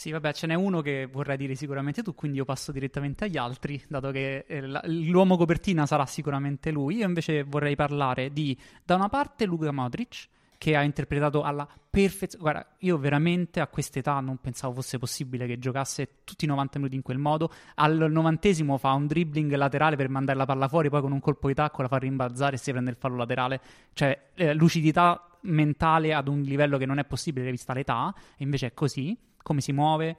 Sì, 0.00 0.10
vabbè, 0.12 0.32
ce 0.32 0.46
n'è 0.46 0.54
uno 0.54 0.80
che 0.80 1.06
vorrai 1.12 1.36
dire 1.36 1.54
sicuramente 1.54 2.02
tu, 2.02 2.14
quindi 2.14 2.38
io 2.38 2.46
passo 2.46 2.72
direttamente 2.72 3.26
agli 3.26 3.36
altri, 3.36 3.82
dato 3.86 4.10
che 4.10 4.46
eh, 4.48 4.62
l'uomo 4.86 5.36
copertina 5.36 5.84
sarà 5.84 6.06
sicuramente 6.06 6.70
lui. 6.70 6.96
Io 6.96 7.06
invece 7.06 7.42
vorrei 7.42 7.76
parlare 7.76 8.32
di, 8.32 8.58
da 8.82 8.94
una 8.94 9.10
parte, 9.10 9.44
Luca 9.44 9.70
Modric, 9.72 10.26
che 10.60 10.76
ha 10.76 10.82
interpretato 10.82 11.40
alla 11.40 11.66
perfezione. 11.88 12.42
Guarda, 12.42 12.66
io 12.80 12.98
veramente 12.98 13.60
a 13.60 13.66
quest'età 13.66 14.20
non 14.20 14.36
pensavo 14.36 14.74
fosse 14.74 14.98
possibile 14.98 15.46
che 15.46 15.58
giocasse 15.58 16.16
tutti 16.22 16.44
i 16.44 16.48
90 16.48 16.78
minuti 16.78 16.96
in 16.96 17.00
quel 17.00 17.16
modo. 17.16 17.50
Al 17.76 18.10
novantesimo 18.10 18.76
fa 18.76 18.92
un 18.92 19.06
dribbling 19.06 19.54
laterale 19.54 19.96
per 19.96 20.10
mandare 20.10 20.36
la 20.36 20.44
palla 20.44 20.68
fuori, 20.68 20.90
poi 20.90 21.00
con 21.00 21.12
un 21.12 21.20
colpo 21.20 21.48
di 21.48 21.54
tacco 21.54 21.80
la 21.80 21.88
fa 21.88 21.96
rimbalzare 21.96 22.56
e 22.56 22.58
si 22.58 22.72
prende 22.72 22.90
il 22.90 22.96
fallo 22.98 23.16
laterale. 23.16 23.58
Cioè, 23.94 24.32
eh, 24.34 24.52
lucidità 24.52 25.38
mentale 25.44 26.12
ad 26.12 26.28
un 26.28 26.42
livello 26.42 26.76
che 26.76 26.84
non 26.84 26.98
è 26.98 27.06
possibile 27.06 27.50
vista 27.50 27.72
l'età, 27.72 28.14
e 28.36 28.44
invece 28.44 28.66
è 28.66 28.74
così. 28.74 29.16
Come 29.42 29.62
si 29.62 29.72
muove, 29.72 30.18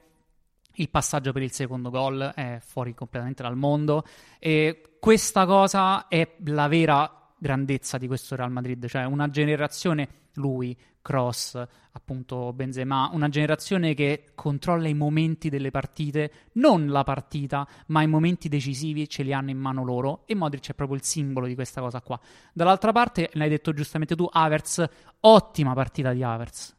il 0.74 0.88
passaggio 0.88 1.30
per 1.30 1.42
il 1.42 1.52
secondo 1.52 1.88
gol 1.88 2.32
è 2.34 2.58
fuori 2.60 2.94
completamente 2.94 3.44
dal 3.44 3.56
mondo 3.56 4.02
e 4.40 4.96
questa 4.98 5.46
cosa 5.46 6.08
è 6.08 6.34
la 6.46 6.66
vera 6.66 7.21
grandezza 7.42 7.98
di 7.98 8.06
questo 8.06 8.36
Real 8.36 8.52
Madrid, 8.52 8.86
cioè 8.86 9.02
una 9.04 9.28
generazione, 9.28 10.08
lui, 10.34 10.78
Cross, 11.02 11.60
appunto 11.90 12.52
Benzema, 12.52 13.10
una 13.12 13.28
generazione 13.28 13.94
che 13.94 14.26
controlla 14.36 14.86
i 14.86 14.94
momenti 14.94 15.50
delle 15.50 15.72
partite, 15.72 16.32
non 16.52 16.86
la 16.86 17.02
partita, 17.02 17.66
ma 17.86 18.02
i 18.02 18.06
momenti 18.06 18.48
decisivi 18.48 19.08
ce 19.08 19.24
li 19.24 19.32
hanno 19.32 19.50
in 19.50 19.58
mano 19.58 19.82
loro 19.82 20.22
e 20.26 20.36
Modric 20.36 20.70
è 20.70 20.74
proprio 20.74 20.96
il 20.96 21.02
simbolo 21.02 21.46
di 21.46 21.56
questa 21.56 21.80
cosa 21.80 22.00
qua. 22.00 22.18
Dall'altra 22.52 22.92
parte, 22.92 23.30
l'hai 23.32 23.48
detto 23.48 23.72
giustamente 23.72 24.14
tu, 24.14 24.26
Havertz, 24.30 24.88
ottima 25.20 25.74
partita 25.74 26.12
di 26.12 26.22
Havertz. 26.22 26.76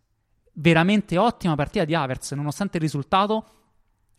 Veramente 0.53 1.17
ottima 1.17 1.55
partita 1.55 1.83
di 1.83 1.93
Havertz, 1.93 2.31
nonostante 2.31 2.77
il 2.77 2.83
risultato 2.83 3.62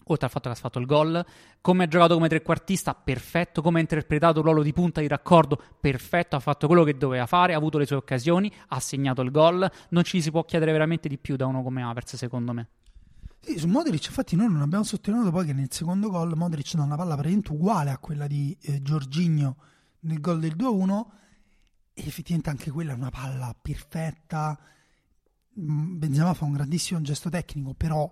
oltre 0.06 0.26
al 0.26 0.32
fatto 0.32 0.48
che 0.48 0.54
ha 0.54 0.58
fatto 0.58 0.78
il 0.78 0.86
gol, 0.86 1.24
come 1.60 1.84
ha 1.84 1.88
giocato 1.88 2.14
come 2.14 2.28
trequartista, 2.28 2.94
perfetto, 2.94 3.62
come 3.62 3.78
ha 3.78 3.80
interpretato 3.80 4.38
il 4.38 4.44
ruolo 4.44 4.62
di 4.62 4.72
punta 4.72 5.00
di 5.00 5.08
raccordo, 5.08 5.60
perfetto, 5.80 6.36
ha 6.36 6.40
fatto 6.40 6.66
quello 6.66 6.84
che 6.84 6.96
doveva 6.96 7.26
fare, 7.26 7.54
ha 7.54 7.56
avuto 7.56 7.78
le 7.78 7.86
sue 7.86 7.96
occasioni, 7.96 8.52
ha 8.68 8.80
segnato 8.80 9.22
il 9.22 9.30
gol, 9.30 9.70
non 9.90 10.04
ci 10.04 10.20
si 10.20 10.30
può 10.30 10.44
chiedere 10.44 10.72
veramente 10.72 11.08
di 11.08 11.18
più 11.18 11.36
da 11.36 11.46
uno 11.46 11.62
come 11.62 11.82
Havertz, 11.82 12.16
secondo 12.16 12.52
me. 12.52 12.68
Sì, 13.40 13.58
su 13.58 13.66
Modric, 13.66 14.06
infatti, 14.06 14.36
noi 14.36 14.50
non 14.50 14.62
abbiamo 14.62 14.84
sottolineato 14.84 15.30
poi 15.30 15.44
che 15.44 15.52
nel 15.52 15.68
secondo 15.70 16.08
gol 16.08 16.34
Modric 16.34 16.74
dà 16.74 16.82
una 16.82 16.96
palla 16.96 17.12
praticamente 17.12 17.52
uguale 17.52 17.90
a 17.90 17.98
quella 17.98 18.26
di 18.26 18.56
eh, 18.62 18.80
Giorginio 18.80 19.56
nel 20.00 20.20
gol 20.20 20.40
del 20.40 20.56
2-1 20.56 21.04
e 21.92 22.06
effettivamente 22.06 22.48
anche 22.48 22.70
quella 22.70 22.92
è 22.92 22.94
una 22.94 23.10
palla 23.10 23.54
perfetta. 23.60 24.58
Mm, 25.60 25.98
Benzema 25.98 26.32
fa 26.32 26.46
un 26.46 26.52
grandissimo 26.52 27.02
gesto 27.02 27.28
tecnico, 27.28 27.74
però 27.74 28.10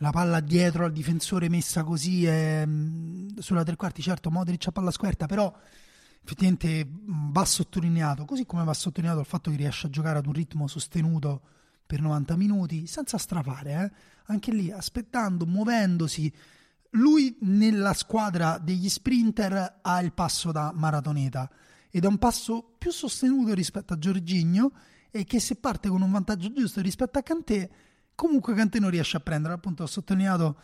la 0.00 0.10
palla 0.10 0.40
dietro 0.40 0.84
al 0.84 0.92
difensore 0.92 1.48
messa 1.48 1.84
così 1.84 2.24
è, 2.24 2.64
mm, 2.66 3.38
sulla 3.38 3.62
tre 3.62 3.76
quarti, 3.76 4.02
certo 4.02 4.30
Modric 4.30 4.66
a 4.66 4.72
palla 4.72 4.90
squerta, 4.90 5.26
però 5.26 5.54
effettivamente 6.22 6.86
mm, 6.86 7.32
va 7.32 7.44
sottolineato, 7.44 8.24
così 8.24 8.46
come 8.46 8.64
va 8.64 8.74
sottolineato 8.74 9.20
il 9.20 9.26
fatto 9.26 9.50
che 9.50 9.56
riesce 9.56 9.86
a 9.86 9.90
giocare 9.90 10.18
ad 10.18 10.26
un 10.26 10.32
ritmo 10.32 10.66
sostenuto 10.66 11.42
per 11.86 12.00
90 12.00 12.36
minuti 12.36 12.86
senza 12.86 13.18
strafare, 13.18 13.72
eh? 13.72 13.90
anche 14.26 14.52
lì 14.52 14.70
aspettando, 14.70 15.44
muovendosi. 15.44 16.32
Lui 16.94 17.36
nella 17.40 17.92
squadra 17.92 18.58
degli 18.58 18.88
sprinter 18.88 19.80
ha 19.82 20.00
il 20.00 20.12
passo 20.12 20.50
da 20.50 20.72
maratoneta 20.74 21.48
ed 21.90 22.04
è 22.04 22.06
un 22.06 22.18
passo 22.18 22.74
più 22.78 22.90
sostenuto 22.90 23.52
rispetto 23.52 23.92
a 23.92 23.98
Giorginio 23.98 24.72
e 25.10 25.24
che 25.24 25.40
se 25.40 25.56
parte 25.56 25.88
con 25.88 26.00
un 26.00 26.10
vantaggio 26.10 26.52
giusto 26.52 26.80
rispetto 26.80 27.18
a 27.18 27.22
Cantè, 27.22 27.68
comunque 28.20 28.52
Cantè 28.52 28.78
non 28.78 28.90
riesce 28.90 29.16
a 29.16 29.20
prendere. 29.20 29.54
Appunto 29.54 29.84
ho 29.84 29.86
sottolineato 29.86 30.56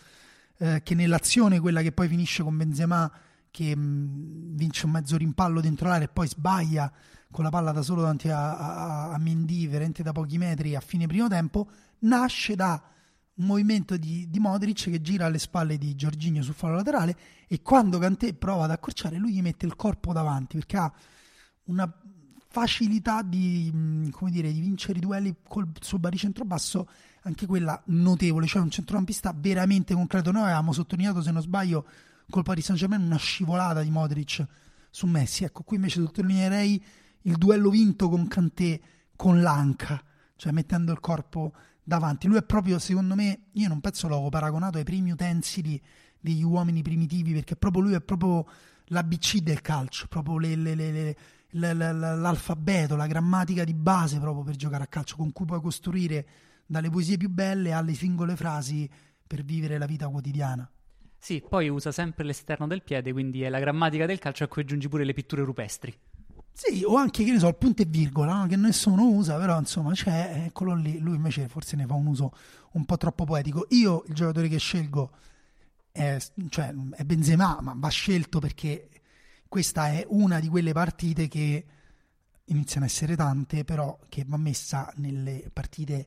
eh, 0.58 0.82
che 0.82 0.94
nell'azione, 0.94 1.58
quella 1.58 1.80
che 1.80 1.90
poi 1.90 2.06
finisce 2.06 2.42
con 2.42 2.54
Benzema 2.54 3.10
che 3.50 3.74
mh, 3.74 4.56
vince 4.56 4.84
un 4.84 4.92
mezzo 4.92 5.16
rimpallo 5.16 5.62
dentro 5.62 5.88
l'area 5.88 6.04
e 6.04 6.10
poi 6.10 6.28
sbaglia 6.28 6.92
con 7.30 7.44
la 7.44 7.50
palla 7.50 7.72
da 7.72 7.80
solo 7.80 8.02
davanti 8.02 8.28
a, 8.28 8.58
a, 8.58 9.12
a 9.12 9.18
Mendy, 9.18 9.66
veramente 9.68 10.02
da 10.02 10.12
pochi 10.12 10.36
metri 10.36 10.74
a 10.74 10.80
fine 10.80 11.06
primo 11.06 11.28
tempo, 11.28 11.68
nasce 12.00 12.54
da 12.56 12.82
un 13.36 13.46
movimento 13.46 13.96
di, 13.96 14.28
di 14.28 14.38
Modric 14.38 14.90
che 14.90 15.00
gira 15.00 15.24
alle 15.24 15.38
spalle 15.38 15.78
di 15.78 15.94
Giorginio 15.94 16.42
sul 16.42 16.54
fallo 16.54 16.74
laterale 16.74 17.16
e 17.46 17.62
quando 17.62 17.98
Cantè 17.98 18.34
prova 18.34 18.64
ad 18.64 18.70
accorciare 18.70 19.16
lui 19.16 19.32
gli 19.32 19.42
mette 19.42 19.64
il 19.64 19.76
corpo 19.76 20.12
davanti 20.12 20.58
perché 20.58 20.76
ha 20.76 20.92
una 21.64 21.90
facilità 22.48 23.22
di, 23.22 24.08
come 24.12 24.30
dire, 24.30 24.52
di 24.52 24.60
vincere 24.60 24.98
i 24.98 25.00
duelli 25.00 25.36
col 25.46 25.70
suo 25.80 25.98
baricentro 25.98 26.44
basso 26.44 26.88
anche 27.26 27.46
quella 27.46 27.80
notevole, 27.86 28.46
cioè 28.46 28.62
un 28.62 28.70
centrocampista 28.70 29.34
veramente 29.36 29.94
concreto. 29.94 30.30
Noi 30.30 30.42
avevamo 30.42 30.72
sottolineato, 30.72 31.20
se 31.20 31.32
non 31.32 31.42
sbaglio, 31.42 31.86
col 32.30 32.44
Paris 32.44 32.66
Saint-Germain 32.66 33.02
una 33.02 33.16
scivolata 33.16 33.82
di 33.82 33.90
Modric 33.90 34.44
su 34.90 35.06
Messi. 35.06 35.44
Ecco, 35.44 35.62
qui 35.62 35.76
invece 35.76 36.00
sottolineerei 36.00 36.82
il 37.22 37.36
duello 37.36 37.68
vinto 37.68 38.08
con 38.08 38.28
Kanté 38.28 38.80
con 39.16 39.42
l'anca, 39.42 40.00
cioè 40.36 40.52
mettendo 40.52 40.92
il 40.92 41.00
corpo 41.00 41.52
davanti. 41.82 42.28
Lui 42.28 42.36
è 42.36 42.42
proprio, 42.44 42.78
secondo 42.78 43.16
me, 43.16 43.46
io 43.52 43.68
non 43.68 43.80
penso 43.80 44.06
l'ho 44.06 44.28
paragonato 44.28 44.78
ai 44.78 44.84
primi 44.84 45.10
utensili 45.10 45.82
degli 46.20 46.44
uomini 46.44 46.82
primitivi, 46.82 47.32
perché 47.32 47.56
proprio 47.56 47.82
lui 47.82 47.94
è 47.94 48.00
proprio 48.00 48.46
l'ABC 48.86 49.38
del 49.38 49.60
calcio, 49.62 50.06
proprio 50.06 50.38
le, 50.38 50.54
le, 50.54 50.74
le, 50.74 51.16
l'alfabeto, 51.72 52.94
la 52.94 53.06
grammatica 53.08 53.64
di 53.64 53.74
base 53.74 54.20
proprio 54.20 54.44
per 54.44 54.54
giocare 54.54 54.84
a 54.84 54.86
calcio, 54.86 55.16
con 55.16 55.32
cui 55.32 55.44
puoi 55.44 55.60
costruire 55.60 56.26
dalle 56.66 56.90
poesie 56.90 57.16
più 57.16 57.30
belle 57.30 57.72
alle 57.72 57.94
singole 57.94 58.36
frasi 58.36 58.88
per 59.26 59.44
vivere 59.44 59.78
la 59.78 59.86
vita 59.86 60.08
quotidiana. 60.08 60.68
Sì, 61.18 61.42
poi 61.48 61.68
usa 61.68 61.92
sempre 61.92 62.24
l'esterno 62.24 62.66
del 62.66 62.82
piede, 62.82 63.12
quindi 63.12 63.42
è 63.42 63.48
la 63.48 63.58
grammatica 63.58 64.06
del 64.06 64.18
calcio 64.18 64.44
a 64.44 64.48
cui 64.48 64.62
aggiungi 64.62 64.88
pure 64.88 65.04
le 65.04 65.12
pitture 65.12 65.42
rupestri. 65.42 65.96
Sì, 66.52 66.84
o 66.84 66.96
anche, 66.96 67.24
che 67.24 67.32
ne 67.32 67.38
so, 67.38 67.48
il 67.48 67.56
punto 67.56 67.82
e 67.82 67.84
virgola, 67.84 68.46
che 68.48 68.56
nessuno 68.56 69.08
usa, 69.08 69.36
però 69.36 69.58
insomma 69.58 69.92
c'è, 69.92 70.44
eccolo 70.46 70.74
lì, 70.74 70.98
lui 70.98 71.16
invece 71.16 71.48
forse 71.48 71.76
ne 71.76 71.84
fa 71.84 71.94
un 71.94 72.06
uso 72.06 72.32
un 72.72 72.84
po' 72.84 72.96
troppo 72.96 73.24
poetico. 73.24 73.66
Io, 73.70 74.04
il 74.06 74.14
giocatore 74.14 74.48
che 74.48 74.58
scelgo, 74.58 75.10
è, 75.90 76.16
cioè, 76.48 76.74
è 76.94 77.04
Benzema, 77.04 77.58
ma 77.60 77.74
va 77.76 77.88
scelto 77.88 78.38
perché 78.38 78.88
questa 79.48 79.88
è 79.88 80.06
una 80.08 80.40
di 80.40 80.48
quelle 80.48 80.72
partite 80.72 81.28
che 81.28 81.64
iniziano 82.44 82.86
a 82.86 82.88
essere 82.88 83.16
tante, 83.16 83.64
però 83.64 83.98
che 84.08 84.24
va 84.26 84.36
messa 84.36 84.92
nelle 84.96 85.50
partite 85.52 86.06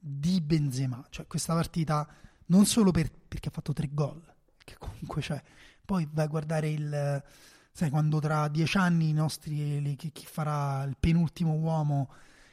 di 0.00 0.40
Benzema. 0.40 1.04
Cioè 1.10 1.26
questa 1.26 1.54
partita 1.54 2.08
non 2.46 2.66
solo 2.66 2.90
per, 2.90 3.10
perché 3.28 3.48
ha 3.48 3.52
fatto 3.52 3.72
tre 3.72 3.90
gol, 3.92 4.22
che 4.58 4.76
comunque 4.78 5.20
c'è, 5.20 5.40
poi 5.84 6.08
vai 6.10 6.24
a 6.24 6.28
guardare 6.28 6.68
il 6.70 7.22
sai, 7.72 7.90
quando 7.90 8.18
tra 8.18 8.48
dieci 8.48 8.76
anni 8.76 9.10
i 9.10 9.12
nostri, 9.12 9.94
chi, 9.96 10.10
chi 10.12 10.26
farà 10.26 10.82
il 10.84 10.96
penultimo 10.98 11.54
uomo 11.54 12.10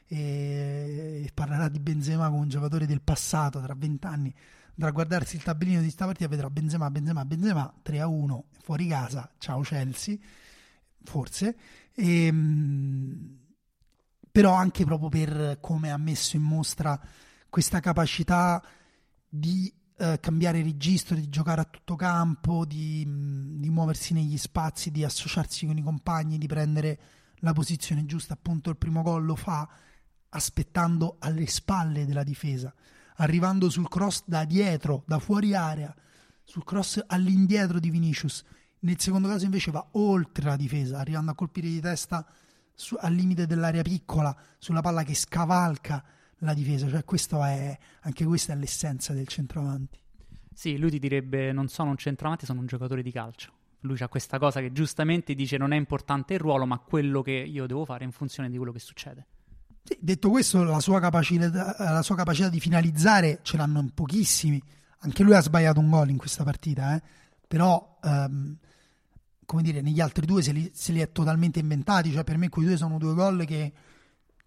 e, 0.08 1.24
e, 1.26 1.32
parlerà 1.34 1.68
di 1.70 1.80
Benzema 1.80 2.30
come 2.30 2.42
un 2.42 2.50
giocatore 2.50 2.86
del 2.86 3.02
passato, 3.02 3.62
tra 3.62 3.74
vent'anni, 3.76 4.34
andrà 4.72 4.88
a 4.88 4.92
guardarsi 4.92 5.36
il 5.36 5.44
tabellino 5.44 5.80
di 5.80 5.86
questa 5.86 6.06
partita 6.06 6.30
vedrà 6.30 6.50
Benzema, 6.50 6.90
Benzema, 6.90 7.26
Benzema, 7.26 7.74
3 7.82 8.00
a 8.00 8.08
1, 8.08 8.46
fuori 8.62 8.88
casa, 8.88 9.30
ciao 9.38 9.62
Chelsea, 9.62 10.16
forse, 11.04 11.58
e, 11.94 12.26
ehm, 12.26 13.38
però 14.32 14.54
anche 14.54 14.86
proprio 14.86 15.10
per 15.10 15.58
come 15.60 15.92
ha 15.92 15.98
messo 15.98 16.36
in 16.38 16.44
mostra 16.44 17.00
questa 17.50 17.80
capacità 17.80 18.64
di 19.28 19.74
eh, 20.00 20.20
cambiare 20.20 20.62
registro, 20.62 21.16
di 21.16 21.28
giocare 21.30 21.62
a 21.62 21.66
tutto 21.66 21.96
campo, 21.96 22.66
di, 22.66 23.04
mm, 23.06 23.60
di, 23.60 23.70
muoversi 23.70 24.14
negli 24.14 24.38
spazi, 24.38 24.92
di 24.92 25.04
associarsi 25.04 25.66
con 25.66 25.78
i 25.78 25.82
compagni, 25.82 26.38
di 26.38 26.48
prendere 26.48 27.00
la 27.38 27.54
posizione 27.54 28.06
giusta. 28.06 28.34
Appunto, 28.34 28.70
il 28.70 28.78
primo 28.78 29.02
gol 29.02 29.26
lo 29.26 29.36
fa 29.36 29.68
aspettando 30.30 31.16
alle 31.20 31.48
spalle 31.48 32.06
della 32.06 32.24
difesa, 32.24 32.74
arrivando 33.16 33.70
sul 33.70 33.88
cross 33.88 34.24
da 34.26 34.46
dietro, 34.46 35.04
da 35.08 35.20
fuori 35.20 35.56
area, 35.56 35.94
sul 36.44 36.64
cross 36.64 37.04
all'indietro 37.08 37.80
di 37.80 37.90
Vinicius. 37.90 38.44
Nel 38.80 39.00
secondo 39.00 39.28
caso 39.28 39.46
invece 39.46 39.72
va 39.72 39.86
oltre 39.94 40.46
la 40.46 40.56
difesa, 40.56 41.00
arrivando 41.00 41.32
a 41.32 41.36
colpire 41.36 41.68
di 41.68 41.80
testa 41.80 42.26
su, 42.76 42.96
al 43.00 43.14
limite 43.14 43.48
dell'area 43.48 43.82
piccola, 43.82 44.36
sulla 44.60 44.82
palla 44.82 45.02
che 45.02 45.16
scavalca 45.16 46.04
la 46.40 46.54
difesa, 46.54 46.88
cioè 46.90 47.04
questo 47.04 47.44
è, 47.44 47.78
anche 48.02 48.26
questa 48.26 48.54
è 48.54 48.56
l'essenza 48.56 49.14
del 49.14 49.28
centravanti. 49.28 50.00
Sì, 50.54 50.78
lui 50.78 50.90
ti 50.90 51.00
direbbe 51.00 51.52
non 51.52 51.68
sono 51.68 51.92
un 51.92 51.98
centravanti, 51.98 52.46
sono 52.46 52.60
un 52.60 52.66
giocatore 52.66 53.02
di 53.02 53.12
calcio. 53.12 53.52
Lui 53.82 53.98
ha 54.00 54.08
questa 54.08 54.40
cosa 54.40 54.60
che 54.60 54.72
giustamente 54.72 55.36
dice 55.36 55.58
non 55.58 55.72
è 55.72 55.78
importante 55.78 56.34
il 56.34 56.40
ruolo, 56.40 56.66
ma 56.66 56.80
quello 56.80 57.22
che 57.22 57.32
io 57.32 57.68
devo 57.68 57.86
fare 57.86 58.04
in 58.04 58.12
funzione 58.12 58.50
di 58.50 58.58
quello 58.58 58.72
che 58.72 58.80
succede. 58.80 59.28
Sì, 59.84 59.98
detto 60.02 60.30
questo, 60.30 60.64
la 60.64 60.80
sua, 60.80 61.00
capacità, 61.00 61.76
la 61.78 62.02
sua 62.02 62.16
capacità 62.16 62.50
di 62.50 62.60
finalizzare 62.60 63.40
ce 63.44 63.56
l'hanno 63.56 63.80
in 63.80 63.94
pochissimi. 63.94 64.62
Anche 65.00 65.24
lui 65.24 65.36
ha 65.36 65.42
sbagliato 65.42 65.80
un 65.80 65.90
gol 65.90 66.10
in 66.10 66.18
questa 66.18 66.44
partita, 66.44 66.96
eh? 66.96 67.02
però 67.48 67.98
um, 68.02 68.58
come 69.46 69.62
dire, 69.62 69.82
negli 69.82 70.02
altri 70.02 70.26
due 70.26 70.42
se 70.42 70.52
li, 70.52 70.70
se 70.74 70.92
li, 70.92 71.00
è 71.00 71.12
totalmente 71.12 71.60
inventati. 71.60 72.12
Cioè, 72.12 72.24
per 72.24 72.38
me 72.38 72.50
quei 72.50 72.66
due 72.66 72.76
sono 72.78 72.98
due 72.98 73.14
gol 73.14 73.46
che 73.46 73.72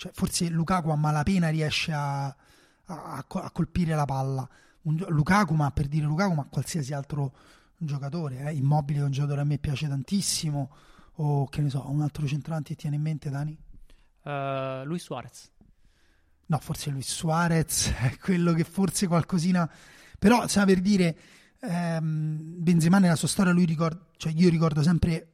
cioè, 0.01 0.13
forse 0.15 0.49
Lukaku 0.49 0.89
a 0.89 0.97
malapena 0.97 1.51
riesce 1.51 1.93
a, 1.93 2.25
a, 2.25 2.35
a 3.29 3.51
colpire 3.53 3.95
la 3.95 4.07
palla. 4.07 4.49
Un, 4.83 5.05
Lukaku, 5.09 5.53
ma 5.53 5.71
per 5.73 5.89
dire 5.89 6.07
Lukaku, 6.07 6.33
ma 6.33 6.45
qualsiasi 6.45 6.95
altro 6.95 7.35
giocatore, 7.77 8.49
eh? 8.49 8.55
Immobile 8.55 9.01
è 9.01 9.03
un 9.03 9.11
giocatore 9.11 9.43
a 9.43 9.45
me 9.45 9.59
piace 9.59 9.89
tantissimo, 9.89 10.71
o 11.17 11.47
che 11.49 11.61
ne 11.61 11.69
so, 11.69 11.87
un 11.91 12.01
altro 12.01 12.27
centrante 12.27 12.71
che 12.71 12.77
tiene 12.77 12.97
in 12.97 13.03
mente, 13.03 13.29
Dani? 13.29 13.55
Uh, 14.23 14.87
Luis 14.87 15.03
Suarez. 15.03 15.51
No, 16.47 16.59
forse 16.61 16.89
Luis 16.89 17.13
Suarez 17.13 17.93
è 18.01 18.17
quello 18.17 18.55
che 18.55 18.65
forse 18.65 19.07
qualcosina... 19.07 19.71
Però, 20.19 20.49
sa 20.49 20.65
per 20.65 20.81
dire, 20.81 21.19
ehm, 21.61 22.39
Benzema 22.63 22.99
nella 22.99 23.17
sua 23.17 23.29
storia, 23.29 23.53
lui 23.53 23.67
ricorda... 23.67 24.03
Cioè, 24.17 24.33
io 24.35 24.49
ricordo 24.49 24.83
sempre 24.83 25.29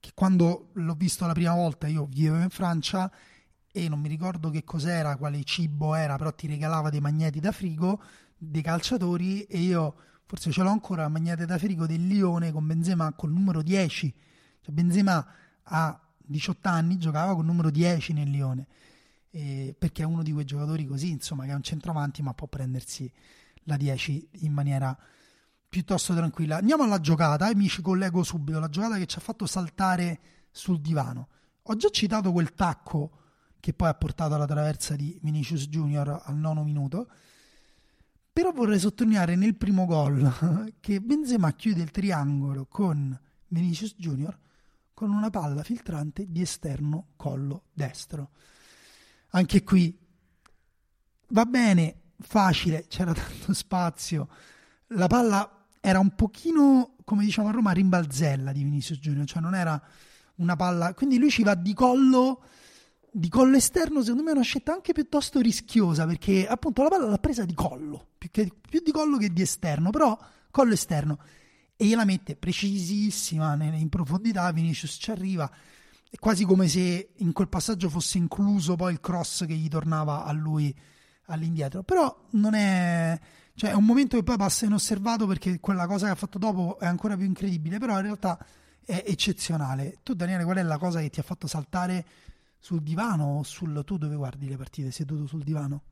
che 0.00 0.10
quando 0.12 0.68
l'ho 0.74 0.94
visto 0.94 1.26
la 1.26 1.32
prima 1.32 1.54
volta, 1.54 1.86
io 1.86 2.04
vivevo 2.04 2.42
in 2.42 2.50
Francia 2.50 3.10
e 3.72 3.88
non 3.88 4.00
mi 4.00 4.08
ricordo 4.08 4.50
che 4.50 4.64
cos'era, 4.64 5.16
quale 5.16 5.42
cibo 5.44 5.94
era, 5.94 6.16
però 6.16 6.32
ti 6.32 6.46
regalava 6.46 6.90
dei 6.90 7.00
magneti 7.00 7.40
da 7.40 7.52
frigo 7.52 8.00
dei 8.36 8.60
calciatori 8.60 9.44
e 9.44 9.58
io 9.58 9.94
forse 10.26 10.50
ce 10.50 10.62
l'ho 10.62 10.70
ancora, 10.70 11.08
magnete 11.08 11.46
da 11.46 11.58
frigo 11.58 11.86
del 11.86 12.06
Lione 12.06 12.52
con 12.52 12.66
Benzema 12.66 13.12
col 13.14 13.32
numero 13.32 13.62
10. 13.62 14.14
Cioè 14.60 14.74
Benzema 14.74 15.26
a 15.62 16.00
18 16.18 16.68
anni 16.68 16.98
giocava 16.98 17.34
col 17.34 17.46
numero 17.46 17.70
10 17.70 18.12
nel 18.12 18.30
Lione. 18.30 18.66
Eh, 19.30 19.74
perché 19.78 20.02
è 20.02 20.06
uno 20.06 20.22
di 20.22 20.32
quei 20.32 20.44
giocatori 20.44 20.84
così, 20.84 21.10
insomma, 21.10 21.44
che 21.44 21.52
è 21.52 21.54
un 21.54 21.62
centravanti, 21.62 22.20
ma 22.22 22.34
può 22.34 22.46
prendersi 22.48 23.10
la 23.64 23.78
10 23.78 24.28
in 24.40 24.52
maniera 24.52 24.96
piuttosto 25.66 26.14
tranquilla. 26.14 26.58
Andiamo 26.58 26.82
alla 26.82 27.00
giocata 27.00 27.48
e 27.48 27.54
mi 27.54 27.68
ci 27.68 27.80
collego 27.80 28.22
subito. 28.22 28.58
La 28.58 28.68
giocata 28.68 28.98
che 28.98 29.06
ci 29.06 29.16
ha 29.16 29.22
fatto 29.22 29.46
saltare 29.46 30.20
sul 30.50 30.80
divano. 30.80 31.28
Ho 31.62 31.76
già 31.76 31.88
citato 31.88 32.32
quel 32.32 32.52
tacco 32.52 33.21
che 33.62 33.72
poi 33.72 33.90
ha 33.90 33.94
portato 33.94 34.34
alla 34.34 34.44
traversa 34.44 34.96
di 34.96 35.16
Vinicius 35.22 35.68
Junior 35.68 36.22
al 36.24 36.34
nono 36.34 36.64
minuto. 36.64 37.08
Però 38.32 38.50
vorrei 38.50 38.80
sottolineare 38.80 39.36
nel 39.36 39.54
primo 39.54 39.86
gol 39.86 40.74
che 40.80 41.00
Benzema 41.00 41.52
chiude 41.52 41.80
il 41.80 41.92
triangolo 41.92 42.66
con 42.66 43.16
Vinicius 43.46 43.94
Junior 43.96 44.36
con 44.92 45.12
una 45.12 45.30
palla 45.30 45.62
filtrante 45.62 46.26
di 46.28 46.40
esterno 46.40 47.10
collo 47.14 47.66
destro. 47.72 48.30
Anche 49.30 49.62
qui 49.62 49.96
va 51.28 51.44
bene, 51.44 52.00
facile, 52.18 52.86
c'era 52.88 53.12
tanto 53.14 53.54
spazio. 53.54 54.28
La 54.88 55.06
palla 55.06 55.66
era 55.78 56.00
un 56.00 56.16
pochino, 56.16 56.96
come 57.04 57.24
diciamo 57.24 57.46
a 57.46 57.52
Roma, 57.52 57.70
rimbalzella 57.70 58.50
di 58.50 58.64
Vinicius 58.64 58.98
Junior, 58.98 59.24
cioè 59.24 59.40
non 59.40 59.54
era 59.54 59.80
una 60.36 60.56
palla. 60.56 60.94
Quindi 60.94 61.18
lui 61.18 61.30
ci 61.30 61.44
va 61.44 61.54
di 61.54 61.74
collo, 61.74 62.42
di 63.14 63.28
collo 63.28 63.56
esterno. 63.56 64.00
Secondo 64.00 64.22
me 64.22 64.30
è 64.30 64.34
una 64.34 64.42
scelta 64.42 64.72
anche 64.72 64.92
piuttosto 64.92 65.40
rischiosa 65.40 66.06
perché 66.06 66.46
appunto 66.48 66.82
la 66.82 66.88
palla 66.88 67.08
l'ha 67.08 67.18
presa 67.18 67.44
di 67.44 67.54
collo, 67.54 68.08
più, 68.16 68.30
che, 68.30 68.50
più 68.68 68.80
di 68.82 68.90
collo 68.90 69.18
che 69.18 69.32
di 69.32 69.42
esterno, 69.42 69.90
però 69.90 70.18
collo 70.50 70.72
esterno 70.72 71.18
e 71.76 71.86
gliela 71.86 72.04
mette 72.04 72.36
precisissima 72.36 73.54
in 73.54 73.88
profondità. 73.88 74.50
Vinicius 74.52 74.96
ci 74.98 75.10
arriva. 75.10 75.50
È 76.08 76.16
quasi 76.16 76.44
come 76.44 76.68
se 76.68 77.12
in 77.16 77.32
quel 77.32 77.48
passaggio 77.48 77.88
fosse 77.88 78.18
incluso 78.18 78.76
poi 78.76 78.92
il 78.92 79.00
cross 79.00 79.46
che 79.46 79.54
gli 79.54 79.68
tornava 79.68 80.24
a 80.24 80.32
lui 80.32 80.74
all'indietro. 81.26 81.82
Però 81.82 82.28
non 82.30 82.54
è. 82.54 83.18
Cioè, 83.54 83.70
è 83.70 83.74
un 83.74 83.84
momento 83.84 84.16
che 84.16 84.22
poi 84.22 84.36
passa 84.36 84.64
inosservato 84.64 85.26
perché 85.26 85.58
quella 85.60 85.86
cosa 85.86 86.06
che 86.06 86.12
ha 86.12 86.16
fatto 86.16 86.38
dopo 86.38 86.78
è 86.78 86.86
ancora 86.86 87.16
più 87.16 87.26
incredibile. 87.26 87.78
Però 87.78 87.96
in 87.96 88.02
realtà 88.02 88.38
è 88.84 89.02
eccezionale. 89.06 89.98
Tu, 90.02 90.14
Daniele, 90.14 90.44
qual 90.44 90.58
è 90.58 90.62
la 90.62 90.78
cosa 90.78 91.00
che 91.00 91.10
ti 91.10 91.20
ha 91.20 91.24
fatto 91.24 91.46
saltare 91.46 92.04
sul 92.62 92.80
divano 92.80 93.38
o 93.38 93.42
sul. 93.42 93.82
Tu 93.84 93.98
dove 93.98 94.14
guardi 94.14 94.48
le 94.48 94.56
partite? 94.56 94.92
Seduto 94.92 95.26
sul 95.26 95.42
divano? 95.42 95.82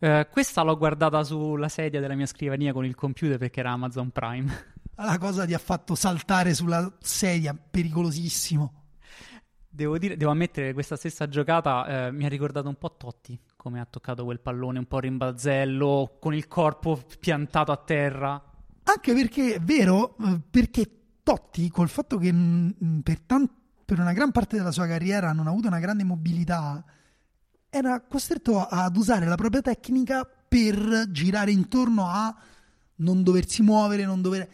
Uh, 0.00 0.26
questa 0.30 0.62
l'ho 0.62 0.76
guardata 0.76 1.22
sulla 1.22 1.68
sedia 1.68 2.00
della 2.00 2.14
mia 2.14 2.26
scrivania 2.26 2.72
con 2.72 2.84
il 2.84 2.94
computer 2.96 3.38
perché 3.38 3.60
era 3.60 3.70
Amazon 3.70 4.10
Prime. 4.10 4.76
La 4.96 5.16
cosa 5.18 5.46
ti 5.46 5.54
ha 5.54 5.58
fatto 5.58 5.94
saltare 5.94 6.52
sulla 6.52 6.92
sedia, 6.98 7.54
pericolosissimo. 7.54 8.72
Devo, 9.68 9.96
dire, 9.96 10.16
devo 10.16 10.32
ammettere 10.32 10.68
che 10.68 10.72
questa 10.72 10.96
stessa 10.96 11.28
giocata 11.28 12.06
eh, 12.08 12.10
mi 12.10 12.24
ha 12.24 12.28
ricordato 12.28 12.66
un 12.66 12.74
po' 12.74 12.96
Totti, 12.96 13.38
come 13.54 13.78
ha 13.78 13.86
toccato 13.88 14.24
quel 14.24 14.40
pallone 14.40 14.80
un 14.80 14.86
po' 14.86 14.98
rimbalzello, 14.98 16.16
con 16.18 16.34
il 16.34 16.48
corpo 16.48 17.00
piantato 17.20 17.70
a 17.70 17.76
terra. 17.76 18.42
Anche 18.82 19.14
perché 19.14 19.54
è 19.54 19.60
vero, 19.60 20.16
eh, 20.18 20.40
perché 20.50 20.90
Totti, 21.22 21.70
col 21.70 21.88
fatto 21.88 22.18
che 22.18 22.32
mh, 22.32 22.36
mm, 22.36 22.70
mm, 22.84 22.98
per, 23.00 23.20
tan- 23.20 23.48
per 23.88 24.00
una 24.00 24.12
gran 24.12 24.32
parte 24.32 24.58
della 24.58 24.70
sua 24.70 24.86
carriera 24.86 25.32
non 25.32 25.46
ha 25.46 25.50
avuto 25.50 25.68
una 25.68 25.78
grande 25.78 26.04
mobilità, 26.04 26.84
era 27.70 28.02
costretto 28.02 28.66
ad 28.66 28.94
usare 28.94 29.24
la 29.24 29.34
propria 29.34 29.62
tecnica 29.62 30.26
per 30.26 31.06
girare 31.10 31.52
intorno 31.52 32.06
a 32.06 32.38
non 32.96 33.22
doversi 33.22 33.62
muovere, 33.62 34.04
non 34.04 34.20
dover... 34.20 34.46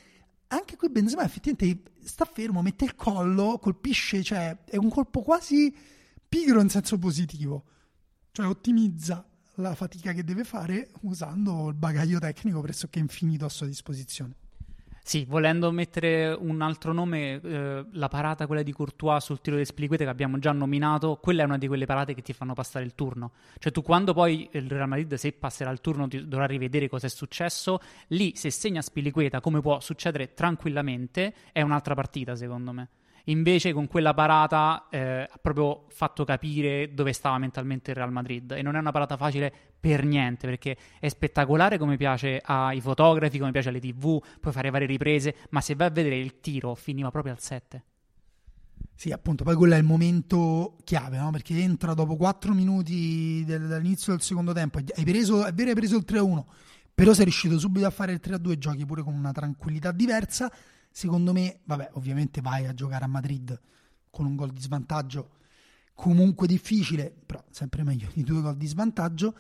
Anche 0.47 0.77
qui 0.77 0.89
Benzema 0.89 1.25
effettivamente 1.25 1.91
sta 2.05 2.25
fermo, 2.25 2.63
mette 2.63 2.85
il 2.85 2.95
collo, 2.95 3.59
colpisce, 3.61 4.23
cioè 4.23 4.57
è 4.67 4.77
un 4.77 4.89
colpo 4.89 5.21
quasi 5.23 5.75
pigro 6.29 6.61
in 6.61 6.69
senso 6.69 6.97
positivo, 6.97 7.65
cioè 8.31 8.47
ottimizza 8.47 9.29
la 9.55 9.75
fatica 9.75 10.13
che 10.13 10.23
deve 10.23 10.45
fare 10.45 10.93
usando 11.01 11.71
il 11.71 11.75
bagaglio 11.75 12.21
tecnico 12.21 12.61
pressoché 12.61 13.01
infinito 13.01 13.47
a 13.47 13.49
sua 13.49 13.67
disposizione. 13.67 14.37
Sì, 15.07 15.27
volendo 15.29 15.71
mettere 15.71 16.33
un 16.33 16.63
altro 16.63 16.95
nome, 16.95 17.39
eh, 17.39 17.85
la 17.93 18.09
parata, 18.09 18.47
quella 18.47 18.63
di 18.63 18.73
Courtois 18.73 19.23
sul 19.23 19.43
tiro 19.43 19.59
di 19.59 19.65
Spliquete 19.67 20.05
che 20.05 20.11
abbiamo 20.11 20.39
già 20.39 20.51
nominato, 20.53 21.19
quella 21.21 21.43
è 21.43 21.45
una 21.45 21.59
di 21.59 21.67
quelle 21.69 21.85
parate 21.85 22.15
che 22.15 22.23
ti 22.23 22.33
fanno 22.33 22.55
passare 22.55 22.87
il 22.87 22.95
turno. 22.95 23.33
Cioè 23.59 23.71
tu 23.71 23.83
quando 23.83 24.15
poi 24.15 24.49
il 24.53 24.71
Real 24.71 24.89
Madrid, 24.89 25.13
se 25.15 25.33
passerà 25.33 25.71
il 25.71 25.83
turno, 25.83 26.09
ti 26.09 26.27
dovrà 26.27 26.47
rivedere 26.47 26.89
cosa 26.89 27.07
è 27.07 27.11
successo, 27.11 27.81
lì 28.09 28.35
se 28.35 28.51
segna 28.51 28.81
Spiliqueta, 28.81 29.43
come 29.43 29.61
può 29.61 29.79
succedere 29.79 30.33
tranquillamente, 30.33 31.35
è 31.53 31.61
un'altra 31.61 31.93
partita 31.95 32.35
secondo 32.35 32.73
me. 32.73 32.89
Invece 33.25 33.73
con 33.73 33.87
quella 33.87 34.13
parata 34.13 34.89
eh, 34.91 35.29
ha 35.31 35.39
proprio 35.41 35.87
fatto 35.89 36.25
capire 36.25 36.93
dove 36.93 37.13
stava 37.15 37.39
mentalmente 37.39 37.91
il 37.91 37.97
Real 37.97 38.13
Madrid 38.13 38.53
e 38.53 38.61
non 38.61 38.77
è 38.77 38.79
una 38.79 38.93
parata 38.93 39.17
facile 39.17 39.53
per 39.81 40.05
niente 40.05 40.47
perché 40.47 40.77
è 40.99 41.09
spettacolare 41.09 41.79
come 41.79 41.97
piace 41.97 42.41
ai 42.45 42.81
fotografi, 42.81 43.39
come 43.39 43.51
piace 43.51 43.71
alle 43.71 43.81
tv, 43.81 44.23
puoi 44.41 44.53
fare 44.53 44.71
varie 44.71 44.87
riprese, 44.87 45.37
ma 45.51 45.61
se 45.61 45.75
vai 45.75 45.87
a 45.87 45.91
vedere 45.91 46.19
il 46.19 46.41
tiro 46.41 46.75
finiva 46.75 47.11
proprio 47.11 47.33
al 47.33 47.41
7. 47.41 47.85
Sì, 48.97 49.11
appunto, 49.11 49.43
poi 49.43 49.57
quello 49.57 49.75
è 49.75 49.79
il 49.79 49.85
momento 49.85 50.77
chiave, 50.85 51.19
no? 51.19 51.31
Perché 51.31 51.59
entra 51.59 51.95
dopo 51.95 52.17
4 52.17 52.53
minuti 52.53 53.45
dall'inizio 53.45 54.13
del 54.13 54.23
secondo 54.23 54.53
tempo, 54.53 54.79
hai 54.79 55.05
preso, 55.05 55.45
è 55.45 55.53
vero 55.53 55.71
hai 55.71 55.75
preso 55.75 55.97
il 55.97 56.05
3-1, 56.07 56.45
però 56.95 57.13
sei 57.13 57.25
riuscito 57.25 57.59
subito 57.59 57.87
a 57.87 57.91
fare 57.91 58.13
il 58.13 58.21
3-2, 58.23 58.57
giochi 58.57 58.87
pure 58.87 59.03
con 59.03 59.15
una 59.15 59.33
tranquillità 59.33 59.91
diversa 59.93 60.51
Secondo 60.97 61.33
me, 61.33 61.59
vabbè, 61.65 61.91
ovviamente 61.95 62.41
vai 62.41 62.67
a 62.67 62.73
giocare 62.73 63.05
a 63.05 63.09
Madrid 63.09 63.61
con 64.11 64.27
un 64.27 64.37
gol 64.37 64.53
di 64.53 64.61
svantaggio 64.61 65.39
comunque 65.93 66.47
difficile, 66.47 67.11
però 67.11 67.45
sempre 67.51 67.83
meglio 67.83 68.09
di 68.15 68.23
due 68.23 68.41
gol 68.41 68.57
di 68.57 68.69
svantaggio. 68.69 69.37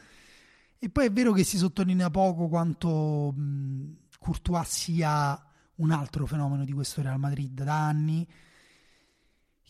E 0.80 0.90
poi 0.90 1.06
è 1.06 1.12
vero 1.12 1.30
che 1.30 1.44
si 1.44 1.56
sottolinea 1.56 2.10
poco 2.10 2.48
quanto 2.48 3.30
mh, 3.30 3.98
Courtois 4.18 4.68
sia 4.68 5.40
un 5.76 5.92
altro 5.92 6.26
fenomeno 6.26 6.64
di 6.64 6.72
questo 6.72 7.02
Real 7.02 7.20
Madrid 7.20 7.62
da 7.62 7.86
anni. 7.86 8.26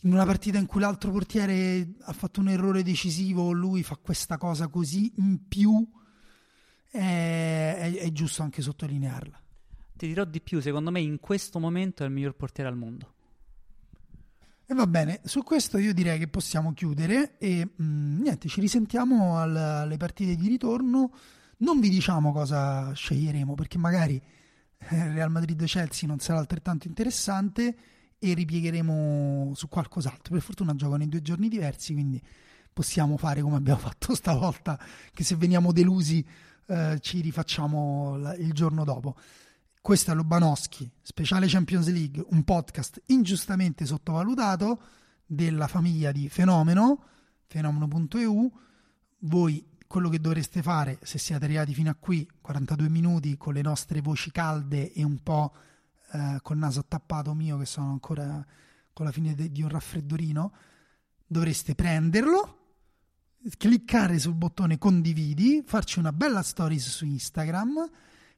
In 0.01 0.11
una 0.11 0.25
partita 0.25 0.57
in 0.57 0.65
cui 0.65 0.81
l'altro 0.81 1.11
portiere 1.11 1.97
ha 2.01 2.13
fatto 2.13 2.39
un 2.39 2.49
errore 2.49 2.81
decisivo, 2.81 3.51
lui 3.51 3.83
fa 3.83 3.95
questa 3.97 4.39
cosa 4.39 4.69
così 4.69 5.13
in 5.17 5.47
più, 5.47 5.87
è, 6.89 7.75
è, 7.77 7.93
è 7.93 8.11
giusto 8.11 8.41
anche 8.41 8.63
sottolinearla. 8.63 9.43
Ti 9.97 10.07
dirò 10.07 10.25
di 10.25 10.41
più, 10.41 10.61
secondo 10.61 10.91
me 10.91 10.99
in 10.99 11.19
questo 11.19 11.59
momento 11.59 12.03
è 12.03 12.05
il 12.05 12.11
miglior 12.11 12.35
portiere 12.35 12.69
al 12.69 12.75
mondo. 12.75 13.13
E 14.67 14.73
va 14.73 14.87
bene, 14.87 15.21
su 15.23 15.43
questo 15.43 15.77
io 15.77 15.93
direi 15.93 16.17
che 16.17 16.27
possiamo 16.27 16.73
chiudere 16.73 17.37
e 17.37 17.69
mh, 17.75 17.83
mm, 17.83 18.21
niente, 18.21 18.49
ci 18.49 18.59
risentiamo 18.59 19.37
al, 19.37 19.55
alle 19.55 19.97
partite 19.97 20.35
di 20.35 20.47
ritorno. 20.47 21.11
Non 21.57 21.79
vi 21.79 21.89
diciamo 21.89 22.31
cosa 22.31 22.91
sceglieremo 22.91 23.53
perché 23.53 23.77
magari 23.77 24.21
eh, 24.77 25.13
Real 25.13 25.31
Madrid-Chelsea 25.31 26.07
non 26.09 26.19
sarà 26.19 26.39
altrettanto 26.39 26.87
interessante 26.87 27.75
e 28.17 28.33
ripiegheremo 28.33 29.53
su 29.55 29.69
qualcos'altro. 29.69 30.33
Per 30.33 30.41
fortuna 30.41 30.75
giocano 30.75 31.03
in 31.03 31.09
due 31.09 31.21
giorni 31.21 31.47
diversi, 31.47 31.93
quindi 31.93 32.21
possiamo 32.73 33.17
fare 33.17 33.41
come 33.41 33.55
abbiamo 33.57 33.79
fatto 33.85 34.15
stavolta, 34.15 34.79
che 35.13 35.23
se 35.23 35.35
veniamo 35.35 35.71
delusi 35.71 36.25
eh, 36.65 36.97
ci 36.99 37.21
rifacciamo 37.21 38.33
il 38.39 38.51
giorno 38.51 38.83
dopo. 38.83 39.15
Questo 39.85 40.09
è 40.09 40.15
Lobanowski, 40.15 40.89
speciale 40.99 41.45
Champions 41.45 41.87
League, 41.89 42.25
un 42.29 42.43
podcast 42.43 43.03
ingiustamente 43.05 43.85
sottovalutato 43.85 44.81
della 45.27 45.67
famiglia 45.67 46.11
di 46.11 46.27
Fenomeno, 46.27 47.03
fenomeno.eu. 47.45 48.51
Voi 49.19 49.63
quello 49.85 50.09
che 50.09 50.19
dovreste 50.19 50.63
fare 50.63 50.97
se 51.03 51.19
siete 51.19 51.45
arrivati 51.45 51.75
fino 51.75 51.91
a 51.91 51.95
qui, 51.99 52.27
42 52.41 52.89
minuti 52.89 53.37
con 53.37 53.53
le 53.53 53.61
nostre 53.61 54.01
voci 54.01 54.31
calde 54.31 54.91
e 54.91 55.03
un 55.03 55.21
po' 55.21 55.53
eh, 56.13 56.39
col 56.41 56.57
naso 56.57 56.79
attappato 56.79 57.35
mio 57.35 57.59
che 57.59 57.67
sono 57.67 57.91
ancora 57.91 58.43
con 58.91 59.05
la 59.05 59.11
fine 59.11 59.35
de- 59.35 59.51
di 59.51 59.61
un 59.61 59.69
raffreddorino, 59.69 60.51
dovreste 61.27 61.75
prenderlo, 61.75 62.57
cliccare 63.55 64.17
sul 64.17 64.33
bottone 64.33 64.79
condividi, 64.79 65.61
farci 65.63 65.99
una 65.99 66.11
bella 66.11 66.41
stories 66.41 66.89
su 66.89 67.05
Instagram 67.05 67.87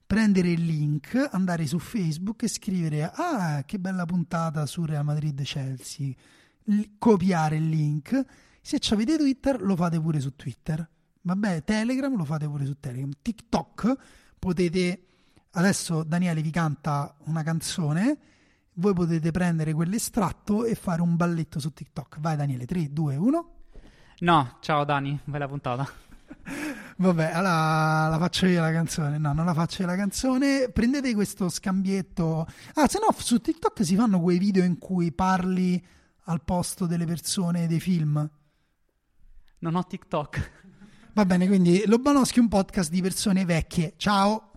prendere 0.08 0.52
il 0.52 0.66
link, 0.66 1.30
andare 1.32 1.68
su 1.68 1.78
Facebook 1.78 2.44
e 2.44 2.48
scrivere 2.48 3.12
ah 3.14 3.64
che 3.66 3.78
bella 3.78 4.06
puntata 4.06 4.66
su 4.66 4.86
Real 4.86 5.04
Madrid 5.04 5.42
Chelsea, 5.44 6.14
L- 6.64 6.82
copiare 6.98 7.58
il 7.58 7.68
link. 7.68 8.26
Se 8.62 8.80
avete 8.92 9.18
Twitter 9.18 9.62
lo 9.62 9.76
fate 9.76 10.00
pure 10.00 10.20
su 10.20 10.36
Twitter. 10.36 10.90
Vabbè, 11.22 11.64
Telegram 11.64 12.16
lo 12.16 12.24
fate 12.24 12.48
pure 12.48 12.66
su 12.66 12.80
Telegram. 12.80 13.12
TikTok 13.22 13.96
potete 14.40 15.08
adesso 15.52 16.04
Daniele 16.04 16.42
vi 16.42 16.52
canta 16.52 17.16
una 17.26 17.44
canzone, 17.44 18.18
voi 18.74 18.94
potete 18.94 19.32
prendere 19.32 19.74
quell'estratto 19.74 20.66
e 20.66 20.76
fare 20.76 21.02
un 21.02 21.16
balletto 21.16 21.60
su 21.60 21.74
TikTok. 21.74 22.20
Vai 22.20 22.36
Daniele, 22.38 22.66
3 22.66 22.94
2 22.94 23.16
1. 23.16 23.52
No, 24.20 24.58
ciao 24.62 24.84
Dani, 24.84 25.20
bella 25.26 25.48
puntata. 25.48 25.88
Vabbè, 27.00 27.32
allora 27.32 28.08
la 28.08 28.18
faccio 28.20 28.48
io 28.48 28.60
la 28.60 28.72
canzone. 28.72 29.20
No, 29.20 29.32
non 29.34 29.46
la 29.46 29.54
faccio 29.54 29.84
io 29.84 29.88
la 29.88 29.96
canzone. 29.96 30.70
Prendete 30.70 31.14
questo 31.14 31.48
scambietto. 31.48 32.48
Ah, 32.74 32.88
se 32.88 33.00
no, 33.00 33.14
su 33.18 33.40
TikTok 33.40 33.86
si 33.86 33.96
fanno 33.96 34.20
quei 34.20 34.40
video 34.40 34.64
in 34.64 34.80
cui 34.80 35.12
parli 35.12 35.84
al 36.26 36.44
posto 36.44 36.88
delle 36.88 37.06
persone 37.06 37.68
dei 37.68 37.80
film. 37.80 38.28
Non 39.60 39.76
ho 39.76 39.84
TikTok. 39.86 40.52
Va 41.14 41.26
bene, 41.26 41.48
quindi 41.48 41.84
Lobanowski 41.86 42.40
è 42.40 42.42
un 42.42 42.48
podcast 42.48 42.90
di 42.90 43.02
persone 43.02 43.46
vecchie. 43.46 43.94
Ciao. 43.98 44.57